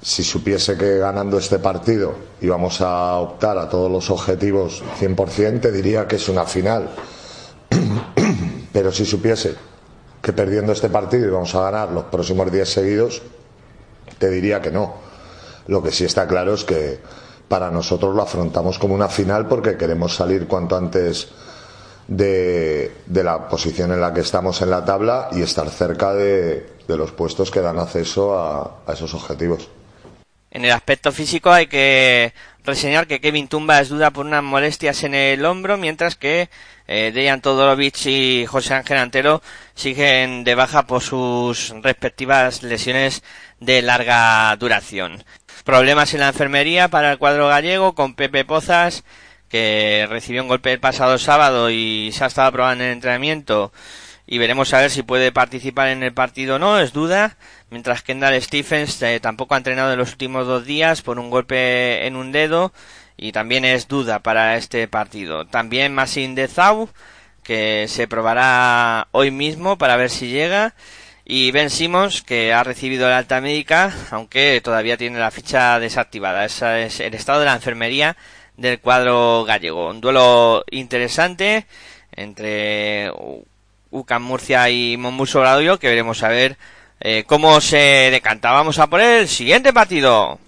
si 0.00 0.22
supiese 0.22 0.76
que 0.76 0.98
ganando 0.98 1.38
este 1.38 1.58
partido 1.58 2.14
íbamos 2.40 2.80
a 2.80 3.16
optar 3.16 3.58
a 3.58 3.68
todos 3.68 3.90
los 3.90 4.10
objetivos 4.10 4.82
100%, 5.00 5.60
te 5.60 5.72
diría 5.72 6.06
que 6.06 6.16
es 6.16 6.28
una 6.28 6.44
final. 6.44 6.88
Pero 8.72 8.92
si 8.92 9.04
supiese 9.04 9.56
que 10.22 10.32
perdiendo 10.32 10.72
este 10.72 10.88
partido 10.88 11.28
íbamos 11.28 11.54
a 11.54 11.62
ganar 11.62 11.90
los 11.90 12.04
próximos 12.04 12.50
10 12.50 12.68
seguidos, 12.68 13.22
te 14.18 14.30
diría 14.30 14.60
que 14.60 14.70
no. 14.70 14.94
Lo 15.66 15.82
que 15.82 15.90
sí 15.90 16.04
está 16.04 16.26
claro 16.26 16.54
es 16.54 16.64
que 16.64 17.00
para 17.48 17.70
nosotros 17.70 18.14
lo 18.14 18.22
afrontamos 18.22 18.78
como 18.78 18.94
una 18.94 19.08
final 19.08 19.48
porque 19.48 19.76
queremos 19.76 20.14
salir 20.14 20.46
cuanto 20.46 20.76
antes 20.76 21.28
de, 22.06 22.92
de 23.06 23.24
la 23.24 23.48
posición 23.48 23.92
en 23.92 24.00
la 24.00 24.12
que 24.14 24.20
estamos 24.20 24.62
en 24.62 24.70
la 24.70 24.84
tabla 24.84 25.28
y 25.32 25.42
estar 25.42 25.68
cerca 25.68 26.14
de, 26.14 26.76
de 26.86 26.96
los 26.96 27.12
puestos 27.12 27.50
que 27.50 27.60
dan 27.60 27.78
acceso 27.78 28.38
a, 28.38 28.80
a 28.86 28.92
esos 28.92 29.12
objetivos. 29.14 29.68
En 30.50 30.64
el 30.64 30.72
aspecto 30.72 31.12
físico 31.12 31.50
hay 31.52 31.66
que 31.66 32.32
reseñar 32.64 33.06
que 33.06 33.20
Kevin 33.20 33.48
Tumba 33.48 33.80
es 33.80 33.88
duda 33.88 34.10
por 34.10 34.26
unas 34.26 34.42
molestias 34.42 35.02
en 35.04 35.14
el 35.14 35.44
hombro, 35.44 35.76
mientras 35.76 36.16
que 36.16 36.48
eh, 36.86 37.12
Dejan 37.14 37.42
Todorovic 37.42 38.06
y 38.06 38.46
José 38.46 38.74
Ángel 38.74 38.98
Antero 38.98 39.42
siguen 39.74 40.44
de 40.44 40.54
baja 40.54 40.86
por 40.86 41.02
sus 41.02 41.74
respectivas 41.82 42.62
lesiones 42.62 43.22
de 43.60 43.82
larga 43.82 44.56
duración. 44.56 45.22
Problemas 45.64 46.14
en 46.14 46.20
la 46.20 46.28
enfermería 46.28 46.88
para 46.88 47.12
el 47.12 47.18
cuadro 47.18 47.48
gallego 47.48 47.94
con 47.94 48.14
Pepe 48.14 48.46
Pozas, 48.46 49.04
que 49.50 50.06
recibió 50.08 50.42
un 50.42 50.48
golpe 50.48 50.72
el 50.72 50.80
pasado 50.80 51.18
sábado 51.18 51.70
y 51.70 52.10
se 52.12 52.24
ha 52.24 52.28
estado 52.28 52.52
probando 52.52 52.84
en 52.84 52.90
el 52.90 52.96
entrenamiento 52.96 53.72
y 54.30 54.36
veremos 54.36 54.74
a 54.74 54.80
ver 54.82 54.90
si 54.90 55.02
puede 55.02 55.32
participar 55.32 55.88
en 55.88 56.02
el 56.02 56.12
partido 56.12 56.56
o 56.56 56.58
no, 56.58 56.78
es 56.78 56.92
duda, 56.92 57.38
mientras 57.70 58.02
Kendall 58.02 58.40
Stephens 58.42 59.00
eh, 59.00 59.20
tampoco 59.20 59.54
ha 59.54 59.56
entrenado 59.56 59.90
en 59.90 59.98
los 59.98 60.12
últimos 60.12 60.46
dos 60.46 60.66
días 60.66 61.00
por 61.00 61.18
un 61.18 61.30
golpe 61.30 62.06
en 62.06 62.14
un 62.14 62.30
dedo 62.30 62.74
y 63.16 63.32
también 63.32 63.64
es 63.64 63.88
duda 63.88 64.18
para 64.18 64.56
este 64.58 64.86
partido. 64.86 65.46
También 65.46 65.94
Masin 65.94 66.34
de 66.34 66.46
Zau, 66.46 66.90
que 67.42 67.86
se 67.88 68.06
probará 68.06 69.08
hoy 69.12 69.30
mismo 69.30 69.78
para 69.78 69.96
ver 69.96 70.10
si 70.10 70.28
llega. 70.28 70.74
Y 71.24 71.50
Ben 71.50 71.68
Simmons, 71.70 72.22
que 72.22 72.54
ha 72.54 72.64
recibido 72.64 73.08
la 73.08 73.18
alta 73.18 73.40
médica, 73.40 73.92
aunque 74.10 74.60
todavía 74.62 74.96
tiene 74.96 75.18
la 75.18 75.30
ficha 75.30 75.78
desactivada. 75.78 76.44
Ese 76.44 76.86
es 76.86 77.00
el 77.00 77.14
estado 77.14 77.40
de 77.40 77.46
la 77.46 77.54
enfermería 77.54 78.16
del 78.56 78.80
cuadro 78.80 79.44
gallego. 79.44 79.90
Un 79.90 80.00
duelo 80.00 80.64
interesante 80.70 81.66
entre 82.12 83.10
UCAM 83.90 84.22
Murcia 84.22 84.68
y 84.70 84.96
Monbus 84.96 85.34
Obradoiro, 85.36 85.78
que 85.78 85.88
veremos 85.88 86.22
a 86.22 86.28
ver 86.28 86.56
eh, 87.00 87.24
cómo 87.26 87.60
se 87.60 88.10
decanta. 88.10 88.52
Vamos 88.52 88.78
a 88.78 88.88
por 88.88 89.00
el 89.00 89.28
siguiente 89.28 89.72
partido. 89.72 90.38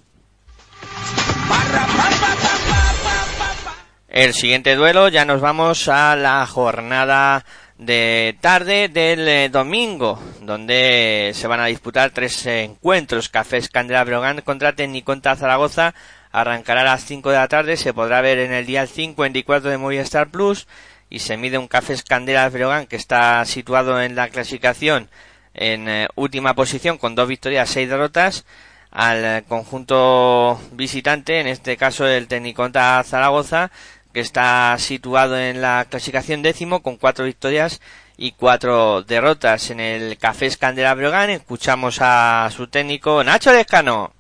El 4.09 4.34
siguiente 4.34 4.74
duelo, 4.74 5.09
ya 5.09 5.24
nos 5.24 5.41
vamos 5.41 5.86
a 5.88 6.16
la 6.16 6.45
jornada 6.47 7.45
de 7.78 8.36
tarde 8.41 8.88
del 8.88 9.26
eh, 9.28 9.49
domingo, 9.49 10.20
donde 10.43 11.30
se 11.34 11.47
van 11.47 11.61
a 11.61 11.66
disputar 11.66 12.11
tres 12.11 12.45
encuentros. 12.47 13.28
Cafés 13.28 13.68
Candela 13.68 14.05
Brogan 14.05 14.41
contra 14.43 14.74
Tecniconta 14.74 15.36
Zaragoza. 15.36 15.95
Arrancará 16.32 16.82
a 16.82 16.84
las 16.84 17.05
5 17.05 17.30
de 17.30 17.36
la 17.36 17.49
tarde, 17.49 17.76
se 17.76 17.95
podrá 17.95 18.20
ver 18.20 18.38
en 18.38 18.53
el 18.53 18.66
día 18.66 18.86
54 18.86 19.70
de 19.70 19.78
Movistar 19.78 20.30
Plus 20.30 20.66
y 21.11 21.18
se 21.18 21.36
mide 21.36 21.58
un 21.58 21.68
Café 21.68 21.96
Candelas 22.08 22.52
Breogán 22.52 22.86
que 22.86 22.96
está 22.96 23.44
situado 23.44 24.00
en 24.00 24.14
la 24.14 24.28
clasificación 24.28 25.11
en 25.52 25.88
eh, 25.88 26.08
última 26.14 26.54
posición 26.54 26.96
con 26.96 27.14
dos 27.14 27.28
victorias, 27.28 27.68
seis 27.68 27.88
derrotas 27.88 28.46
al 28.90 29.44
conjunto 29.44 30.61
visitante, 30.72 31.40
en 31.40 31.46
este 31.46 31.76
caso 31.76 32.06
el 32.06 32.28
Tecniconta 32.28 33.02
Zaragoza, 33.04 33.70
que 34.12 34.20
está 34.20 34.76
situado 34.78 35.38
en 35.38 35.61
la 35.61 35.86
clasificación 35.88 36.42
décimo 36.42 36.82
con 36.82 36.96
cuatro 36.96 37.24
victorias 37.24 37.80
y 38.16 38.32
cuatro 38.32 39.02
derrotas. 39.02 39.70
En 39.70 39.80
el 39.80 40.18
Café 40.18 40.46
Escandera 40.46 40.94
Breogán 40.94 41.30
escuchamos 41.30 41.98
a 42.00 42.48
su 42.54 42.66
técnico 42.68 43.22
Nacho 43.22 43.52
Descano. 43.52 44.12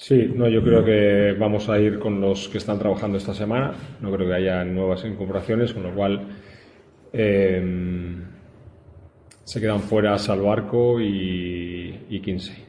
Sí, 0.00 0.32
no, 0.34 0.48
yo 0.48 0.62
creo 0.62 0.82
que 0.82 1.36
vamos 1.38 1.68
a 1.68 1.78
ir 1.78 1.98
con 1.98 2.22
los 2.22 2.48
que 2.48 2.56
están 2.56 2.78
trabajando 2.78 3.18
esta 3.18 3.34
semana. 3.34 3.74
No 4.00 4.10
creo 4.10 4.28
que 4.28 4.34
haya 4.34 4.64
nuevas 4.64 5.04
incorporaciones, 5.04 5.74
con 5.74 5.82
lo 5.82 5.94
cual 5.94 6.26
eh, 7.12 8.16
se 9.44 9.60
quedan 9.60 9.80
fuera 9.80 10.16
Salvarco 10.16 10.98
y, 11.02 12.06
y 12.08 12.20
Kinsey. 12.22 12.64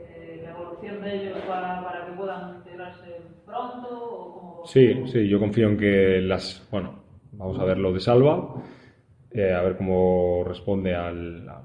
Eh, 0.00 0.40
¿La 0.42 0.50
evolución 0.50 1.00
de 1.00 1.14
ellos 1.14 1.38
para, 1.46 1.80
para, 1.84 2.06
que 2.06 2.12
puedan 2.14 2.56
integrarse 2.56 3.20
pronto? 3.46 3.88
O 3.88 4.32
cómo... 4.32 4.66
Sí, 4.66 5.04
sí, 5.06 5.28
yo 5.28 5.38
confío 5.38 5.68
en 5.68 5.78
que 5.78 6.20
las. 6.20 6.66
Bueno, 6.72 7.04
vamos 7.30 7.56
a 7.60 7.64
ver 7.64 7.78
lo 7.78 7.92
de 7.92 8.00
Salva, 8.00 8.56
eh, 9.30 9.52
a 9.52 9.62
ver 9.62 9.76
cómo 9.76 10.42
responde 10.44 10.92
a 10.92 11.12
la, 11.12 11.62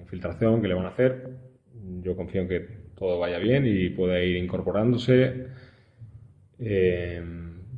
infiltración 0.00 0.62
que 0.62 0.68
le 0.68 0.74
van 0.74 0.86
a 0.86 0.88
hacer. 0.88 1.28
Yo 2.00 2.16
confío 2.16 2.40
en 2.40 2.48
que 2.48 2.81
todo 2.96 3.18
vaya 3.18 3.38
bien 3.38 3.64
y 3.66 3.90
pueda 3.90 4.20
ir 4.22 4.36
incorporándose. 4.36 5.46
Eh, 6.58 7.22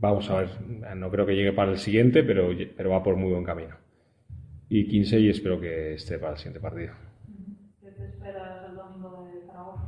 vamos 0.00 0.28
a 0.30 0.40
ver, 0.40 0.48
no 0.96 1.10
creo 1.10 1.26
que 1.26 1.34
llegue 1.34 1.52
para 1.52 1.72
el 1.72 1.78
siguiente, 1.78 2.22
pero, 2.22 2.50
pero 2.76 2.90
va 2.90 3.02
por 3.02 3.16
muy 3.16 3.32
buen 3.32 3.44
camino. 3.44 3.76
Y 4.68 4.86
15 4.86 5.20
y 5.20 5.30
espero 5.30 5.60
que 5.60 5.94
esté 5.94 6.18
para 6.18 6.32
el 6.32 6.38
siguiente 6.38 6.60
partido. 6.60 6.92
¿Qué 7.80 7.90
te 7.90 8.04
esperas 8.04 8.68
el 8.68 8.76
domingo 8.76 9.28
de 9.32 9.46
Zaragoza? 9.46 9.82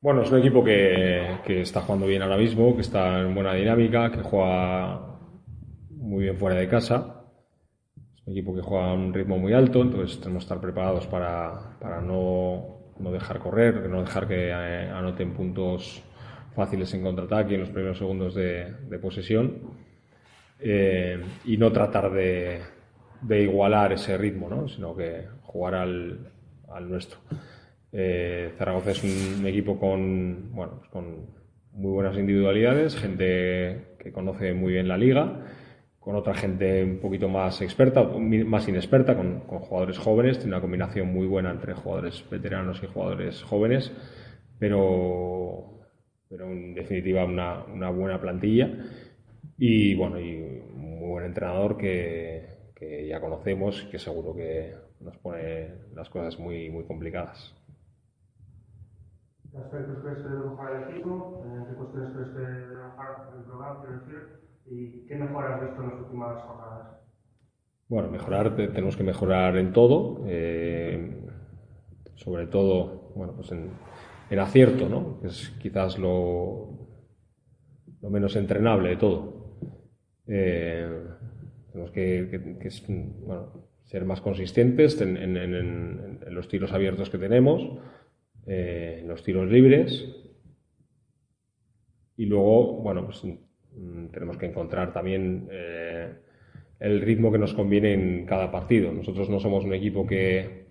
Bueno, 0.00 0.22
es 0.22 0.30
un 0.30 0.38
equipo 0.38 0.62
que, 0.62 1.38
que, 1.44 1.62
está 1.62 1.80
jugando 1.80 2.06
bien 2.06 2.22
ahora 2.22 2.36
mismo, 2.36 2.74
que 2.74 2.82
está 2.82 3.20
en 3.20 3.34
buena 3.34 3.54
dinámica, 3.54 4.10
que 4.10 4.22
juega 4.22 5.18
muy 5.90 6.24
bien 6.24 6.36
fuera 6.36 6.56
de 6.56 6.68
casa. 6.68 7.24
Es 8.16 8.26
un 8.26 8.32
equipo 8.32 8.54
que 8.54 8.62
juega 8.62 8.90
a 8.90 8.94
un 8.94 9.12
ritmo 9.12 9.38
muy 9.38 9.52
alto, 9.52 9.80
entonces 9.80 10.20
tenemos 10.20 10.42
que 10.42 10.46
estar 10.46 10.60
preparados 10.60 11.06
para, 11.06 11.78
para 11.80 12.00
no 12.00 12.77
no 12.98 13.12
dejar 13.12 13.38
correr, 13.38 13.88
no 13.88 14.00
dejar 14.00 14.26
que 14.26 14.48
eh, 14.48 14.90
anoten 14.90 15.32
puntos 15.32 16.02
fáciles 16.54 16.92
en 16.94 17.02
contraataque 17.02 17.54
en 17.54 17.60
los 17.60 17.70
primeros 17.70 17.98
segundos 17.98 18.34
de, 18.34 18.74
posesión 19.00 19.58
eh, 20.58 21.22
y 21.44 21.56
no 21.56 21.70
tratar 21.72 22.10
de, 22.12 22.62
igualar 23.28 23.92
ese 23.92 24.16
ritmo, 24.18 24.48
¿no? 24.48 24.68
sino 24.68 24.96
que 24.96 25.26
jugar 25.42 25.74
al, 25.74 26.32
nuestro. 26.82 27.20
Eh, 27.92 28.52
Zaragoza 28.58 28.90
es 28.90 29.02
un 29.02 29.46
equipo 29.46 29.78
con, 29.78 30.52
bueno, 30.52 30.74
pues 30.78 30.90
con 30.90 31.26
muy 31.72 31.92
buenas 31.92 32.16
individualidades, 32.18 32.96
gente 32.96 33.94
que 33.98 34.12
conoce 34.12 34.52
muy 34.52 34.74
bien 34.74 34.88
la 34.88 34.98
liga 34.98 35.44
con 36.08 36.16
otra 36.16 36.32
gente 36.32 36.82
un 36.82 37.00
poquito 37.00 37.28
más 37.28 37.60
experta, 37.60 38.02
más 38.02 38.66
inexperta, 38.66 39.14
con, 39.14 39.40
jugadores 39.40 39.98
jóvenes. 39.98 40.38
Tiene 40.38 40.54
una 40.54 40.62
combinación 40.62 41.12
muy 41.12 41.26
buena 41.26 41.50
entre 41.50 41.74
jugadores 41.74 42.24
veteranos 42.30 42.82
y 42.82 42.86
jugadores 42.86 43.42
jóvenes, 43.42 43.92
pero, 44.58 45.82
pero 46.30 46.46
en 46.46 46.72
definitiva 46.72 47.26
una, 47.26 47.62
una 47.66 47.90
buena 47.90 48.18
plantilla 48.18 48.70
y 49.58 49.94
bueno, 49.96 50.18
y 50.18 50.36
un 50.36 50.98
muy 50.98 51.10
buen 51.10 51.26
entrenador 51.26 51.76
que, 51.76 52.72
que 52.74 53.06
ya 53.06 53.20
conocemos 53.20 53.84
y 53.86 53.90
que 53.90 53.98
seguro 53.98 54.34
que 54.34 54.76
nos 55.00 55.18
pone 55.18 55.74
las 55.94 56.08
cosas 56.08 56.38
muy, 56.38 56.70
muy 56.70 56.84
complicadas. 56.84 57.54
¿Qué 59.50 59.58
aspectos 59.58 59.98
crees 60.02 60.16
que 60.22 60.28
debe 60.30 60.48
mejorar 60.48 60.84
el 60.84 60.94
equipo? 60.94 61.44
¿Qué 61.68 61.74
cuestiones 61.74 62.12
crees 62.14 62.28
que 62.30 62.38
debe 62.38 62.82
mejorar 62.82 63.28
el 63.36 63.44
programa? 63.44 64.47
¿Y 64.70 65.06
qué 65.06 65.16
mejoras 65.16 65.54
has 65.54 65.68
visto 65.68 65.82
en 65.82 65.88
las 65.88 66.00
últimas 66.00 66.42
jornadas? 66.42 66.98
Bueno, 67.88 68.10
mejorar, 68.10 68.54
tenemos 68.54 68.96
que 68.96 69.02
mejorar 69.02 69.56
en 69.56 69.72
todo, 69.72 70.24
eh, 70.26 71.10
sobre 72.16 72.46
todo, 72.46 73.12
bueno, 73.14 73.34
pues 73.34 73.50
en, 73.52 73.70
acierto, 74.38 74.90
¿no? 74.90 75.20
Que 75.20 75.28
es 75.28 75.48
quizás 75.58 75.98
lo, 75.98 76.86
menos 78.02 78.36
entrenable 78.36 78.90
de 78.90 78.96
todo. 78.96 79.56
Eh, 80.26 80.86
tenemos 81.72 81.90
que, 81.92 82.70
ser 83.84 84.04
más 84.04 84.20
consistentes 84.20 85.00
en, 85.00 86.20
los 86.30 86.46
tiros 86.48 86.72
abiertos 86.74 87.08
que 87.08 87.16
tenemos, 87.16 87.62
eh, 88.46 88.98
en 89.00 89.08
los 89.08 89.22
tiros 89.22 89.50
libres. 89.50 90.06
Y 92.18 92.26
luego, 92.26 92.82
bueno, 92.82 93.06
pues 93.06 93.24
tenemos 94.12 94.36
que 94.36 94.46
encontrar 94.46 94.92
también 94.92 95.48
eh, 95.50 96.12
el 96.80 97.00
ritmo 97.00 97.32
que 97.32 97.38
nos 97.38 97.54
conviene 97.54 97.94
en 97.94 98.26
cada 98.26 98.50
partido. 98.50 98.92
Nosotros 98.92 99.28
no 99.28 99.40
somos 99.40 99.64
un 99.64 99.74
equipo 99.74 100.06
que 100.06 100.66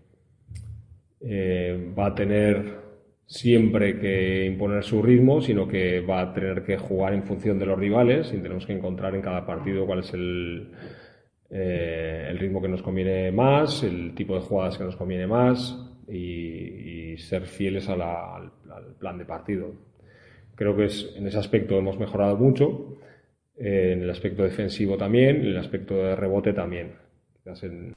eh, 1.22 1.94
va 1.98 2.08
a 2.08 2.16
tener 2.16 2.88
siempre 3.26 4.00
que 4.00 4.46
imponer 4.46 4.84
su 4.84 5.02
ritmo, 5.02 5.42
sino 5.42 5.68
que 5.68 6.00
va 6.00 6.22
a 6.22 6.34
tener 6.34 6.64
que 6.64 6.78
jugar 6.78 7.14
en 7.14 7.24
función 7.24 7.60
de 7.60 7.66
los 7.66 7.78
rivales 7.78 8.34
y 8.34 8.38
tenemos 8.38 8.66
que 8.66 8.74
encontrar 8.74 9.16
en 9.16 9.22
cada 9.22 9.46
partido 9.46 9.86
cuál 9.86 10.00
es 10.00 10.14
el, 10.14 10.72
eh, 11.50 12.28
el 12.30 12.40
ritmo 12.40 12.62
que 12.62 12.70
nos 12.70 12.82
conviene 12.82 13.32
más, 13.32 13.84
el 13.84 14.16
tipo 14.16 14.36
de 14.36 14.42
jugadas 14.42 14.78
que 14.78 14.86
nos 14.86 14.96
conviene 14.96 15.28
más 15.28 15.78
y, 16.08 17.18
ser 17.18 17.48
fieles 17.48 17.90
al, 17.90 18.00
al 18.04 18.52
plan 19.00 19.18
de 19.18 19.26
partido. 19.26 19.87
Creo 20.58 20.76
que 20.76 20.86
es, 20.86 21.08
en 21.16 21.28
ese 21.28 21.38
aspecto 21.38 21.78
hemos 21.78 22.00
mejorado 22.00 22.36
mucho, 22.36 22.98
eh, 23.58 23.92
en 23.94 24.02
el 24.02 24.10
aspecto 24.10 24.44
defensivo 24.44 24.98
también, 24.98 25.38
en 25.38 25.46
el 25.46 25.58
aspecto 25.58 25.94
de 25.94 26.16
rebote 26.16 26.52
también. 26.52 26.96
En... 27.46 27.96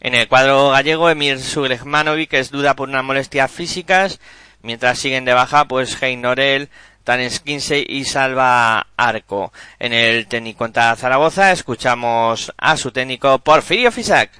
el 0.00 0.26
cuadro 0.26 0.70
gallego, 0.70 1.10
Emir 1.10 1.38
Sugrejmanovic 1.38 2.32
es 2.32 2.50
duda 2.50 2.74
por 2.74 2.88
unas 2.88 3.04
molestias 3.04 3.50
físicas, 3.50 4.20
mientras 4.62 4.98
siguen 4.98 5.26
de 5.26 5.34
baja 5.34 5.66
pues 5.66 6.02
Hein 6.02 6.22
Norel, 6.22 6.70
Tanes 7.04 7.40
Kinsey 7.40 7.84
y 7.86 8.04
Salva 8.04 8.86
Arco. 8.96 9.52
En 9.78 9.92
el 9.92 10.26
técnico 10.28 10.60
contra 10.60 10.96
Zaragoza 10.96 11.52
escuchamos 11.52 12.52
a 12.56 12.76
su 12.78 12.90
técnico 12.90 13.38
Porfirio 13.38 13.92
Fisac. 13.92 14.30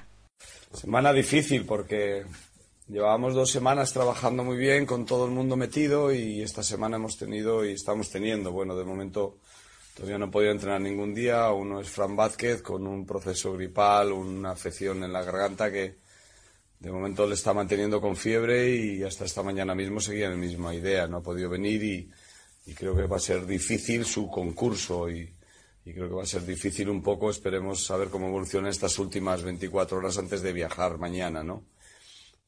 Semana 0.73 1.13
difícil 1.13 1.65
porque 1.65 2.25
Llevábamos 2.89 3.35
dos 3.35 3.51
semanas 3.51 3.93
trabajando 3.93 4.43
muy 4.43 4.57
bien, 4.57 4.87
con 4.87 5.05
todo 5.05 5.25
el 5.25 5.31
mundo 5.31 5.55
metido 5.55 6.11
y 6.11 6.41
esta 6.41 6.63
semana 6.63 6.95
hemos 6.95 7.17
tenido 7.17 7.63
y 7.63 7.73
estamos 7.73 8.09
teniendo. 8.09 8.51
Bueno, 8.51 8.75
de 8.75 8.83
momento 8.83 9.37
todavía 9.95 10.17
no 10.17 10.25
he 10.25 10.31
podido 10.31 10.51
entrenar 10.51 10.81
ningún 10.81 11.13
día. 11.13 11.51
Uno 11.51 11.79
es 11.81 11.87
Fran 11.87 12.15
Vázquez 12.15 12.63
con 12.63 12.87
un 12.87 13.05
proceso 13.05 13.53
gripal, 13.53 14.11
una 14.11 14.49
afección 14.49 15.03
en 15.03 15.13
la 15.13 15.21
garganta 15.23 15.71
que 15.71 15.97
de 16.79 16.91
momento 16.91 17.27
le 17.27 17.35
está 17.35 17.53
manteniendo 17.53 18.01
con 18.01 18.15
fiebre 18.15 18.75
y 18.75 19.03
hasta 19.03 19.23
esta 19.23 19.43
mañana 19.43 19.75
mismo 19.75 19.99
seguía 19.99 20.27
la 20.27 20.35
misma 20.35 20.73
idea. 20.73 21.05
No 21.05 21.17
ha 21.17 21.21
podido 21.21 21.47
venir 21.47 21.83
y, 21.83 22.09
creo 22.73 22.95
que 22.95 23.05
va 23.05 23.17
a 23.17 23.19
ser 23.19 23.45
difícil 23.45 24.03
su 24.03 24.31
concurso 24.31 25.11
y, 25.11 25.31
y 25.85 25.93
creo 25.93 26.09
que 26.09 26.15
va 26.15 26.23
a 26.23 26.25
ser 26.25 26.43
difícil 26.43 26.89
un 26.89 27.03
poco. 27.03 27.29
Esperemos 27.29 27.85
saber 27.85 28.09
cómo 28.09 28.29
evoluciona 28.29 28.67
estas 28.71 28.97
últimas 28.97 29.43
24 29.43 29.95
horas 29.95 30.17
antes 30.17 30.41
de 30.41 30.53
viajar 30.53 30.97
mañana, 30.97 31.43
¿no? 31.43 31.65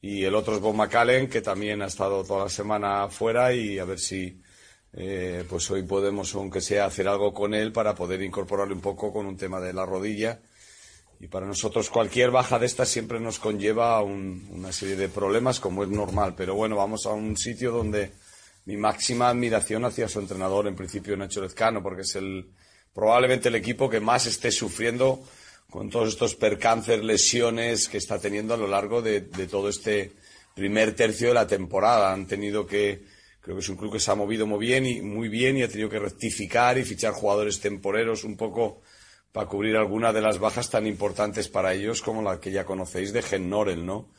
Y 0.04 0.24
el 0.24 0.34
otro 0.34 0.56
es 0.56 0.60
Bob 0.60 0.74
McAllen, 0.74 1.28
que 1.28 1.40
también 1.40 1.80
ha 1.80 1.86
estado 1.86 2.24
toda 2.24 2.44
la 2.44 2.50
semana 2.50 3.08
fuera 3.08 3.54
y 3.54 3.78
a 3.78 3.84
ver 3.84 4.00
si 4.00 4.42
eh, 4.94 5.44
pues 5.48 5.70
hoy 5.70 5.84
podemos, 5.84 6.34
aunque 6.34 6.60
sea, 6.60 6.86
hacer 6.86 7.06
algo 7.06 7.32
con 7.32 7.54
él 7.54 7.72
para 7.72 7.94
poder 7.94 8.20
incorporarle 8.20 8.74
un 8.74 8.80
poco 8.80 9.12
con 9.12 9.26
un 9.26 9.36
tema 9.36 9.60
de 9.60 9.72
la 9.72 9.86
rodilla. 9.86 10.40
Y 11.20 11.28
para 11.28 11.46
nosotros 11.46 11.88
cualquier 11.88 12.32
baja 12.32 12.58
de 12.58 12.66
estas 12.66 12.88
siempre 12.88 13.20
nos 13.20 13.38
conlleva 13.38 14.02
una 14.02 14.72
serie 14.72 14.96
de 14.96 15.08
problemas, 15.08 15.60
como 15.60 15.84
es 15.84 15.88
normal. 15.88 16.34
Pero 16.36 16.56
bueno, 16.56 16.74
vamos 16.74 17.06
a 17.06 17.10
un 17.10 17.36
sitio 17.36 17.70
donde 17.70 18.10
mi 18.64 18.76
máxima 18.76 19.28
admiración 19.28 19.84
hacia 19.84 20.08
su 20.08 20.18
entrenador, 20.18 20.66
en 20.66 20.74
principio 20.74 21.16
Nacho 21.16 21.40
Lezcano, 21.40 21.80
porque 21.80 22.02
es 22.02 22.16
el, 22.16 22.50
probablemente 22.92 23.50
el 23.50 23.54
equipo 23.54 23.88
que 23.88 24.00
más 24.00 24.26
esté 24.26 24.50
sufriendo 24.50 25.22
con 25.72 25.88
todos 25.88 26.10
estos 26.10 26.34
percances, 26.34 27.02
lesiones 27.02 27.88
que 27.88 27.96
está 27.96 28.18
teniendo 28.18 28.52
a 28.52 28.58
lo 28.58 28.68
largo 28.68 29.00
de, 29.00 29.22
todo 29.50 29.70
este 29.70 30.12
primer 30.54 30.94
tercio 30.94 31.28
de 31.28 31.34
la 31.34 31.46
temporada. 31.46 32.12
Han 32.12 32.26
tenido 32.26 32.66
que, 32.66 33.06
creo 33.40 33.56
que 33.56 33.62
es 33.62 33.68
un 33.70 33.76
club 33.76 33.94
que 33.94 33.98
se 33.98 34.10
ha 34.10 34.14
movido 34.14 34.46
muy 34.46 34.58
bien 34.58 34.84
y 34.84 35.00
muy 35.00 35.30
bien 35.30 35.56
y 35.56 35.62
ha 35.62 35.68
tenido 35.68 35.88
que 35.88 35.98
rectificar 35.98 36.76
y 36.76 36.84
fichar 36.84 37.14
jugadores 37.14 37.58
temporeros 37.58 38.22
un 38.24 38.36
poco 38.36 38.82
para 39.32 39.48
cubrir 39.48 39.74
algunas 39.76 40.12
de 40.12 40.20
las 40.20 40.38
bajas 40.38 40.68
tan 40.68 40.86
importantes 40.86 41.48
para 41.48 41.72
ellos 41.72 42.02
como 42.02 42.20
la 42.20 42.38
que 42.38 42.52
ya 42.52 42.66
conocéis 42.66 43.14
de 43.14 43.22
Gen 43.22 43.48
Norel, 43.48 43.86
¿no? 43.86 44.10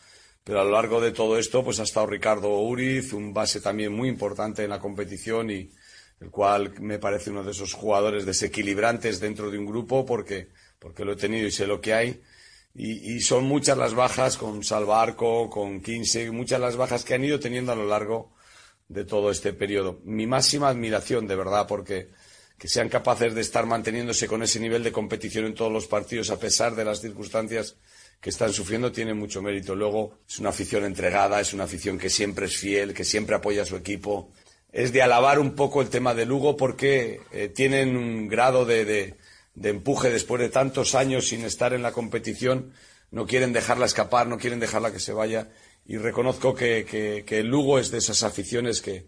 Pero 0.44 0.60
a 0.60 0.64
lo 0.64 0.72
largo 0.72 1.02
de 1.02 1.12
todo 1.12 1.38
esto, 1.38 1.64
pues 1.64 1.80
ha 1.80 1.84
estado 1.84 2.08
Ricardo 2.08 2.50
Uriz, 2.50 3.14
un 3.14 3.32
base 3.32 3.62
también 3.62 3.94
muy 3.94 4.10
importante 4.10 4.64
en 4.64 4.72
la 4.72 4.80
competición 4.80 5.52
y 5.52 5.70
el 6.20 6.32
cual 6.32 6.74
me 6.82 6.98
parece 6.98 7.30
uno 7.30 7.44
de 7.44 7.52
esos 7.52 7.74
jugadores 7.74 8.26
desequilibrantes 8.26 9.20
dentro 9.20 9.52
de 9.52 9.60
un 9.60 9.68
grupo 9.68 10.04
porque 10.04 10.48
porque 10.84 11.06
lo 11.06 11.14
he 11.14 11.16
tenido 11.16 11.48
y 11.48 11.52
sé 11.52 11.66
lo 11.66 11.80
que 11.80 11.94
hay. 11.94 12.22
Y, 12.76 13.22
son 13.22 13.46
muchas 13.46 13.78
las 13.78 13.94
bajas 13.94 14.36
con 14.36 14.64
Salvarco, 14.64 15.50
con 15.50 15.80
Kinsey, 15.80 16.30
muchas 16.32 16.60
las 16.60 16.76
bajas 16.76 17.06
que 17.06 17.14
han 17.14 17.24
ido 17.24 17.40
teniendo 17.40 17.72
a 17.72 17.76
lo 17.76 17.86
largo 17.86 18.34
de 18.90 19.06
todo 19.06 19.32
este 19.32 19.54
periodo. 19.54 20.02
Mi 20.04 20.28
máxima 20.28 20.70
admiración, 20.70 21.28
de 21.28 21.36
verdad, 21.36 21.68
porque 21.68 22.10
que 22.58 22.68
sean 22.68 22.90
capaces 22.90 23.34
de 23.34 23.42
estar 23.42 23.66
manteniéndose 23.66 24.28
con 24.28 24.44
ese 24.44 24.60
nivel 24.60 24.84
de 24.84 24.92
competición 24.92 25.46
en 25.46 25.54
todos 25.54 25.72
los 25.72 25.88
partidos, 25.88 26.32
a 26.32 26.40
pesar 26.40 26.76
de 26.76 26.86
las 26.86 27.02
circunstancias 27.02 27.78
que 28.20 28.30
están 28.30 28.52
sufriendo, 28.52 28.92
tiene 28.92 29.14
mucho 29.14 29.42
mérito. 29.42 29.76
Luego, 29.76 30.20
es 30.28 30.40
una 30.40 30.50
afición 30.50 30.84
entregada, 30.84 31.40
es 31.40 31.54
una 31.54 31.66
afición 31.66 31.98
que 31.98 32.10
siempre 32.10 32.48
es 32.48 32.58
fiel, 32.58 32.94
que 32.94 33.06
siempre 33.06 33.36
apoya 33.36 33.62
a 33.62 33.66
su 33.66 33.76
equipo. 33.76 34.32
Es 34.72 34.92
de 34.92 35.02
alabar 35.02 35.40
un 35.40 35.54
poco 35.56 35.82
el 35.82 35.90
tema 35.90 36.14
de 36.16 36.26
Lugo 36.26 36.58
porque 36.58 37.22
eh, 37.32 37.50
tienen 37.50 37.96
un 37.96 38.28
grado 38.28 38.66
de 38.66 39.16
empuje 39.62 40.10
después 40.10 40.42
de 40.42 40.50
tantos 40.50 40.96
años 40.96 41.28
sin 41.28 41.44
estar 41.46 41.74
en 41.74 41.82
la 41.84 41.92
competición, 41.92 42.74
no 43.12 43.28
quieren 43.28 43.54
dejarla 43.54 43.86
escapar, 43.86 44.28
no 44.28 44.40
quieren 44.40 44.60
dejarla 44.60 44.92
que 44.92 45.00
se 45.00 45.14
vaya. 45.14 45.50
Y 45.86 45.98
reconozco 45.98 46.56
que, 46.56 47.24
que, 47.26 47.40
el 47.40 47.48
Lugo 47.48 47.78
es 47.78 47.92
de 47.92 48.00
esas 48.00 48.24
aficiones 48.24 48.82
que, 48.82 49.06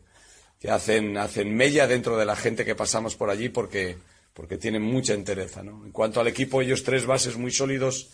que 0.60 0.70
hacen, 0.70 1.18
hacen 1.18 1.56
mella 1.56 1.88
dentro 1.88 2.18
de 2.18 2.26
la 2.26 2.36
gente 2.36 2.66
que 2.66 2.76
pasamos 2.76 3.16
por 3.16 3.30
allí 3.30 3.50
porque, 3.50 3.98
porque 4.34 4.58
tienen 4.58 4.84
mucha 4.84 5.14
entereza. 5.14 5.64
¿no? 5.64 5.86
En 5.86 5.92
cuanto 5.92 6.20
al 6.20 6.28
equipo, 6.28 6.62
ellos 6.62 6.84
tres 6.84 7.06
bases 7.06 7.38
muy 7.38 7.52
sólidos. 7.52 8.12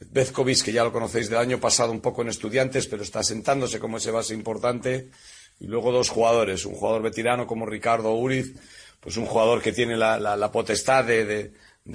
Bezkovic, 0.00 0.62
que 0.62 0.72
ya 0.72 0.84
lo 0.84 0.92
conocéis 0.92 1.28
del 1.28 1.38
año 1.38 1.60
pasado 1.60 1.92
un 1.92 2.00
poco 2.00 2.22
en 2.22 2.28
estudiantes, 2.28 2.86
pero 2.86 3.02
está 3.02 3.22
sentándose 3.22 3.78
como 3.78 3.98
ese 3.98 4.10
base 4.10 4.34
importante. 4.34 5.10
Y 5.60 5.66
luego 5.66 5.92
dos 5.92 6.08
jugadores, 6.08 6.64
un 6.64 6.74
jugador 6.74 7.02
veterano 7.02 7.46
como 7.46 7.66
Ricardo 7.66 8.12
Uriz, 8.12 8.54
pues 9.00 9.16
un 9.16 9.26
jugador 9.26 9.60
que 9.60 9.72
tiene 9.72 9.96
la, 9.96 10.18
la, 10.18 10.52
potestad 10.52 11.04
de 11.04 11.24
de 11.24 11.52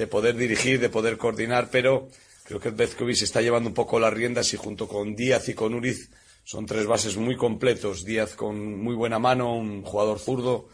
poder 0.07 0.35
dirigir, 0.35 0.79
de 0.79 0.89
poder 0.89 1.17
coordinar, 1.17 1.69
pero 1.71 2.07
creo 2.43 2.59
que 2.59 2.71
Bezkovic 2.71 3.21
está 3.21 3.41
llevando 3.41 3.69
un 3.69 3.75
poco 3.75 3.99
las 3.99 4.13
riendas 4.13 4.53
y 4.53 4.57
junto 4.57 4.87
con 4.87 5.15
Díaz 5.15 5.49
y 5.49 5.53
con 5.53 5.73
Uriz 5.73 6.09
son 6.43 6.65
tres 6.65 6.85
bases 6.85 7.15
muy 7.15 7.37
completos. 7.37 8.03
Díaz 8.03 8.35
con 8.35 8.81
muy 8.81 8.95
buena 8.95 9.19
mano, 9.19 9.55
un 9.55 9.83
jugador 9.83 10.19
zurdo, 10.19 10.67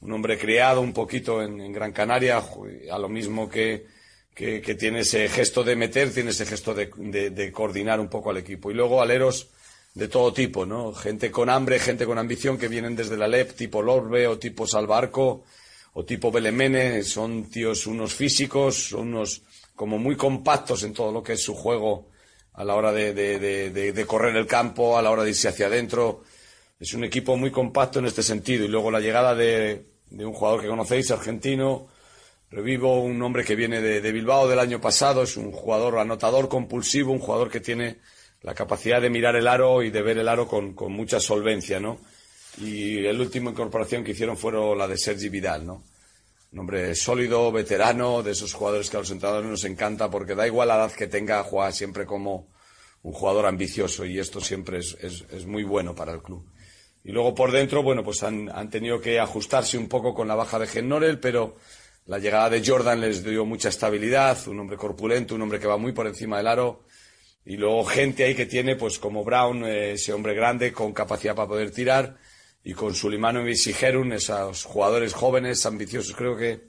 un 0.00 0.12
hombre 0.12 0.38
creado 0.38 0.80
un 0.80 0.92
poquito 0.92 1.42
en, 1.42 1.72
Gran 1.72 1.92
Canaria, 1.92 2.42
a 2.90 2.98
lo 2.98 3.08
mismo 3.08 3.48
que, 3.48 3.86
que, 4.34 4.60
tiene 4.78 5.00
ese 5.00 5.28
gesto 5.28 5.64
de 5.64 5.74
meter, 5.74 6.12
tiene 6.12 6.30
ese 6.30 6.46
gesto 6.46 6.72
de, 6.74 6.86
de, 7.30 7.52
coordinar 7.52 7.98
un 7.98 8.08
poco 8.08 8.30
al 8.30 8.36
equipo. 8.36 8.70
Y 8.70 8.74
luego 8.74 9.02
Aleros, 9.02 9.48
de 9.94 10.06
todo 10.06 10.32
tipo, 10.32 10.64
¿no? 10.64 10.92
Gente 10.92 11.30
con 11.32 11.50
hambre, 11.50 11.80
gente 11.80 12.06
con 12.06 12.18
ambición 12.18 12.58
que 12.58 12.68
vienen 12.68 12.94
desde 12.94 13.16
la 13.16 13.26
LEP, 13.26 13.52
tipo 13.56 13.82
Lorbe 13.82 14.28
o 14.28 14.38
tipo 14.38 14.66
Salvarco 14.66 15.44
o 15.98 16.04
tipo 16.04 16.30
Belemene, 16.30 17.02
son 17.02 17.50
tíos 17.50 17.84
unos 17.88 18.14
físicos, 18.14 18.90
son 18.90 19.08
unos 19.08 19.42
como 19.74 19.98
muy 19.98 20.14
compactos 20.14 20.84
en 20.84 20.92
todo 20.92 21.10
lo 21.10 21.24
que 21.24 21.32
es 21.32 21.42
su 21.42 21.56
juego 21.56 22.06
a 22.52 22.62
la 22.62 22.76
hora 22.76 22.92
de, 22.92 23.12
de, 23.12 23.40
de, 23.40 23.92
de, 23.92 24.06
correr 24.06 24.36
el 24.36 24.46
campo, 24.46 24.96
a 24.96 25.02
la 25.02 25.10
hora 25.10 25.24
de 25.24 25.30
irse 25.30 25.48
hacia 25.48 25.66
adentro. 25.66 26.22
Es 26.78 26.94
un 26.94 27.02
equipo 27.02 27.36
muy 27.36 27.50
compacto 27.50 27.98
en 27.98 28.06
este 28.06 28.22
sentido. 28.22 28.64
Y 28.64 28.68
luego 28.68 28.92
la 28.92 29.00
llegada 29.00 29.34
de, 29.34 29.86
un 30.12 30.32
jugador 30.32 30.60
que 30.60 30.68
conocéis, 30.68 31.10
argentino, 31.10 31.88
revivo, 32.48 33.02
un 33.02 33.20
hombre 33.20 33.42
que 33.42 33.56
viene 33.56 33.80
de, 33.80 34.12
Bilbao 34.12 34.46
del 34.46 34.60
año 34.60 34.80
pasado, 34.80 35.24
es 35.24 35.36
un 35.36 35.50
jugador 35.50 35.98
anotador 35.98 36.48
compulsivo, 36.48 37.10
un 37.10 37.18
jugador 37.18 37.50
que 37.50 37.58
tiene 37.58 37.98
la 38.42 38.54
capacidad 38.54 39.02
de 39.02 39.10
mirar 39.10 39.34
el 39.34 39.48
aro 39.48 39.82
y 39.82 39.90
de 39.90 40.02
ver 40.02 40.18
el 40.18 40.28
aro 40.28 40.46
con, 40.46 40.74
con 40.74 40.92
mucha 40.92 41.18
solvencia, 41.18 41.80
¿no? 41.80 41.98
Y 42.56 43.00
la 43.00 43.12
última 43.12 43.50
incorporación 43.50 44.02
que 44.02 44.12
hicieron 44.12 44.36
fueron 44.36 44.76
la 44.78 44.88
de 44.88 44.96
Sergi 44.96 45.28
Vidal, 45.28 45.66
¿no? 45.66 45.84
un 46.52 46.60
hombre 46.60 46.94
sólido, 46.94 47.52
veterano, 47.52 48.22
de 48.22 48.32
esos 48.32 48.54
jugadores 48.54 48.88
que 48.88 48.96
a 48.96 49.00
los 49.00 49.10
entrenadores 49.10 49.50
nos 49.50 49.64
encanta, 49.64 50.10
porque 50.10 50.34
da 50.34 50.46
igual 50.46 50.68
la 50.68 50.76
edad 50.76 50.92
que 50.92 51.06
tenga, 51.06 51.42
juega 51.42 51.70
siempre 51.72 52.06
como 52.06 52.48
un 53.02 53.12
jugador 53.12 53.46
ambicioso 53.46 54.04
y 54.04 54.18
esto 54.18 54.40
siempre 54.40 54.78
es, 54.78 54.96
es, 55.00 55.46
muy 55.46 55.62
bueno 55.62 55.94
para 55.94 56.12
el 56.12 56.22
club. 56.22 56.44
Y 57.04 57.12
luego 57.12 57.34
por 57.34 57.52
dentro, 57.52 57.82
bueno, 57.82 58.02
pues 58.02 58.22
han, 58.22 58.50
han 58.50 58.70
tenido 58.70 59.00
que 59.00 59.20
ajustarse 59.20 59.78
un 59.78 59.88
poco 59.88 60.14
con 60.14 60.26
la 60.26 60.34
baja 60.34 60.58
de 60.58 60.66
Gen 60.66 60.88
Norel, 60.88 61.20
pero 61.20 61.56
la 62.06 62.18
llegada 62.18 62.50
de 62.50 62.62
Jordan 62.64 63.00
les 63.00 63.22
dio 63.22 63.44
mucha 63.44 63.68
estabilidad, 63.68 64.36
un 64.48 64.60
hombre 64.60 64.76
corpulento, 64.76 65.34
un 65.34 65.42
hombre 65.42 65.60
que 65.60 65.66
va 65.66 65.76
muy 65.76 65.92
por 65.92 66.06
encima 66.06 66.38
del 66.38 66.48
aro. 66.48 66.84
Y 67.44 67.56
luego 67.56 67.84
gente 67.84 68.24
ahí 68.24 68.34
que 68.34 68.46
tiene, 68.46 68.76
pues 68.76 68.98
como 68.98 69.24
Brown, 69.24 69.64
eh, 69.64 69.92
ese 69.92 70.12
hombre 70.12 70.34
grande 70.34 70.72
con 70.72 70.92
capacidad 70.92 71.34
para 71.34 71.48
poder 71.48 71.70
tirar 71.70 72.18
y 72.68 72.74
con 72.74 72.94
Sulimano 72.94 73.48
y 73.48 73.56
Sigerun, 73.56 74.12
esos 74.12 74.64
jugadores 74.64 75.14
jóvenes, 75.14 75.64
ambiciosos. 75.64 76.14
Creo 76.14 76.36
que 76.36 76.68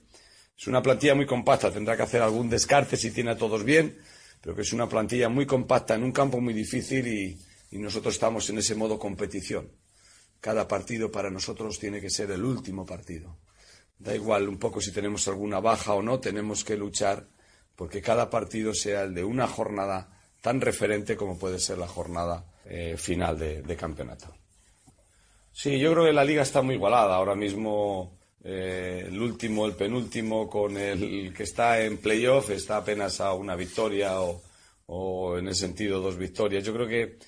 es 0.56 0.66
una 0.66 0.80
plantilla 0.80 1.14
muy 1.14 1.26
compacta. 1.26 1.70
Tendrá 1.70 1.94
que 1.94 2.04
hacer 2.04 2.22
algún 2.22 2.48
descarte 2.48 2.96
si 2.96 3.10
tiene 3.10 3.32
a 3.32 3.36
todos 3.36 3.62
bien, 3.64 3.98
pero 4.40 4.56
que 4.56 4.62
es 4.62 4.72
una 4.72 4.88
plantilla 4.88 5.28
muy 5.28 5.44
compacta 5.44 5.94
en 5.96 6.02
un 6.02 6.10
campo 6.10 6.40
muy 6.40 6.54
difícil 6.54 7.06
y, 7.06 7.38
nosotros 7.78 8.14
estamos 8.14 8.48
en 8.48 8.56
ese 8.56 8.74
modo 8.74 8.98
competición. 8.98 9.72
Cada 10.40 10.66
partido 10.66 11.12
para 11.12 11.28
nosotros 11.28 11.78
tiene 11.78 12.00
que 12.00 12.08
ser 12.08 12.30
el 12.30 12.46
último 12.46 12.86
partido. 12.86 13.36
Da 13.98 14.14
igual 14.14 14.48
un 14.48 14.58
poco 14.58 14.80
si 14.80 14.92
tenemos 14.92 15.28
alguna 15.28 15.60
baja 15.60 15.92
o 15.92 16.02
no, 16.02 16.18
tenemos 16.18 16.64
que 16.64 16.78
luchar 16.78 17.28
porque 17.76 18.00
cada 18.00 18.30
partido 18.30 18.72
sea 18.72 19.02
el 19.02 19.12
de 19.12 19.22
una 19.22 19.46
jornada 19.46 20.18
tan 20.40 20.62
referente 20.62 21.14
como 21.14 21.38
puede 21.38 21.58
ser 21.58 21.76
la 21.76 21.88
jornada 21.88 22.46
eh, 22.64 22.96
final 22.96 23.38
de 23.38 23.76
campeonato. 23.76 24.34
Sí, 25.52 25.78
yo 25.78 25.92
creo 25.92 26.04
que 26.06 26.12
la 26.12 26.24
liga 26.24 26.42
está 26.42 26.62
muy 26.62 26.76
igualada. 26.76 27.16
Ahora 27.16 27.34
mismo 27.34 28.18
eh, 28.42 29.04
el 29.06 29.20
último, 29.20 29.66
el 29.66 29.74
penúltimo, 29.74 30.48
con 30.48 30.76
el 30.76 31.32
que 31.34 31.42
está 31.42 31.82
en 31.82 31.98
playoff, 31.98 32.50
está 32.50 32.78
apenas 32.78 33.20
a 33.20 33.34
una 33.34 33.54
victoria 33.56 34.14
o, 34.20 35.38
en 35.38 35.48
ese 35.48 35.60
sentido 35.66 36.00
dos 36.00 36.16
victorias. 36.16 36.64
Yo 36.64 36.72
creo 36.72 36.88
que 36.88 37.18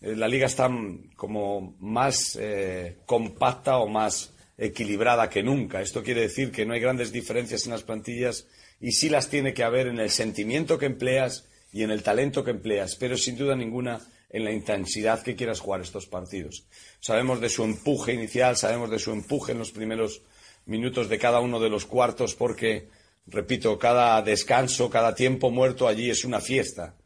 eh, 0.00 0.16
la 0.16 0.28
liga 0.28 0.46
está 0.46 0.70
como 1.16 1.76
más 1.80 2.36
eh, 2.40 2.98
compacta 3.06 3.78
o 3.78 3.88
más 3.88 4.32
equilibrada 4.56 5.28
que 5.28 5.42
nunca. 5.42 5.82
Esto 5.82 6.02
quiere 6.02 6.22
decir 6.22 6.50
que 6.50 6.64
no 6.64 6.74
hay 6.74 6.80
grandes 6.80 7.12
diferencias 7.12 7.66
en 7.66 7.72
las 7.72 7.82
plantillas 7.82 8.46
y 8.80 8.92
sí 8.92 9.08
las 9.08 9.28
tiene 9.28 9.54
que 9.54 9.64
haber 9.64 9.86
en 9.86 9.98
el 9.98 10.10
sentimiento 10.10 10.78
que 10.78 10.86
empleas 10.86 11.48
y 11.72 11.82
en 11.82 11.90
el 11.90 12.02
talento 12.02 12.44
que 12.44 12.50
empleas, 12.50 12.96
pero 12.96 13.16
sin 13.16 13.36
duda 13.36 13.56
ninguna 13.56 14.00
en 14.32 14.44
la 14.44 14.50
intensidad 14.50 15.22
que 15.22 15.36
quieras 15.36 15.60
jugar 15.60 15.82
estos 15.82 16.06
partidos. 16.06 16.64
Sabemos 17.00 17.40
de 17.40 17.50
su 17.50 17.64
empuje 17.64 18.14
inicial, 18.14 18.56
sabemos 18.56 18.90
de 18.90 18.98
su 18.98 19.12
empuje 19.12 19.52
en 19.52 19.58
los 19.58 19.72
primeros 19.72 20.22
minutos 20.64 21.08
de 21.08 21.18
cada 21.18 21.40
uno 21.40 21.60
de 21.60 21.68
los 21.68 21.84
cuartos, 21.84 22.34
porque, 22.34 22.88
repito, 23.26 23.78
cada 23.78 24.20
descanso, 24.22 24.88
cada 24.88 25.14
tiempo 25.14 25.50
muerto 25.50 25.86
allí 25.86 26.08
es 26.08 26.24
una 26.24 26.40
fiesta. 26.40 26.96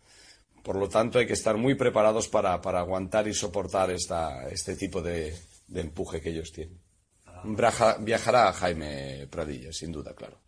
Por 0.63 0.77
lo 0.77 0.89
tanto, 0.89 1.19
hay 1.19 1.27
que 1.27 1.33
estar 1.33 1.57
muy 1.57 1.75
preparados 1.75 2.29
para, 2.29 2.55
aguantar 2.55 3.27
y 3.27 3.35
soportar 3.35 3.91
este 3.91 4.77
tipo 4.77 5.03
de, 5.03 5.37
empuje 5.75 6.21
que 6.21 6.31
ellos 6.31 6.53
tienen. 6.53 6.81
viajará 8.01 8.53
Jaime 8.53 9.27
Pradilla, 9.29 9.73
sin 9.73 9.91
duda, 9.91 10.15
claro. 10.15 10.41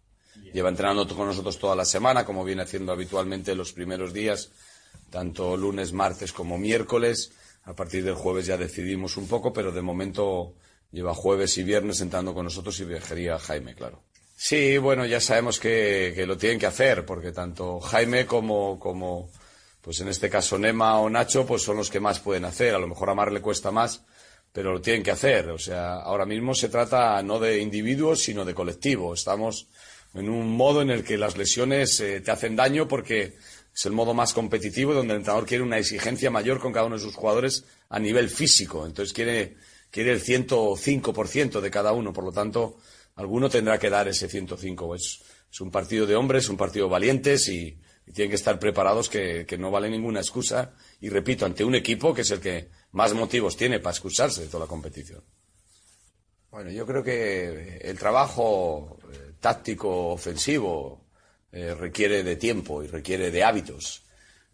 Lleva 0.52 0.68
entrenando 0.68 1.06
con 1.08 1.26
nosotros 1.26 1.58
toda 1.58 1.74
la 1.74 1.84
semana, 1.84 2.24
como 2.24 2.44
viene 2.44 2.62
haciendo 2.62 2.92
habitualmente 2.92 3.54
los 3.56 3.72
primeros 3.72 4.12
días 4.12 4.52
tanto 5.10 5.56
lunes, 5.56 5.92
martes 5.92 6.32
como 6.32 6.58
miércoles. 6.58 7.32
A 7.64 7.74
partir 7.74 8.04
del 8.04 8.14
jueves 8.14 8.46
ya 8.46 8.56
decidimos 8.56 9.16
un 9.16 9.28
poco, 9.28 9.52
pero 9.52 9.72
de 9.72 9.82
momento 9.82 10.54
lleva 10.90 11.14
jueves 11.14 11.58
y 11.58 11.64
viernes 11.64 12.00
entrando 12.00 12.34
con 12.34 12.44
nosotros 12.44 12.78
y 12.80 12.84
viajaría 12.84 13.38
Jaime, 13.38 13.74
claro. 13.74 14.02
Sí, 14.36 14.78
bueno, 14.78 15.04
ya 15.04 15.20
sabemos 15.20 15.58
que, 15.58 16.12
que, 16.14 16.24
lo 16.24 16.38
tienen 16.38 16.60
que 16.60 16.66
hacer, 16.66 17.04
porque 17.04 17.32
tanto 17.32 17.80
Jaime 17.80 18.24
como, 18.24 18.78
como, 18.78 19.30
pues 19.80 20.00
en 20.00 20.08
este 20.08 20.30
caso 20.30 20.58
Nema 20.58 21.00
o 21.00 21.10
Nacho, 21.10 21.44
pues 21.44 21.62
son 21.62 21.76
los 21.76 21.90
que 21.90 21.98
más 21.98 22.20
pueden 22.20 22.44
hacer. 22.44 22.74
A 22.74 22.78
lo 22.78 22.86
mejor 22.86 23.10
a 23.10 23.14
Mar 23.14 23.32
le 23.32 23.40
cuesta 23.40 23.70
más, 23.70 24.04
pero 24.52 24.72
lo 24.72 24.80
tienen 24.80 25.02
que 25.02 25.10
hacer. 25.10 25.50
O 25.50 25.58
sea, 25.58 25.94
ahora 25.94 26.24
mismo 26.24 26.54
se 26.54 26.68
trata 26.68 27.22
no 27.22 27.38
de 27.38 27.58
individuos, 27.60 28.22
sino 28.22 28.44
de 28.44 28.54
colectivo. 28.54 29.12
Estamos 29.12 29.68
en 30.14 30.28
un 30.28 30.56
modo 30.56 30.82
en 30.82 30.90
el 30.90 31.04
que 31.04 31.18
las 31.18 31.36
lesiones 31.36 31.98
eh, 32.00 32.20
te 32.20 32.30
hacen 32.30 32.56
daño 32.56 32.88
porque 32.88 33.36
es 33.78 33.86
el 33.86 33.92
modo 33.92 34.12
más 34.12 34.34
competitivo 34.34 34.92
donde 34.92 35.14
el 35.14 35.20
entrenador 35.20 35.46
quiere 35.46 35.62
una 35.62 35.78
exigencia 35.78 36.32
mayor 36.32 36.58
con 36.58 36.72
cada 36.72 36.86
uno 36.86 36.96
de 36.96 37.02
sus 37.02 37.14
jugadores 37.14 37.64
a 37.88 38.00
nivel 38.00 38.28
físico. 38.28 38.84
Entonces 38.84 39.12
quiere, 39.12 39.54
quiere 39.88 40.10
el 40.10 40.20
105% 40.20 41.60
de 41.60 41.70
cada 41.70 41.92
uno. 41.92 42.12
Por 42.12 42.24
lo 42.24 42.32
tanto, 42.32 42.78
alguno 43.14 43.48
tendrá 43.48 43.78
que 43.78 43.88
dar 43.88 44.08
ese 44.08 44.28
105. 44.28 44.96
Es, 44.96 45.22
es 45.48 45.60
un 45.60 45.70
partido 45.70 46.06
de 46.08 46.16
hombres, 46.16 46.48
un 46.48 46.56
partido 46.56 46.88
valientes 46.88 47.48
y, 47.48 47.78
tienen 48.12 48.30
que 48.30 48.36
estar 48.36 48.58
preparados 48.58 49.10
que, 49.10 49.44
que, 49.46 49.58
no 49.58 49.70
vale 49.70 49.88
ninguna 49.88 50.20
excusa. 50.20 50.74
Y 51.00 51.10
repito, 51.10 51.44
ante 51.46 51.62
un 51.62 51.76
equipo 51.76 52.12
que 52.12 52.22
es 52.22 52.30
el 52.32 52.40
que 52.40 52.70
más 52.92 53.14
motivos 53.14 53.56
tiene 53.56 53.78
para 53.78 53.92
excusarse 53.92 54.40
de 54.40 54.48
toda 54.48 54.64
la 54.64 54.68
competición. 54.68 55.22
Bueno, 56.50 56.70
yo 56.70 56.84
creo 56.86 57.04
que 57.04 57.76
el 57.82 57.98
trabajo 57.98 58.98
eh, 59.12 59.34
táctico 59.38 60.08
ofensivo 60.08 61.07
eh, 61.52 61.74
requiere 61.74 62.22
de 62.22 62.36
tiempo 62.36 62.82
y 62.82 62.86
requiere 62.86 63.30
de 63.30 63.44
hábitos. 63.44 64.02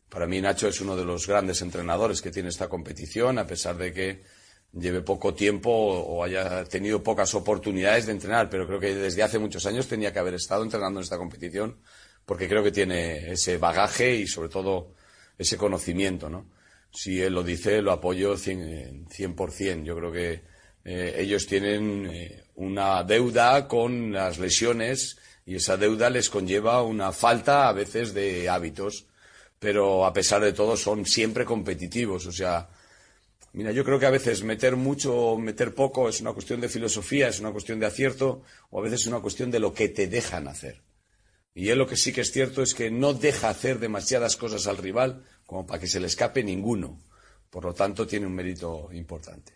Para 0.09 0.27
mí 0.27 0.41
Nacho 0.41 0.69
es 0.69 0.81
uno 0.81 0.97
de 0.97 1.05
los 1.05 1.27
grandes 1.27 1.61
entrenadores 1.63 2.23
que 2.23 2.31
tiene 2.31 2.49
esta 2.49 2.69
competición, 2.69 3.39
a 3.39 3.47
pesar 3.47 3.77
de 3.77 3.93
que 3.93 4.23
lleve 4.73 5.03
poco 5.03 5.35
tiempo 5.35 5.71
o 5.71 6.25
haya 6.25 6.65
tenido 6.65 7.03
pocas 7.03 7.35
oportunidades 7.35 8.07
de 8.07 8.13
entrenar, 8.13 8.51
pero 8.51 8.67
creo 8.67 8.81
que 8.81 8.95
desde 8.95 9.23
hace 9.23 9.39
muchos 9.39 9.67
años 9.67 9.89
tenía 9.89 10.13
que 10.13 10.19
haber 10.19 10.35
estado 10.35 10.63
entrenando 10.63 11.01
en 11.01 11.05
esta 11.05 11.19
competición 11.19 11.79
porque 12.25 12.49
creo 12.49 12.63
que 12.63 12.73
tiene 12.73 13.33
ese 13.33 13.59
bagaje 13.59 14.15
y 14.17 14.27
sobre 14.27 14.49
todo 14.49 14.95
ese 15.37 15.57
conocimiento, 15.57 16.29
¿no? 16.29 16.51
Si 16.91 17.21
él 17.21 17.35
lo 17.35 17.43
dice, 17.43 17.83
lo 17.83 17.93
apoyo 17.93 18.35
100%. 18.37 19.09
100%. 19.09 19.85
Yo 19.85 19.97
creo 19.97 20.13
que 20.13 20.43
eh, 20.85 21.17
ellos 21.19 21.47
tienen 21.47 22.07
eh, 22.07 22.45
una 22.55 23.03
deuda 23.03 23.67
con 23.67 24.13
las 24.13 24.39
lesiones 24.39 25.19
y 25.47 25.57
esa 25.57 25.77
deuda 25.77 26.11
les 26.11 26.31
conlleva 26.31 26.83
una 26.83 27.13
falta 27.13 27.69
a 27.69 27.73
veces 27.73 28.15
de 28.15 28.49
hábitos, 28.49 29.07
pero 29.59 30.07
a 30.07 30.13
pesar 30.13 30.43
de 30.43 30.53
todo 30.53 30.77
son 30.77 31.05
siempre 31.07 31.45
competitivos. 31.45 32.27
O 32.27 32.33
sea, 32.33 32.69
mira, 33.53 33.73
yo 33.73 33.85
creo 33.85 33.99
que 33.99 34.07
a 34.07 34.11
veces 34.11 34.43
meter 34.43 34.77
mucho 34.77 35.15
o 35.15 35.39
meter 35.39 35.75
poco 35.75 36.09
es 36.09 36.21
una 36.21 36.33
cuestión 36.33 36.61
de 36.61 36.69
filosofía, 36.69 37.29
es 37.29 37.41
una 37.41 37.53
cuestión 37.53 37.79
de 37.79 37.87
acierto 37.87 38.43
o 38.71 38.81
a 38.81 38.83
veces 38.83 39.03
es 39.03 39.07
una 39.07 39.21
cuestión 39.21 39.51
de 39.51 39.61
lo 39.61 39.75
que 39.75 39.89
te 39.89 40.07
dejan 40.07 40.49
hacer. 40.49 40.83
Y 41.55 41.69
él 41.69 41.79
lo 41.79 41.87
que 41.87 41.97
sí 41.97 42.13
que 42.13 42.23
es 42.23 42.33
cierto 42.33 42.63
es 42.63 42.75
que 42.75 42.91
no 42.91 43.15
deja 43.15 43.49
hacer 43.49 43.79
demasiadas 43.79 44.37
cosas 44.37 44.67
al 44.67 44.77
rival 44.77 45.25
como 45.47 45.67
para 45.67 45.79
que 45.79 45.87
se 45.87 46.01
le 46.01 46.07
escape 46.07 46.43
ninguno. 46.43 47.01
Por 47.51 47.65
lo 47.65 47.75
tanto, 47.75 48.07
tiene 48.07 48.27
un 48.27 48.35
mérito 48.35 48.89
importante. 48.93 49.53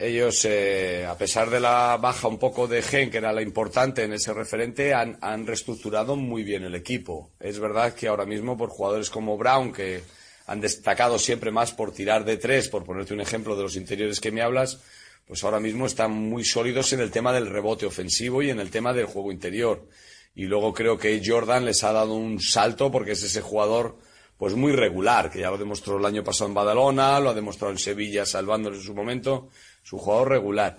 Ellos, 0.00 0.44
eh, 0.44 1.04
a 1.06 1.18
pesar 1.18 1.50
de 1.50 1.58
la 1.58 1.98
baja 2.00 2.28
un 2.28 2.38
poco 2.38 2.68
de 2.68 2.82
Gen, 2.82 3.10
que 3.10 3.16
era 3.18 3.32
la 3.32 3.42
importante 3.42 4.04
en 4.04 4.12
ese 4.12 4.32
referente, 4.32 4.94
han, 4.94 5.44
reestructurado 5.44 6.14
muy 6.14 6.44
bien 6.44 6.62
el 6.62 6.76
equipo. 6.76 7.32
Es 7.40 7.58
verdad 7.58 7.94
que 7.94 8.06
ahora 8.06 8.24
mismo 8.24 8.56
por 8.56 8.68
jugadores 8.70 9.10
como 9.10 9.36
Brown, 9.36 9.72
que 9.72 10.02
han 10.46 10.60
destacado 10.60 11.18
siempre 11.18 11.50
más 11.50 11.72
por 11.72 11.92
tirar 11.92 12.24
de 12.24 12.36
tres, 12.36 12.68
por 12.68 12.84
ponerte 12.84 13.12
un 13.12 13.20
ejemplo 13.20 13.56
de 13.56 13.64
los 13.64 13.74
interiores 13.74 14.20
que 14.20 14.30
me 14.30 14.40
hablas, 14.40 14.78
pues 15.26 15.42
ahora 15.42 15.58
mismo 15.58 15.86
están 15.86 16.12
muy 16.12 16.44
sólidos 16.44 16.92
en 16.92 17.00
el 17.00 17.10
tema 17.10 17.32
del 17.32 17.48
rebote 17.48 17.84
ofensivo 17.84 18.40
y 18.40 18.50
en 18.50 18.60
el 18.60 18.70
tema 18.70 18.92
del 18.92 19.06
juego 19.06 19.32
interior. 19.32 19.88
Y 20.32 20.44
luego 20.44 20.72
creo 20.72 20.96
que 20.96 21.20
Jordan 21.24 21.64
les 21.64 21.82
ha 21.82 21.92
dado 21.92 22.14
un 22.14 22.40
salto 22.40 22.92
porque 22.92 23.12
es 23.12 23.24
ese 23.24 23.40
jugador 23.40 23.98
pues 24.38 24.54
muy 24.54 24.72
regular, 24.72 25.30
que 25.30 25.40
ya 25.40 25.50
lo 25.50 25.58
demostró 25.58 25.98
el 25.98 26.06
año 26.06 26.22
pasado 26.22 26.48
en 26.48 26.54
Badalona, 26.54 27.18
lo 27.20 27.30
ha 27.30 27.34
demostrado 27.34 27.72
en 27.72 27.78
Sevilla 27.78 28.24
salvándole 28.24 28.76
en 28.76 28.82
su 28.82 28.94
momento 28.94 29.50
su 29.82 29.98
jugador 29.98 30.30
regular. 30.30 30.78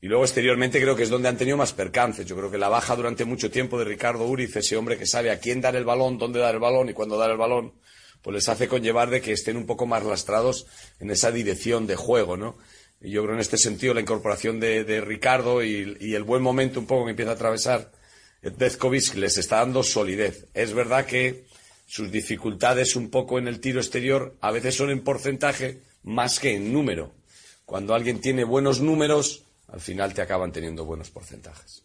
Y 0.00 0.06
luego 0.06 0.24
exteriormente 0.24 0.80
creo 0.80 0.94
que 0.94 1.02
es 1.02 1.10
donde 1.10 1.28
han 1.28 1.38
tenido 1.38 1.56
más 1.56 1.72
percances. 1.72 2.26
Yo 2.26 2.36
creo 2.36 2.50
que 2.50 2.58
la 2.58 2.68
baja 2.68 2.94
durante 2.94 3.24
mucho 3.24 3.50
tiempo 3.50 3.78
de 3.78 3.86
Ricardo 3.86 4.26
Uriz, 4.26 4.54
ese 4.54 4.76
hombre 4.76 4.98
que 4.98 5.06
sabe 5.06 5.30
a 5.30 5.40
quién 5.40 5.60
dar 5.60 5.74
el 5.74 5.84
balón, 5.84 6.18
dónde 6.18 6.38
dar 6.38 6.54
el 6.54 6.60
balón 6.60 6.90
y 6.90 6.92
cuándo 6.92 7.18
dar 7.18 7.30
el 7.30 7.38
balón, 7.38 7.72
pues 8.22 8.34
les 8.34 8.48
hace 8.48 8.68
conllevar 8.68 9.10
de 9.10 9.20
que 9.20 9.32
estén 9.32 9.56
un 9.56 9.66
poco 9.66 9.86
más 9.86 10.04
lastrados 10.04 10.66
en 11.00 11.10
esa 11.10 11.32
dirección 11.32 11.86
de 11.86 11.96
juego, 11.96 12.36
¿no? 12.36 12.58
Y 13.00 13.10
yo 13.10 13.22
creo 13.22 13.34
en 13.34 13.40
este 13.40 13.58
sentido 13.58 13.94
la 13.94 14.00
incorporación 14.00 14.60
de, 14.60 15.00
Ricardo 15.00 15.64
y, 15.64 15.96
y, 16.00 16.14
el 16.14 16.24
buen 16.24 16.42
momento 16.42 16.78
un 16.78 16.86
poco 16.86 17.04
que 17.04 17.10
empieza 17.10 17.32
a 17.32 17.34
atravesar 17.34 17.92
Dezkovic 18.42 19.14
les 19.14 19.38
está 19.38 19.56
dando 19.56 19.82
solidez. 19.82 20.46
Es 20.54 20.72
verdad 20.72 21.06
que 21.06 21.44
sus 21.88 22.12
dificultades 22.12 22.96
un 22.96 23.08
poco 23.08 23.38
en 23.38 23.48
el 23.48 23.60
tiro 23.60 23.80
exterior 23.80 24.36
a 24.42 24.50
veces 24.50 24.76
son 24.76 24.90
en 24.90 25.02
porcentaje 25.02 25.80
más 26.02 26.38
que 26.38 26.54
en 26.54 26.70
número. 26.70 27.14
Cuando 27.64 27.94
alguien 27.94 28.20
tiene 28.20 28.44
buenos 28.44 28.82
números, 28.82 29.44
al 29.68 29.80
final 29.80 30.12
te 30.12 30.20
acaban 30.20 30.52
teniendo 30.52 30.84
buenos 30.84 31.08
porcentajes. 31.08 31.82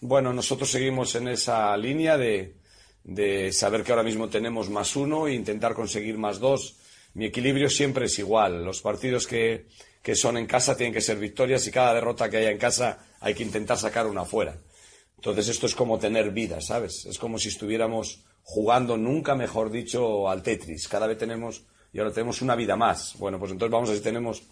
Bueno, 0.00 0.32
nosotros 0.32 0.70
seguimos 0.70 1.16
en 1.16 1.26
esa 1.26 1.76
línea 1.76 2.16
de, 2.16 2.54
de 3.02 3.52
saber 3.52 3.82
que 3.82 3.90
ahora 3.90 4.04
mismo 4.04 4.28
tenemos 4.28 4.70
más 4.70 4.94
uno 4.94 5.26
e 5.26 5.34
intentar 5.34 5.74
conseguir 5.74 6.16
más 6.18 6.38
dos. 6.38 6.76
Mi 7.14 7.26
equilibrio 7.26 7.68
siempre 7.68 8.06
es 8.06 8.16
igual. 8.20 8.64
Los 8.64 8.80
partidos 8.80 9.26
que, 9.26 9.66
que 10.02 10.14
son 10.14 10.36
en 10.36 10.46
casa 10.46 10.76
tienen 10.76 10.94
que 10.94 11.00
ser 11.00 11.18
victorias 11.18 11.66
y 11.66 11.72
cada 11.72 11.94
derrota 11.94 12.30
que 12.30 12.36
haya 12.36 12.52
en 12.52 12.58
casa 12.58 13.04
hay 13.18 13.34
que 13.34 13.42
intentar 13.42 13.76
sacar 13.76 14.06
una 14.06 14.24
fuera. 14.24 14.56
Entonces 15.16 15.48
esto 15.48 15.66
es 15.66 15.74
como 15.74 15.98
tener 15.98 16.30
vida, 16.30 16.60
¿sabes? 16.60 17.06
Es 17.06 17.18
como 17.18 17.40
si 17.40 17.48
estuviéramos 17.48 18.24
jugando, 18.48 18.96
nunca 18.96 19.34
mejor 19.34 19.70
dicho, 19.72 20.28
al 20.28 20.40
Tetris. 20.40 20.86
Cada 20.86 21.08
vez 21.08 21.18
tenemos, 21.18 21.64
y 21.92 21.98
ahora 21.98 22.12
tenemos 22.12 22.42
una 22.42 22.54
vida 22.54 22.76
más. 22.76 23.18
Bueno, 23.18 23.40
pues 23.40 23.50
entonces 23.50 23.72
vamos 23.72 23.88
a 23.88 23.92
ver 23.92 23.98
si 23.98 24.04
tenemos 24.04 24.44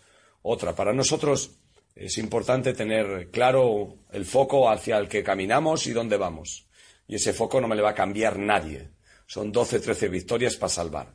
otra. 0.42 0.74
Para 0.74 0.92
nosotros 0.92 1.52
es 1.94 2.18
importante 2.18 2.74
tener 2.74 3.30
claro 3.30 3.98
el 4.10 4.26
foco 4.26 4.68
hacia 4.68 4.98
el 4.98 5.08
que 5.08 5.22
caminamos 5.22 5.86
y 5.86 5.92
dónde 5.92 6.16
vamos. 6.16 6.66
Y 7.06 7.14
ese 7.14 7.32
foco 7.32 7.60
no 7.60 7.68
me 7.68 7.76
le 7.76 7.82
va 7.82 7.90
a 7.90 7.94
cambiar 7.94 8.36
nadie. 8.36 8.90
Son 9.26 9.52
12, 9.52 9.78
13 9.78 10.08
victorias 10.08 10.56
para 10.56 10.70
salvar. 10.70 11.14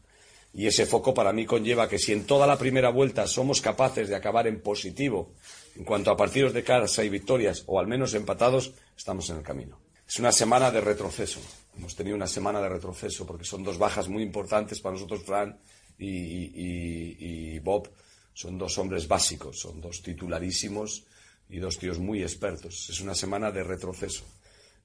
Y 0.54 0.66
ese 0.66 0.86
foco 0.86 1.14
para 1.14 1.34
mí 1.34 1.46
conlleva 1.46 1.90
que 1.90 2.00
si 2.00 2.14
en 2.14 2.26
toda 2.26 2.48
la 2.48 2.58
primera 2.58 2.90
vuelta 2.92 3.28
somos 3.28 3.60
capaces 3.60 4.08
de 4.08 4.16
acabar 4.16 4.48
en 4.48 4.62
positivo 4.62 5.34
en 5.76 5.84
cuanto 5.84 6.12
a 6.12 6.18
partidos 6.18 6.54
de 6.54 6.64
casa 6.64 7.04
y 7.04 7.10
victorias, 7.10 7.64
o 7.68 7.78
al 7.78 7.88
menos 7.88 8.14
empatados, 8.14 8.74
estamos 8.98 9.30
en 9.30 9.38
el 9.38 9.44
camino. 9.44 9.89
Es 10.10 10.18
una 10.18 10.32
semana 10.32 10.72
de 10.72 10.82
retroceso. 10.82 11.40
Hemos 11.78 11.96
tenido 11.96 12.16
una 12.16 12.26
semana 12.26 12.60
de 12.60 12.68
retroceso 12.68 13.28
porque 13.28 13.46
son 13.46 13.64
dos 13.64 13.78
bajas 13.78 14.08
muy 14.08 14.24
importantes 14.24 14.82
para 14.82 14.94
nosotros, 14.94 15.22
Fran 15.24 15.60
y, 16.00 17.60
Bob. 17.60 17.92
Son 18.34 18.58
dos 18.58 18.76
hombres 18.80 19.08
básicos, 19.08 19.60
son 19.60 19.80
dos 19.80 20.02
titularísimos 20.02 21.06
y 21.48 21.60
dos 21.60 21.78
tíos 21.78 22.00
muy 22.00 22.24
expertos. 22.24 22.90
Es 22.90 23.02
una 23.02 23.14
semana 23.14 23.52
de 23.52 23.64
retroceso. 23.64 24.24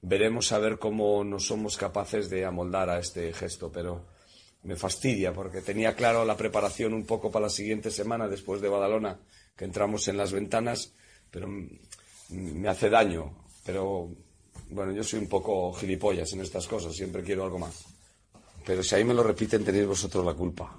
Veremos 0.02 0.52
a 0.52 0.58
ver 0.58 0.78
cómo 0.78 1.24
no 1.24 1.40
somos 1.40 1.78
capaces 1.78 2.28
de 2.28 2.44
amoldar 2.44 2.90
a 2.90 2.98
este 2.98 3.32
gesto, 3.32 3.72
pero 3.72 4.04
me 4.64 4.76
fastidia 4.76 5.32
porque 5.32 5.62
tenía 5.62 5.96
claro 5.96 6.26
la 6.26 6.36
preparación 6.36 6.92
un 6.92 7.06
poco 7.06 7.30
para 7.30 7.46
la 7.46 7.50
siguiente 7.50 7.90
semana 7.90 8.28
después 8.28 8.60
de 8.60 8.68
Badalona, 8.68 9.18
que 9.56 9.64
entramos 9.64 10.06
en 10.06 10.18
las 10.18 10.32
ventanas, 10.32 10.92
pero 11.30 11.48
me 12.28 12.68
hace 12.68 12.90
daño. 12.90 13.34
Pero 13.64 14.14
bueno, 14.70 14.92
yo 14.92 15.04
soy 15.04 15.20
un 15.20 15.28
poco 15.28 15.72
gilipollas 15.72 16.32
en 16.32 16.40
estas 16.40 16.66
cosas, 16.66 16.94
siempre 16.94 17.22
quiero 17.22 17.44
algo 17.44 17.58
más. 17.58 17.84
Pero 18.64 18.82
si 18.82 18.94
ahí 18.94 19.04
me 19.04 19.14
lo 19.14 19.22
repiten, 19.22 19.64
tenéis 19.64 19.86
vosotros 19.86 20.24
la 20.24 20.34
culpa. 20.34 20.76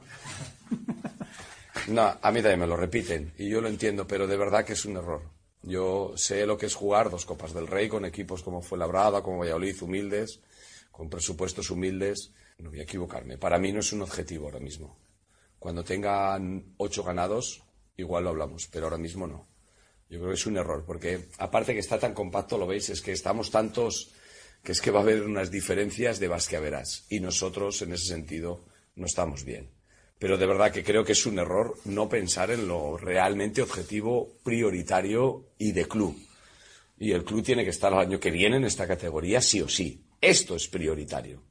No, 1.87 2.01
a 2.19 2.31
mí 2.31 2.41
también 2.41 2.61
me 2.61 2.67
lo 2.67 2.75
repiten 2.75 3.33
y 3.37 3.47
yo 3.47 3.61
lo 3.61 3.67
entiendo, 3.67 4.07
pero 4.07 4.25
de 4.25 4.37
verdad 4.37 4.65
que 4.65 4.73
es 4.73 4.85
un 4.85 4.97
error. 4.97 5.21
Yo 5.61 6.13
sé 6.15 6.45
lo 6.47 6.57
que 6.57 6.65
es 6.65 6.73
jugar 6.73 7.11
dos 7.11 7.27
Copas 7.27 7.53
del 7.53 7.67
Rey 7.67 7.87
con 7.87 8.05
equipos 8.05 8.41
como 8.41 8.63
fue 8.63 8.79
Labrada, 8.79 9.21
como 9.21 9.39
Valladolid, 9.39 9.83
humildes, 9.83 10.39
con 10.91 11.09
presupuestos 11.09 11.69
humildes 11.69 12.31
no 12.57 12.69
voy 12.69 12.79
a 12.79 12.83
equivocarme. 12.83 13.37
Para 13.37 13.59
mí 13.59 13.71
no 13.71 13.79
es 13.79 13.91
un 13.93 14.01
objetivo 14.01 14.45
ahora 14.45 14.59
mismo. 14.59 14.97
Cuando 15.59 15.83
tengan 15.83 16.73
ocho 16.77 17.03
ganados, 17.03 17.63
igual 17.97 18.23
lo 18.23 18.29
hablamos, 18.31 18.67
pero 18.67 18.85
ahora 18.85 18.97
mismo 18.97 19.27
no. 19.27 19.47
Yo 20.09 20.19
creo 20.19 20.29
que 20.29 20.35
es 20.35 20.45
un 20.45 20.57
error, 20.57 20.83
porque 20.85 21.25
aparte 21.39 21.73
que 21.73 21.79
está 21.79 21.97
tan 21.99 22.13
compacto, 22.13 22.57
lo 22.57 22.67
veis, 22.67 22.89
es 22.89 23.01
que 23.01 23.11
estamos 23.11 23.49
tantos 23.49 24.11
que 24.63 24.71
es 24.71 24.81
que 24.81 24.91
va 24.91 24.99
a 24.99 25.03
haber 25.03 25.23
unas 25.23 25.51
diferencias 25.51 26.19
de 26.19 26.27
verás. 26.27 27.05
Y 27.09 27.19
nosotros, 27.19 27.81
en 27.83 27.93
ese 27.93 28.07
sentido, 28.07 28.65
no 28.95 29.05
estamos 29.05 29.45
bien. 29.45 29.69
Pero 30.17 30.37
de 30.37 30.45
verdad 30.45 30.71
que 30.71 30.83
creo 30.83 31.03
que 31.03 31.11
es 31.11 31.25
un 31.25 31.37
error 31.37 31.77
no 31.85 32.09
pensar 32.09 32.49
en 32.49 32.67
lo 32.67 32.97
realmente 32.97 33.61
objetivo, 33.61 34.37
prioritario 34.43 35.51
y 35.59 35.71
de 35.71 35.85
club. 35.85 36.17
Y 36.97 37.11
el 37.11 37.23
club 37.23 37.43
tiene 37.43 37.63
que 37.63 37.69
estar 37.69 37.91
el 37.91 37.99
año 37.99 38.19
que 38.19 38.31
viene 38.31 38.57
en 38.57 38.65
esta 38.65 38.87
categoría 38.87 39.41
sí 39.41 39.61
o 39.61 39.67
sí. 39.67 40.03
Esto 40.21 40.55
es 40.55 40.67
prioritario. 40.67 41.43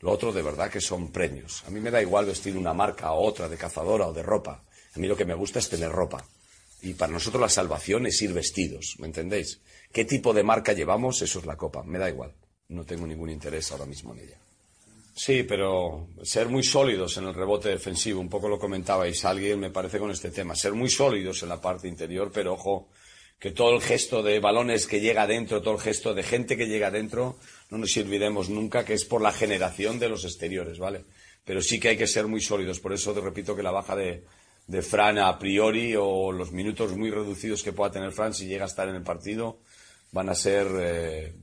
Lo 0.00 0.12
otro 0.12 0.32
de 0.32 0.42
verdad 0.42 0.70
que 0.70 0.80
son 0.80 1.10
premios. 1.10 1.64
A 1.66 1.70
mí 1.70 1.80
me 1.80 1.90
da 1.90 2.00
igual 2.00 2.26
vestir 2.26 2.56
una 2.56 2.72
marca 2.72 3.12
o 3.12 3.26
otra 3.26 3.48
de 3.48 3.56
cazadora 3.56 4.06
o 4.06 4.12
de 4.12 4.22
ropa. 4.22 4.64
A 4.94 4.98
mí 4.98 5.08
lo 5.08 5.16
que 5.16 5.24
me 5.24 5.34
gusta 5.34 5.58
es 5.58 5.68
tener 5.68 5.90
ropa. 5.90 6.24
Y 6.82 6.94
para 6.94 7.12
nosotros 7.12 7.40
la 7.40 7.48
salvación 7.48 8.06
es 8.06 8.20
ir 8.20 8.32
vestidos, 8.32 8.96
¿me 8.98 9.06
entendéis? 9.06 9.60
¿Qué 9.92 10.04
tipo 10.04 10.34
de 10.34 10.42
marca 10.42 10.72
llevamos? 10.72 11.22
Eso 11.22 11.38
es 11.38 11.46
la 11.46 11.56
copa. 11.56 11.82
Me 11.84 11.98
da 11.98 12.08
igual. 12.08 12.34
No 12.68 12.84
tengo 12.84 13.06
ningún 13.06 13.30
interés 13.30 13.70
ahora 13.70 13.86
mismo 13.86 14.12
en 14.12 14.20
ella. 14.20 14.38
Sí, 15.14 15.44
pero 15.44 16.08
ser 16.24 16.48
muy 16.48 16.64
sólidos 16.64 17.16
en 17.16 17.24
el 17.24 17.34
rebote 17.34 17.68
defensivo, 17.68 18.20
un 18.20 18.28
poco 18.28 18.48
lo 18.48 18.58
comentabais 18.58 19.24
alguien, 19.24 19.60
me 19.60 19.70
parece, 19.70 20.00
con 20.00 20.10
este 20.10 20.32
tema. 20.32 20.56
Ser 20.56 20.72
muy 20.72 20.90
sólidos 20.90 21.44
en 21.44 21.50
la 21.50 21.60
parte 21.60 21.86
interior, 21.86 22.32
pero 22.34 22.54
ojo, 22.54 22.88
que 23.38 23.52
todo 23.52 23.76
el 23.76 23.80
gesto 23.80 24.24
de 24.24 24.40
balones 24.40 24.88
que 24.88 25.00
llega 25.00 25.22
adentro, 25.22 25.62
todo 25.62 25.74
el 25.74 25.80
gesto 25.80 26.14
de 26.14 26.24
gente 26.24 26.56
que 26.56 26.66
llega 26.66 26.88
adentro, 26.88 27.38
no 27.70 27.78
nos 27.78 27.96
olvidemos 27.96 28.48
nunca 28.48 28.84
que 28.84 28.94
es 28.94 29.04
por 29.04 29.22
la 29.22 29.30
generación 29.30 30.00
de 30.00 30.08
los 30.08 30.24
exteriores, 30.24 30.80
¿vale? 30.80 31.04
Pero 31.44 31.62
sí 31.62 31.78
que 31.78 31.90
hay 31.90 31.96
que 31.96 32.08
ser 32.08 32.26
muy 32.26 32.40
sólidos. 32.40 32.80
Por 32.80 32.92
eso 32.92 33.14
te 33.14 33.20
repito 33.20 33.54
que 33.54 33.62
la 33.62 33.70
baja 33.70 33.94
de, 33.94 34.24
de 34.66 34.82
Fran 34.82 35.18
a 35.18 35.38
priori 35.38 35.94
o 35.96 36.32
los 36.32 36.52
minutos 36.52 36.96
muy 36.96 37.10
reducidos 37.10 37.62
que 37.62 37.72
pueda 37.72 37.90
tener 37.92 38.12
Fran 38.12 38.34
si 38.34 38.46
llega 38.46 38.64
a 38.64 38.68
estar 38.68 38.88
en 38.88 38.94
el 38.94 39.02
partido 39.02 39.58
van 40.12 40.28
a 40.28 40.34
ser 40.34 40.66
eh, 40.78 41.34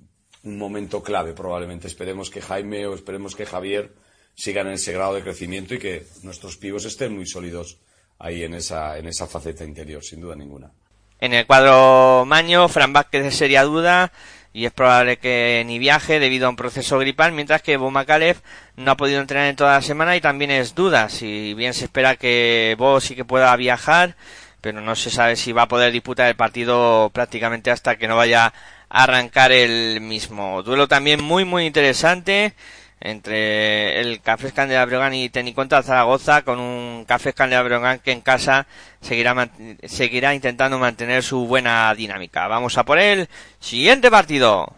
un 0.44 0.58
momento 0.58 1.04
clave 1.04 1.34
probablemente. 1.34 1.88
Esperemos 1.88 2.30
que 2.30 2.42
Jaime 2.42 2.88
o 2.88 2.96
esperemos 2.96 3.36
que 3.36 3.46
Javier 3.46 3.94
sigan 4.34 4.68
en 4.68 4.74
ese 4.74 4.94
grado 4.94 5.14
de 5.14 5.22
crecimiento 5.22 5.76
y 5.76 5.80
que 5.80 6.08
nuestros 6.24 6.58
pibos 6.58 6.86
estén 6.86 7.14
muy 7.14 7.26
sólidos 7.28 7.80
ahí 8.18 8.44
en 8.44 8.54
esa, 8.54 8.98
en 8.98 9.08
esa 9.08 9.28
faceta 9.28 9.66
interior, 9.66 10.04
sin 10.04 10.22
duda 10.22 10.36
ninguna. 10.36 10.72
En 11.20 11.34
el 11.34 11.46
cuadro 11.46 12.26
Maño, 12.26 12.68
Fran 12.68 12.94
Vázquez 12.94 13.36
sería 13.36 13.64
duda 13.64 14.12
y 14.54 14.66
es 14.66 14.72
probable 14.72 15.18
que 15.18 15.64
ni 15.66 15.80
viaje 15.80 16.20
debido 16.20 16.48
a 16.48 16.50
un 16.50 16.56
proceso 16.56 17.00
gripal, 17.00 17.32
mientras 17.32 17.62
que 17.62 17.78
Bo 17.78 17.92
Macalef 17.92 18.42
no 18.76 18.92
ha 18.92 18.98
podido 18.98 19.22
entrenar 19.22 19.48
en 19.48 19.56
toda 19.56 19.74
la 19.74 19.82
semana 19.82 20.16
y 20.16 20.22
también 20.22 20.52
es 20.52 20.76
duda. 20.76 21.10
Si 21.10 21.54
bien 21.54 21.74
se 21.74 21.86
espera 21.86 22.18
que 22.18 22.76
Bo 22.78 23.00
sí 23.00 23.16
que 23.16 23.26
pueda 23.26 23.56
viajar, 23.56 24.16
pero 24.60 24.82
no 24.82 24.96
se 24.96 25.10
sabe 25.10 25.36
si 25.36 25.54
va 25.54 25.64
a 25.64 25.68
poder 25.68 25.92
disputar 25.92 26.28
el 26.28 26.36
partido 26.36 27.10
prácticamente 27.14 27.72
hasta 27.72 27.96
que 27.98 28.08
no 28.08 28.18
vaya 28.18 28.54
a 28.90 29.04
arrancar 29.04 29.52
el 29.52 30.02
mismo. 30.02 30.64
Duelo 30.64 30.88
también 30.88 31.24
muy 31.24 31.46
muy 31.46 31.66
interesante 31.66 32.54
entre 33.02 34.00
el 34.00 34.22
Café 34.22 34.52
Candela 34.52 35.16
y 35.16 35.30
Teniconta 35.30 35.82
Zaragoza 35.82 36.44
con 36.44 36.60
un 36.60 37.04
Café 37.06 37.34
Candela 37.34 37.98
que 37.98 38.12
en 38.12 38.22
casa 38.22 38.68
seguirá, 39.02 39.50
seguirá 39.84 40.36
intentando 40.36 40.78
mantener 40.78 41.24
su 41.24 41.48
buena 41.48 41.94
dinámica. 41.96 42.48
Vamos 42.48 42.78
a 42.78 42.84
por 42.84 43.00
el 43.00 43.28
siguiente 43.60 44.12
partido. 44.12 44.76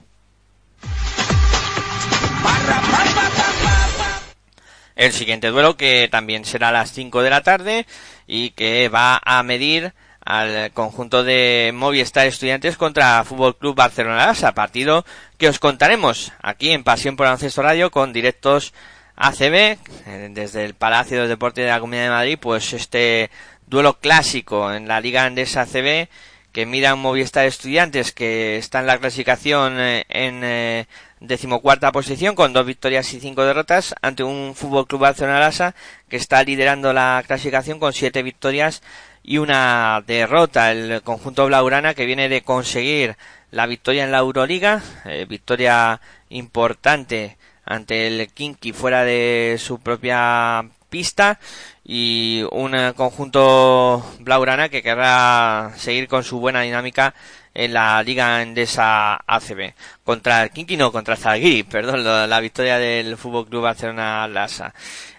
El 4.95 5.11
siguiente 5.11 5.47
duelo 5.47 5.75
que 5.75 6.07
también 6.09 6.45
será 6.45 6.69
a 6.69 6.71
las 6.71 6.91
5 6.91 7.23
de 7.23 7.29
la 7.29 7.41
tarde 7.41 7.85
y 8.27 8.51
que 8.51 8.89
va 8.89 9.19
a 9.23 9.43
medir 9.43 9.93
al 10.25 10.71
conjunto 10.71 11.23
de 11.23 11.71
Movistar 11.73 12.27
Estudiantes 12.27 12.77
contra 12.77 13.23
Fútbol 13.25 13.57
Club 13.57 13.75
Barcelona 13.75 14.31
a 14.41 14.51
partido 14.53 15.03
que 15.43 15.49
os 15.49 15.59
contaremos 15.59 16.31
aquí 16.41 16.71
en 16.71 16.85
Pasión 16.85 17.17
por 17.17 17.27
Ancesto 17.27 17.61
Radio 17.61 17.91
con 17.91 18.13
directos 18.13 18.73
ACB 19.17 19.75
eh, 20.07 20.29
desde 20.31 20.63
el 20.63 20.73
Palacio 20.73 21.21
de 21.21 21.27
Deportes 21.27 21.65
de 21.65 21.69
la 21.69 21.81
Comunidad 21.81 22.03
de 22.03 22.09
Madrid, 22.11 22.37
pues 22.39 22.71
este 22.71 23.29
duelo 23.67 23.99
clásico 23.99 24.71
en 24.71 24.87
la 24.87 25.01
Liga 25.01 25.25
Andesa 25.25 25.63
ACB 25.63 26.07
que 26.53 26.65
mira 26.65 26.93
un 26.93 27.01
Movistar 27.01 27.45
Estudiantes 27.45 28.13
que 28.13 28.55
está 28.55 28.79
en 28.79 28.87
la 28.87 28.97
clasificación 28.99 29.81
eh, 29.81 30.05
en 30.07 30.45
eh, 30.45 30.87
decimocuarta 31.23 31.93
posición 31.93 32.35
con 32.35 32.51
dos 32.51 32.65
victorias 32.65 33.13
y 33.13 33.19
cinco 33.21 33.45
derrotas 33.45 33.95
ante 34.01 34.23
un 34.23 34.55
Fútbol 34.55 34.85
Club 34.85 35.01
Barcelona 35.01 35.73
que 36.09 36.17
está 36.17 36.43
liderando 36.43 36.91
la 36.91 37.23
clasificación 37.25 37.79
con 37.79 37.93
siete 37.93 38.23
victorias 38.23 38.83
y 39.23 39.37
una 39.37 40.03
derrota. 40.05 40.71
El 40.71 41.01
conjunto 41.01 41.45
Blaurana 41.45 41.93
que 41.93 42.05
viene 42.05 42.27
de 42.27 42.43
conseguir 42.43 43.15
la 43.51 43.67
victoria 43.67 44.03
en 44.03 44.11
la 44.11 44.17
Euroliga, 44.17 44.81
eh, 45.05 45.25
victoria 45.27 46.01
importante 46.29 47.37
ante 47.65 48.07
el 48.07 48.27
Kinky 48.27 48.73
fuera 48.73 49.05
de 49.05 49.55
su 49.59 49.79
propia 49.79 50.65
pista 50.89 51.39
y 51.85 52.43
un 52.51 52.75
conjunto 52.97 54.05
Blaurana 54.19 54.67
que 54.67 54.83
querrá 54.83 55.71
seguir 55.77 56.09
con 56.09 56.25
su 56.25 56.39
buena 56.39 56.61
dinámica 56.61 57.13
en 57.53 57.73
la 57.73 58.01
Liga 58.03 58.41
Endesa 58.41 59.15
ACB. 59.27 59.73
Contra 60.03 60.43
el 60.43 60.51
Kinky, 60.51 60.77
no, 60.77 60.91
contra 60.91 61.15
el 61.35 61.65
perdón, 61.69 62.03
la 62.03 62.39
victoria 62.39 62.79
del 62.79 63.17
Fútbol 63.17 63.47
Club 63.47 63.63
Barcelona 63.63 64.27
Lasa. 64.27 64.73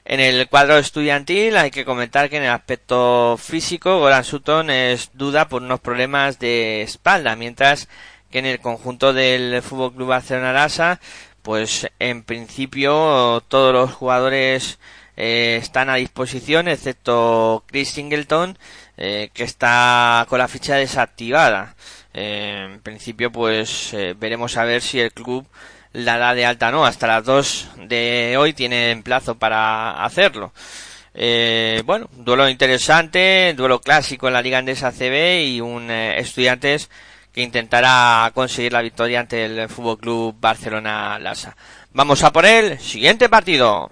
En 0.05 0.21
el 0.21 0.49
cuadro 0.49 0.77
estudiantil 0.77 1.57
hay 1.57 1.71
que 1.71 1.85
comentar 1.85 2.29
que 2.29 2.37
en 2.37 2.43
el 2.45 2.51
aspecto 2.51 3.39
físico 3.39 3.99
Goran 4.01 4.25
Sutton 4.25 4.69
es 4.71 5.11
duda 5.15 5.49
por 5.49 5.63
unos 5.63 5.81
problemas 5.81 6.39
de 6.39 6.83
espalda, 6.83 7.37
mientras 7.37 7.89
que 8.31 8.41
en 8.41 8.47
el 8.47 8.61
conjunto 8.61 9.13
del 9.13 9.63
Fútbol 9.63 9.95
Club 9.95 10.09
Barcelona 10.09 10.53
Lasa, 10.53 11.01
pues 11.43 11.89
en 11.99 12.23
principio 12.23 13.43
todos 13.49 13.73
los 13.73 13.93
jugadores 13.93 14.79
eh, 15.17 15.59
están 15.63 15.89
a 15.91 15.95
disposición, 15.97 16.69
excepto 16.69 17.65
Chris 17.67 17.91
Singleton, 17.91 18.59
eh, 18.97 19.31
que 19.33 19.45
está 19.45 20.27
con 20.29 20.39
la 20.39 20.49
ficha 20.49 20.77
desactivada. 20.77 21.77
Eh, 22.15 22.69
en 22.73 22.81
principio, 22.81 23.31
pues 23.31 23.95
veremos 24.17 24.57
a 24.57 24.65
ver 24.65 24.81
si 24.81 25.01
el 25.01 25.13
club 25.13 25.47
la 25.93 26.17
da 26.19 26.35
de 26.35 26.47
alta 26.47 26.71
no. 26.71 26.87
Hasta 26.87 27.07
las 27.07 27.25
2 27.25 27.69
de 27.89 28.37
hoy 28.39 28.53
tienen 28.53 29.03
plazo 29.03 29.37
para 29.37 30.05
hacerlo. 30.05 30.53
bueno, 31.85 32.09
duelo 32.13 32.49
interesante, 32.49 33.55
duelo 33.57 33.81
clásico 33.81 34.29
en 34.29 34.35
la 34.35 34.43
Liga 34.43 34.59
Andesa 34.59 34.93
CB 34.93 35.45
y 35.47 35.61
un 35.61 35.91
Estudiantes 35.91 36.89
que 37.35 37.43
intentará 37.43 38.31
conseguir 38.33 38.73
la 38.73 38.81
victoria 38.81 39.21
ante 39.21 39.45
el 39.45 39.69
Fútbol 39.69 39.99
Club 39.99 40.37
Barcelona 40.39 41.19
Lasa. 41.19 41.57
Vamos 41.93 42.23
a 42.23 42.33
por 42.33 42.47
el 42.47 42.79
siguiente 42.79 43.29
partido. 43.29 43.91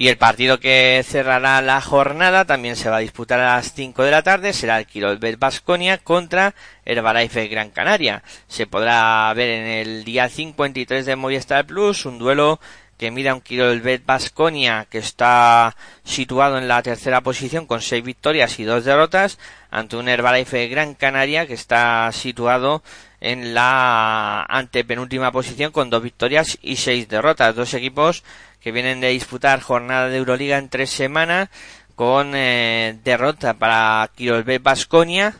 Y 0.00 0.06
el 0.06 0.16
partido 0.16 0.60
que 0.60 1.04
cerrará 1.04 1.60
la 1.60 1.80
jornada 1.80 2.44
también 2.44 2.76
se 2.76 2.88
va 2.88 2.98
a 2.98 3.00
disputar 3.00 3.40
a 3.40 3.56
las 3.56 3.72
5 3.72 4.04
de 4.04 4.12
la 4.12 4.22
tarde. 4.22 4.52
Será 4.52 4.78
el 4.78 4.86
Quirolbet 4.86 5.40
Basconia 5.40 5.98
contra 5.98 6.54
Herbalife 6.84 7.48
Gran 7.48 7.70
Canaria. 7.70 8.22
Se 8.46 8.68
podrá 8.68 9.34
ver 9.34 9.48
en 9.48 9.66
el 9.66 10.04
día 10.04 10.28
53 10.28 11.04
de 11.04 11.16
Movistar 11.16 11.66
Plus 11.66 12.06
un 12.06 12.20
duelo 12.20 12.60
que 12.96 13.10
mira 13.10 13.34
un 13.34 13.40
Quirolbet 13.40 14.06
Basconia 14.06 14.86
que 14.88 14.98
está 14.98 15.74
situado 16.04 16.58
en 16.58 16.68
la 16.68 16.80
tercera 16.80 17.22
posición 17.22 17.66
con 17.66 17.82
6 17.82 18.04
victorias 18.04 18.56
y 18.60 18.62
2 18.62 18.84
derrotas 18.84 19.40
ante 19.72 19.96
un 19.96 20.08
Herbalife 20.08 20.68
Gran 20.68 20.94
Canaria 20.94 21.48
que 21.48 21.54
está 21.54 22.08
situado 22.12 22.84
en 23.20 23.54
la 23.54 24.44
antepenúltima 24.48 25.32
posición 25.32 25.72
con 25.72 25.90
2 25.90 26.02
victorias 26.02 26.58
y 26.62 26.76
6 26.76 27.08
derrotas. 27.08 27.54
Dos 27.54 27.74
equipos 27.74 28.24
que 28.60 28.72
vienen 28.72 29.00
de 29.00 29.08
disputar 29.08 29.60
jornada 29.60 30.08
de 30.08 30.18
Euroliga 30.18 30.58
en 30.58 30.68
tres 30.68 30.90
semanas 30.90 31.48
con 31.94 32.32
eh, 32.34 32.98
derrota 33.02 33.54
para 33.54 34.08
Quirolbet 34.14 34.62
Basconia 34.62 35.34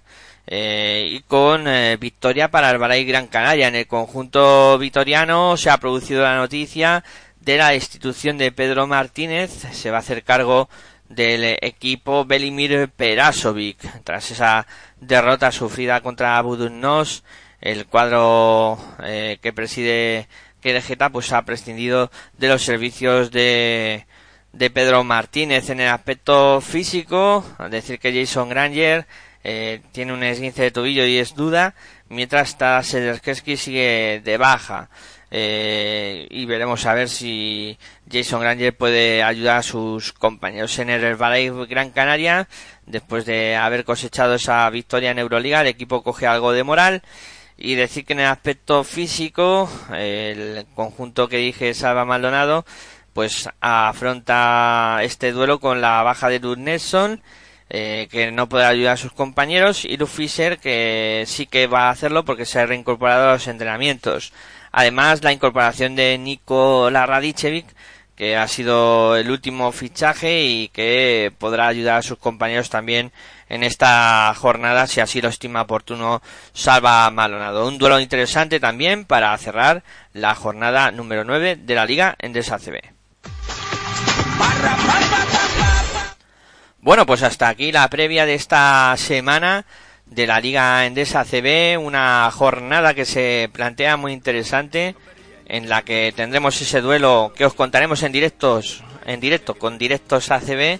eh, 0.46 1.06
y 1.08 1.20
con 1.20 1.68
eh, 1.68 1.96
victoria 2.00 2.50
para 2.50 2.70
el 2.70 3.06
Gran 3.06 3.28
Canaria. 3.28 3.68
En 3.68 3.76
el 3.76 3.86
conjunto 3.86 4.76
vitoriano 4.78 5.56
se 5.56 5.70
ha 5.70 5.78
producido 5.78 6.22
la 6.22 6.36
noticia 6.36 7.04
de 7.40 7.58
la 7.58 7.68
destitución 7.68 8.38
de 8.38 8.50
Pedro 8.50 8.86
Martínez. 8.86 9.50
Se 9.72 9.90
va 9.90 9.98
a 9.98 10.00
hacer 10.00 10.24
cargo 10.24 10.68
del 11.08 11.56
equipo 11.60 12.24
Belimir 12.24 12.88
Perasovic 12.88 14.02
tras 14.04 14.30
esa 14.30 14.66
derrota 15.00 15.52
sufrida 15.52 16.00
contra 16.00 16.40
Budunnos. 16.42 17.24
El 17.61 17.86
cuadro 17.86 18.78
que 18.98 19.52
preside 19.52 20.28
que 20.61 20.72
de 20.72 20.82
Geta 20.82 21.11
pues 21.11 21.32
ha 21.32 21.42
prescindido 21.42 22.11
de 22.36 22.48
los 22.48 22.62
servicios 22.62 23.30
de, 23.30 24.06
de 24.52 24.70
Pedro 24.70 25.04
Martínez 25.04 25.70
en 25.70 25.80
el 25.80 25.88
aspecto 25.88 26.61
físico, 26.61 27.44
al 27.59 27.70
decir 27.70 27.98
que 27.98 28.12
Jason 28.12 28.48
Granger 28.48 29.06
eh, 29.44 29.80
tiene 29.92 30.12
un 30.12 30.22
esguince 30.22 30.62
de 30.62 30.70
tobillo 30.70 31.06
y 31.06 31.18
es 31.18 31.34
duda, 31.34 31.74
mientras 32.09 32.56
Sederskeski 32.82 33.56
sigue 33.56 34.20
de 34.24 34.36
baja. 34.36 34.88
Eh, 35.30 36.26
y 36.30 36.46
veremos 36.46 36.86
a 36.86 36.94
ver 36.94 37.11
si 37.11 37.78
Jason 38.11 38.40
Granger 38.40 38.74
puede 38.74 39.22
ayudar 39.22 39.59
a 39.59 39.62
sus 39.62 40.14
compañeros 40.14 40.78
en 40.78 40.88
el 40.88 41.04
Herbalife 41.04 41.66
Gran 41.66 41.90
Canaria. 41.90 42.48
Después 42.86 43.26
de 43.26 43.54
haber 43.54 43.84
cosechado 43.84 44.34
esa 44.34 44.68
victoria 44.70 45.11
en 45.11 45.18
Euroliga, 45.18 45.61
el 45.61 45.66
equipo 45.66 46.02
coge 46.02 46.26
algo 46.26 46.52
de 46.52 46.64
moral 46.64 47.02
y 47.59 47.74
decir 47.74 48.04
que 48.04 48.12
en 48.12 48.20
el 48.20 48.26
aspecto 48.26 48.84
físico, 48.84 49.68
el 49.92 50.64
conjunto 50.74 51.28
que 51.28 51.38
dije 51.38 51.74
Salva 51.74 52.04
Maldonado, 52.04 52.64
pues 53.12 53.48
afronta 53.61 55.00
este 55.02 55.32
duelo 55.32 55.59
con 55.59 55.80
la 55.80 56.02
baja 56.04 56.28
de 56.28 56.38
Doug 56.38 56.59
Nelson, 56.59 57.20
eh, 57.68 58.06
que 58.11 58.30
no 58.30 58.48
podrá 58.48 58.68
ayudar 58.68 58.94
a 58.94 58.96
sus 58.96 59.12
compañeros, 59.12 59.84
y 59.84 59.96
Luke 59.96 60.12
Fisher, 60.12 60.59
que 60.59 61.24
sí 61.26 61.46
que 61.46 61.66
va 61.66 61.88
a 61.88 61.90
hacerlo 61.90 62.24
porque 62.24 62.46
se 62.46 62.61
ha 62.61 62.66
reincorporado 62.66 63.28
a 63.28 63.32
los 63.32 63.48
entrenamientos. 63.48 64.32
Además, 64.70 65.24
la 65.24 65.32
incorporación 65.32 65.96
de 65.96 66.16
Nico 66.16 66.88
Radicevic, 66.90 67.66
que 68.14 68.36
ha 68.36 68.46
sido 68.48 69.16
el 69.16 69.30
último 69.30 69.72
fichaje 69.72 70.42
y 70.44 70.68
que 70.68 71.32
podrá 71.38 71.68
ayudar 71.68 71.98
a 71.98 72.02
sus 72.02 72.18
compañeros 72.18 72.70
también 72.70 73.12
en 73.49 73.62
esta 73.62 74.32
jornada, 74.36 74.86
si 74.86 75.01
así 75.01 75.20
lo 75.20 75.28
estima 75.28 75.62
oportuno 75.62 76.22
Salva 76.53 77.11
Malonado. 77.11 77.66
Un 77.66 77.78
duelo 77.78 78.01
interesante 78.01 78.61
también 78.61 79.05
para 79.05 79.36
cerrar 79.38 79.82
la 80.12 80.34
jornada 80.34 80.90
número 80.90 81.24
9 81.24 81.57
de 81.57 81.74
la 81.74 81.86
Liga 81.86 82.16
en 82.18 82.32
CB. 82.32 82.80
Bueno, 86.80 87.07
pues 87.07 87.22
hasta 87.22 87.49
aquí 87.49 87.72
la 87.72 87.88
previa 87.88 88.24
de 88.24 88.34
esta 88.34 88.94
semana 88.96 89.66
de 90.07 90.26
la 90.26 90.40
Liga 90.40 90.86
Endesa 90.86 91.24
CB, 91.24 91.78
una 91.78 92.30
jornada 92.32 92.94
que 92.94 93.05
se 93.05 93.51
plantea 93.53 93.96
muy 93.96 94.12
interesante 94.12 94.94
en 95.46 95.68
la 95.68 95.82
que 95.82 96.12
tendremos 96.14 96.61
ese 96.61 96.80
duelo 96.80 97.32
que 97.36 97.46
os 97.46 97.55
contaremos 97.55 98.03
en 98.03 98.12
directos 98.12 98.84
en 99.07 99.20
directo 99.20 99.55
con 99.55 99.78
directos 99.78 100.30
ACB 100.30 100.78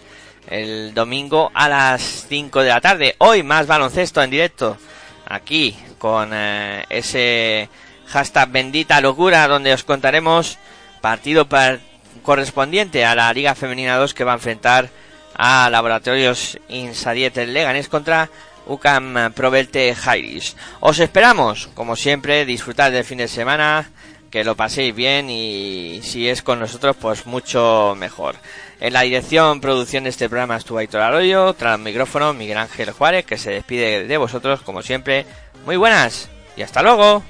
el 0.51 0.95
domingo 0.95 1.51
a 1.55 1.69
las 1.69 2.27
5 2.29 2.63
de 2.63 2.69
la 2.69 2.81
tarde. 2.81 3.15
Hoy 3.19 3.43
más 3.43 3.67
baloncesto 3.67 4.23
en 4.23 4.31
directo 4.31 4.77
aquí 5.27 5.77
con 5.99 6.31
eh, 6.33 6.85
ese 6.89 7.69
hashtag 8.07 8.51
bendita 8.51 9.01
locura 9.01 9.47
donde 9.47 9.73
os 9.73 9.85
contaremos 9.85 10.59
partido 11.01 11.47
correspondiente 12.23 13.05
a 13.05 13.15
la 13.15 13.33
Liga 13.33 13.55
Femenina 13.55 13.97
2 13.97 14.15
que 14.15 14.25
va 14.25 14.33
a 14.33 14.37
enfrentar 14.37 14.89
a 15.35 15.69
Laboratorios 15.71 16.59
Insadiet 16.69 17.37
Leganés 17.37 17.89
contra 17.89 18.29
UCAM 18.67 19.33
Provelte 19.35 19.95
Jairis. 19.95 20.57
Os 20.81 20.99
esperamos, 20.99 21.69
como 21.75 21.97
siempre, 21.97 22.45
disfrutar 22.45 22.91
del 22.93 23.05
fin 23.05 23.19
de 23.19 23.29
semana, 23.29 23.91
que 24.31 24.45
lo 24.45 24.57
paséis 24.57 24.95
bien 24.95 25.31
y 25.31 26.01
si 26.03 26.29
es 26.29 26.43
con 26.43 26.61
nosotros, 26.61 26.97
pues 27.01 27.25
mucho 27.27 27.95
mejor. 27.97 28.37
En 28.81 28.93
la 28.93 29.03
dirección, 29.03 29.61
producción 29.61 30.05
de 30.05 30.11
este 30.11 30.29
programa 30.29 30.57
estuvo 30.57 30.79
Aitor 30.79 31.01
Arroyo, 31.01 31.53
tras 31.55 31.77
el 31.77 31.85
micrófono 31.85 32.33
Miguel 32.33 32.59
Ángel 32.59 32.93
Juárez, 32.93 33.27
que 33.27 33.37
se 33.37 33.51
despide 33.51 34.07
de 34.07 34.17
vosotros, 34.17 34.61
como 34.63 34.83
siempre. 34.83 35.27
Muy 35.67 35.77
buenas 35.77 36.29
y 36.57 36.63
hasta 36.63 36.83
luego. 36.83 37.25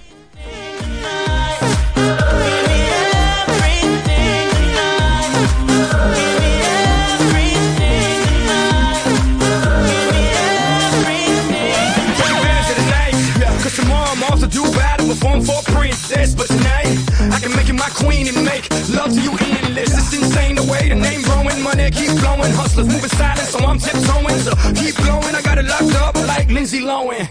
Make 17.57 17.69
you 17.69 17.75
my 17.75 17.91
queen 17.91 18.29
and 18.29 18.45
make 18.45 18.69
love 18.91 19.13
to 19.13 19.21
you 19.21 19.33
endless. 19.33 19.93
It's 19.93 20.13
insane 20.13 20.57
the 20.57 20.65
way 20.65 20.89
the 20.89 20.95
name 20.95 21.23
growing, 21.23 21.63
money 21.63 21.91
keep 21.91 22.11
flowing, 22.21 22.53
hustlers 22.53 22.87
moving 22.87 23.11
silent, 23.11 23.49
so 23.49 23.59
I'm 23.59 23.79
tiptoeing. 23.79 24.39
So 24.41 24.53
keep 24.75 24.95
blowing, 24.97 25.35
I 25.35 25.43
got 25.43 25.59
it 25.59 25.67
locked 25.67 25.95
up 25.97 26.15
like 26.27 26.49
Lindsay 26.51 26.81
Lohan. 26.81 27.29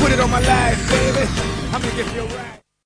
Put 0.00 0.12
it 0.12 0.20
on 0.20 0.30
my 0.30 0.40
life, 0.40 0.78
baby. 0.90 1.24
I'm 1.72 1.80
gonna 1.82 1.96
give 1.96 2.14
you 2.14 2.22
a 2.22 2.36
ride. 2.36 2.67